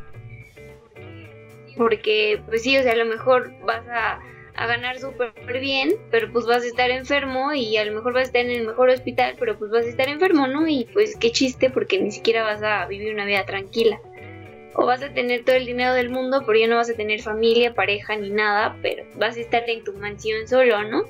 [1.77, 4.21] Porque, pues sí, o sea, a lo mejor vas a,
[4.55, 8.23] a ganar súper bien, pero pues vas a estar enfermo y a lo mejor vas
[8.23, 10.69] a estar en el mejor hospital, pero pues vas a estar enfermo, ¿no?
[10.69, 14.01] Y pues qué chiste porque ni siquiera vas a vivir una vida tranquila.
[14.75, 17.21] O vas a tener todo el dinero del mundo, pero ya no vas a tener
[17.23, 21.05] familia, pareja ni nada, pero vas a estar en tu mansión solo, ¿no?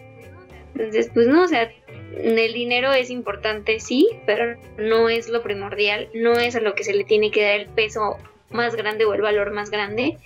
[0.74, 1.72] Entonces, pues no, o sea,
[2.16, 6.84] el dinero es importante, sí, pero no es lo primordial, no es a lo que
[6.84, 8.18] se le tiene que dar el peso
[8.50, 10.18] más grande o el valor más grande.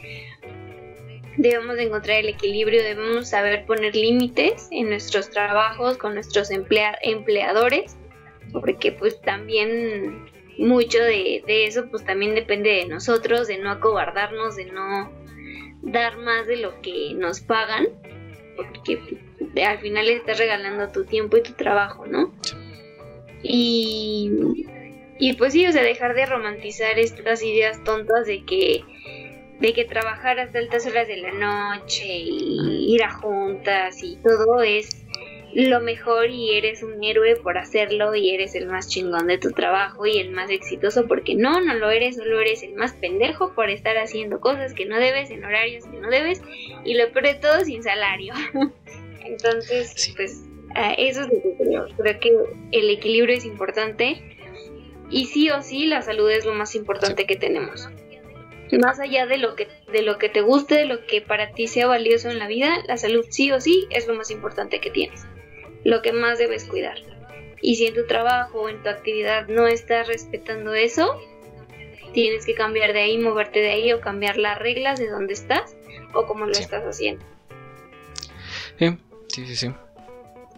[1.36, 7.96] Debemos encontrar el equilibrio, debemos saber poner límites en nuestros trabajos con nuestros empleadores,
[8.52, 10.26] porque pues también
[10.58, 15.10] mucho de, eso pues también depende de nosotros, de no acobardarnos, de no
[15.82, 17.88] dar más de lo que nos pagan,
[18.56, 18.98] porque
[19.64, 22.34] al final le estás regalando tu tiempo y tu trabajo, ¿no?
[23.42, 24.30] Y,
[25.18, 28.84] y pues sí, o sea, dejar de romantizar estas ideas tontas de que
[29.60, 34.62] de que trabajar hasta altas horas de la noche y ir a juntas y todo
[34.62, 35.04] es
[35.54, 39.50] lo mejor y eres un héroe por hacerlo y eres el más chingón de tu
[39.52, 43.54] trabajo y el más exitoso porque no, no lo eres, solo eres el más pendejo
[43.54, 46.42] por estar haciendo cosas que no debes en horarios que no debes
[46.84, 48.34] y lo peor de todo sin salario.
[49.24, 50.44] Entonces, pues
[50.98, 51.86] eso es lo que creo.
[51.96, 52.32] Creo que
[52.72, 54.22] el equilibrio es importante
[55.10, 57.88] y sí o sí la salud es lo más importante que tenemos.
[58.82, 61.68] Más allá de lo que de lo que te guste, de lo que para ti
[61.68, 64.90] sea valioso en la vida, la salud sí o sí es lo más importante que
[64.90, 65.26] tienes
[65.84, 66.98] lo que más debes cuidar.
[67.60, 71.20] Y si en tu trabajo o en tu actividad no estás respetando eso,
[72.12, 75.76] tienes que cambiar de ahí, moverte de ahí o cambiar las reglas de donde estás
[76.14, 77.24] o cómo lo estás haciendo.
[78.78, 78.96] Sí,
[79.28, 79.72] sí, sí, sí.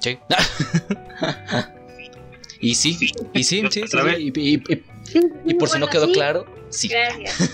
[0.00, 0.18] Sí.
[2.60, 2.96] y sí,
[3.34, 4.62] y sí, sí, sí,
[5.44, 6.88] y, por si no quedó claro, sí.
[6.88, 7.34] Gracias.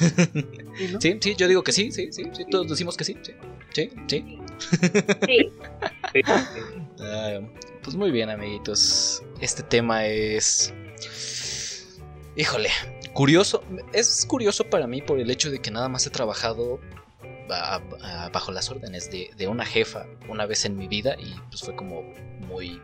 [1.00, 3.34] sí, sí, yo digo que sí, sí, sí, sí, todos decimos que sí, sí,
[4.06, 4.38] sí,
[5.26, 5.52] sí.
[6.12, 6.22] Sí.
[7.82, 9.22] pues muy bien, amiguitos.
[9.40, 10.72] Este tema es.
[12.36, 12.70] Híjole,
[13.12, 13.62] curioso.
[13.92, 16.80] Es curioso para mí por el hecho de que nada más he trabajado
[18.32, 21.76] bajo las órdenes de, de, una jefa una vez en mi vida y pues fue
[21.76, 22.02] como
[22.48, 22.80] muy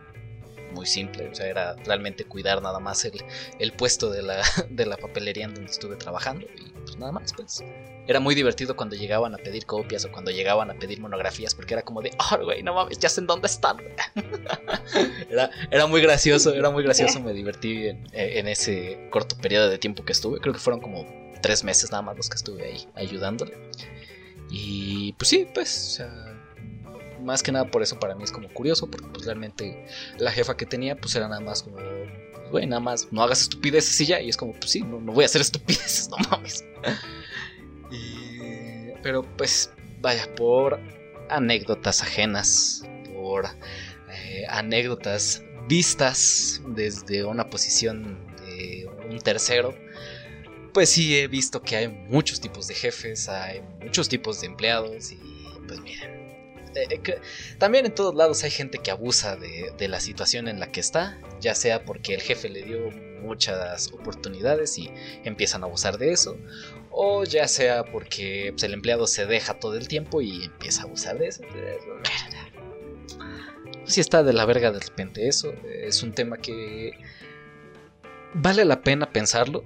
[0.72, 3.22] muy simple, o sea, era realmente cuidar nada más el,
[3.58, 7.32] el puesto de la, de la papelería en donde estuve trabajando y pues nada más,
[7.32, 7.64] pues
[8.06, 11.72] era muy divertido cuando llegaban a pedir copias o cuando llegaban a pedir monografías porque
[11.72, 13.78] era como de, oh, güey, no mames, ya sé en dónde están.
[15.30, 19.78] era, era, muy gracioso, era muy gracioso, me divertí en, en, ese corto periodo de
[19.78, 21.06] tiempo que estuve, creo que fueron como
[21.40, 23.54] tres meses nada más los que estuve ahí ayudándole.
[24.50, 26.12] Y pues sí, pues, sea,
[27.22, 29.86] más que nada por eso para mí es como curioso, porque pues realmente
[30.18, 31.78] la jefa que tenía pues era nada más como,
[32.52, 35.24] güey, nada más no hagas estupideces y ya, y es como, pues sí, no, voy
[35.24, 36.64] a hacer estupideces, no mames.
[39.02, 40.78] pero pues, vaya, por
[41.28, 43.46] anécdotas ajenas, por
[44.10, 49.74] eh, anécdotas vistas desde una posición de un tercero,
[50.72, 55.12] pues sí he visto que hay muchos tipos de jefes, hay muchos tipos de empleados
[55.12, 55.18] y
[55.66, 56.21] pues miren,
[56.74, 57.20] eh,
[57.58, 61.20] también en todos lados hay gente que abusa de, la situación en la que está,
[61.40, 62.90] ya sea porque el jefe le dio
[63.22, 64.90] muchas oportunidades y
[65.24, 66.36] empiezan a abusar de eso,
[66.90, 70.84] o ya sea porque pues, el empleado se deja todo el tiempo y empieza a
[70.84, 71.42] abusar de eso.
[73.84, 76.92] Si está de la verga de repente eso, es un tema que
[78.34, 79.64] vale la pena pensarlo.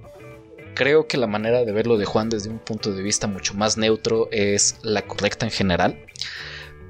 [0.73, 3.77] Creo que la manera de verlo de Juan desde un punto de vista mucho más
[3.77, 6.05] neutro es la correcta en general.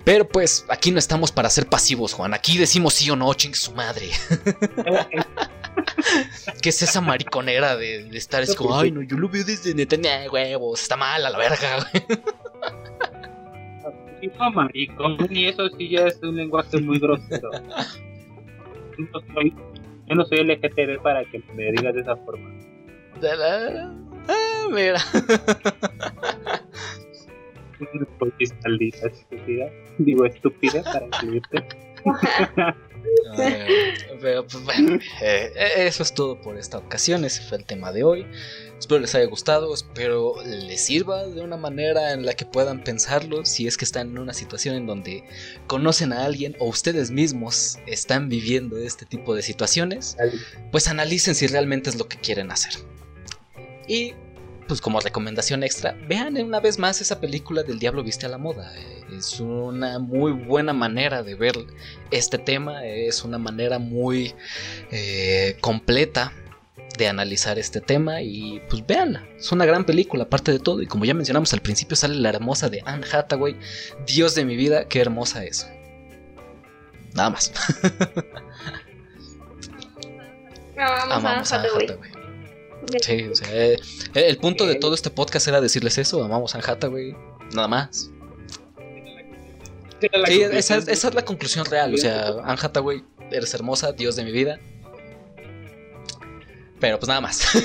[0.08, 2.34] Pero pues aquí no estamos para ser pasivos, Juan.
[2.34, 4.08] Aquí decimos sí o no, ching su madre.
[6.62, 9.98] ¿Qué es esa mariconera de, estar es como, ay no, yo lo veo desde neta,
[10.32, 11.86] huevos, está mal a la verga,
[14.22, 17.52] Hijo maricón, y eso sí ya es un lenguaje muy grosero.
[18.98, 22.50] Yo no soy, LGTB para que me digas de esa forma.
[24.30, 25.02] Ah, mira.
[28.20, 29.72] Porque maldita estúpida.
[29.98, 31.08] Digo estúpida para.
[33.40, 37.26] Eh, pero pues bueno, eh, eso es todo por esta ocasión.
[37.26, 38.26] Ese fue el tema de hoy.
[38.80, 43.44] Espero les haya gustado, espero les sirva de una manera en la que puedan pensarlo.
[43.46, 45.24] Si es que están en una situación en donde
[45.66, 50.16] conocen a alguien o ustedes mismos están viviendo este tipo de situaciones,
[50.72, 52.74] pues analicen si realmente es lo que quieren hacer.
[53.88, 54.14] Y
[54.68, 58.38] pues como recomendación extra, vean una vez más esa película del Diablo Viste a la
[58.38, 58.74] Moda.
[59.16, 61.56] Es una muy buena manera de ver
[62.12, 64.36] este tema, es una manera muy
[64.92, 66.34] eh, completa
[66.98, 70.88] de analizar este tema y pues véanla, es una gran película aparte de todo y
[70.88, 73.56] como ya mencionamos al principio sale la hermosa de Anne Hathaway,
[74.08, 75.70] Dios de mi vida, qué hermosa es.
[77.14, 77.52] Nada más.
[80.78, 82.17] amamos, a Anne Hathaway.
[83.02, 83.78] Sí, o sea, eh,
[84.14, 87.16] el punto de todo este podcast era decirles eso, amamos a Anne Hathaway,
[87.54, 88.12] nada más.
[90.00, 94.24] Sí, esa, esa, es la conclusión real, o sea, Anne Hathaway, eres hermosa, Dios de
[94.24, 94.60] mi vida.
[96.80, 97.42] Pero pues nada más.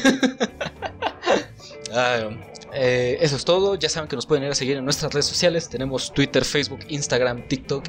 [1.94, 2.30] Ah,
[2.72, 3.74] eh, eso es todo.
[3.74, 5.68] Ya saben que nos pueden ir a seguir en nuestras redes sociales.
[5.68, 7.84] Tenemos Twitter, Facebook, Instagram, TikTok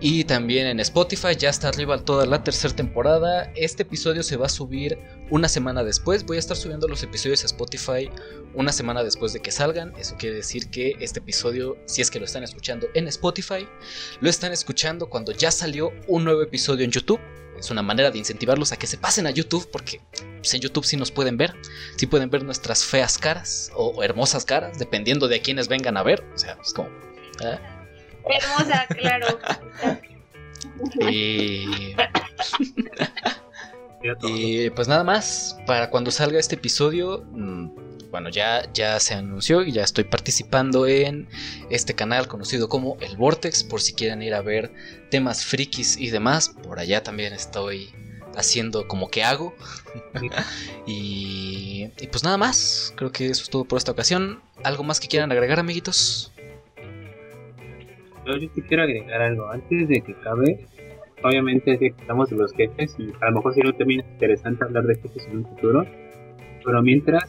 [0.00, 1.34] y también en Spotify.
[1.36, 3.52] Ya está arriba toda la tercera temporada.
[3.56, 4.98] Este episodio se va a subir
[5.30, 6.24] una semana después.
[6.24, 8.08] Voy a estar subiendo los episodios a Spotify
[8.54, 9.92] una semana después de que salgan.
[9.98, 13.66] Eso quiere decir que este episodio, si es que lo están escuchando en Spotify,
[14.20, 17.20] lo están escuchando cuando ya salió un nuevo episodio en YouTube
[17.60, 20.00] es una manera de incentivarlos a que se pasen a YouTube porque
[20.38, 21.54] pues, en YouTube sí nos pueden ver,
[21.96, 26.02] sí pueden ver nuestras feas caras o, hermosas caras, dependiendo de a quienes vengan a
[26.02, 26.24] ver.
[26.34, 26.88] O sea, es como...
[27.44, 27.58] ¿eh?
[28.28, 29.38] Hermosa, claro.
[31.08, 31.94] y...
[34.22, 37.24] y pues nada más, para cuando salga este episodio...
[37.30, 41.28] Mm, bueno, ya, ya se anunció y ya estoy participando en
[41.70, 44.72] este canal conocido como El Vortex, por si quieren ir a ver
[45.10, 47.90] temas frikis y demás, por allá también estoy
[48.36, 49.54] haciendo como que hago.
[50.86, 54.40] y, pues nada más, creo que eso es todo por esta ocasión.
[54.64, 56.32] ¿Algo más que quieran agregar, amiguitos?
[58.26, 60.66] Yo, yo quiero agregar algo antes de que acabe.
[61.22, 65.26] Obviamente, estamos de los jefes y a lo mejor sería tema interesante hablar de jefes
[65.26, 65.86] en un futuro.
[66.64, 67.24] Pero mientras,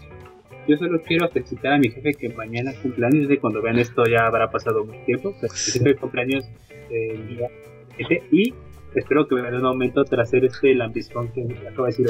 [0.67, 4.27] yo solo quiero felicitar a mi jefe que mañana cumpleaños, de cuando vean esto ya
[4.27, 6.49] habrá pasado mucho tiempo, pero mi jefe cumpleaños
[6.89, 7.49] el día
[8.31, 8.53] y
[8.95, 12.07] espero que me den un aumento tras hacer este lambiscón que acabo de decir.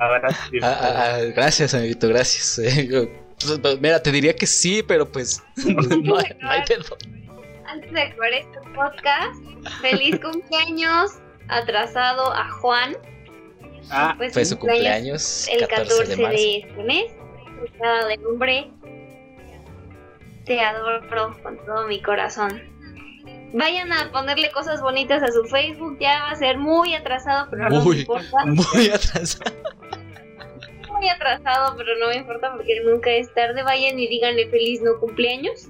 [0.00, 0.20] Ah,
[0.62, 2.60] ah, ah, gracias, amiguito, gracias.
[3.44, 5.42] Pues, pues, mira, te diría que sí, pero pues
[6.04, 6.62] no, hay,
[7.66, 9.42] Antes de acabar este podcast,
[9.80, 11.10] feliz cumpleaños
[11.48, 12.96] atrasado a Juan.
[13.90, 17.12] Ah, pues fue su cumpleaños, el 14, de, este mes.
[18.08, 18.70] De nombre.
[20.44, 22.60] Te adoro con todo mi corazón.
[23.52, 27.68] Vayan a ponerle cosas bonitas a su Facebook, ya va a ser muy atrasado, pero
[27.68, 28.44] no me importa.
[28.46, 29.54] Muy atrasado.
[30.90, 33.62] muy atrasado, pero no me importa porque nunca es tarde.
[33.62, 35.68] Vayan y díganle feliz no cumpleaños.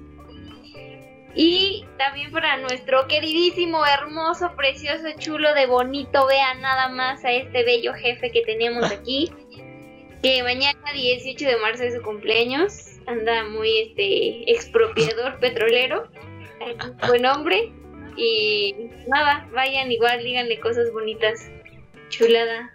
[1.34, 7.64] Y también para nuestro queridísimo, hermoso, precioso, chulo, de bonito, vean nada más a este
[7.64, 9.30] bello jefe que tenemos aquí.
[10.22, 12.98] Que mañana 18 de marzo es su cumpleaños.
[13.06, 16.08] Anda muy este expropiador petrolero.
[17.08, 17.72] Buen hombre.
[18.16, 18.74] Y
[19.08, 21.50] nada, vayan igual, díganle cosas bonitas.
[22.10, 22.74] Chulada.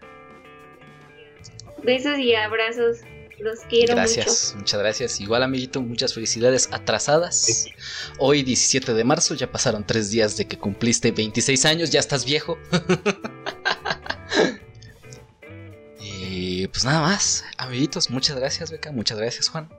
[1.83, 3.01] Besos y abrazos.
[3.39, 5.21] Los quiero gracias, muchas gracias.
[5.21, 7.67] Igual, amiguito, muchas felicidades atrasadas.
[8.17, 12.25] Hoy, 17 de marzo, ya pasaron tres días de que cumpliste 26 años, ya estás
[12.25, 12.57] viejo.
[15.99, 19.69] y pues nada más, amiguitos, muchas gracias, Beca, muchas gracias, Juan.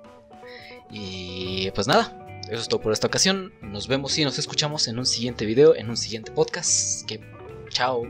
[0.91, 3.53] Y pues nada, eso es todo por esta ocasión.
[3.61, 7.07] Nos vemos y nos escuchamos en un siguiente video, en un siguiente podcast.
[7.07, 7.21] Que
[7.71, 8.05] chao.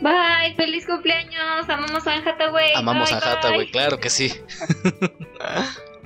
[0.00, 1.68] Bye, feliz cumpleaños.
[1.68, 2.72] Amamos a Hathaway.
[2.76, 4.32] Amamos a Hathaway, claro que sí.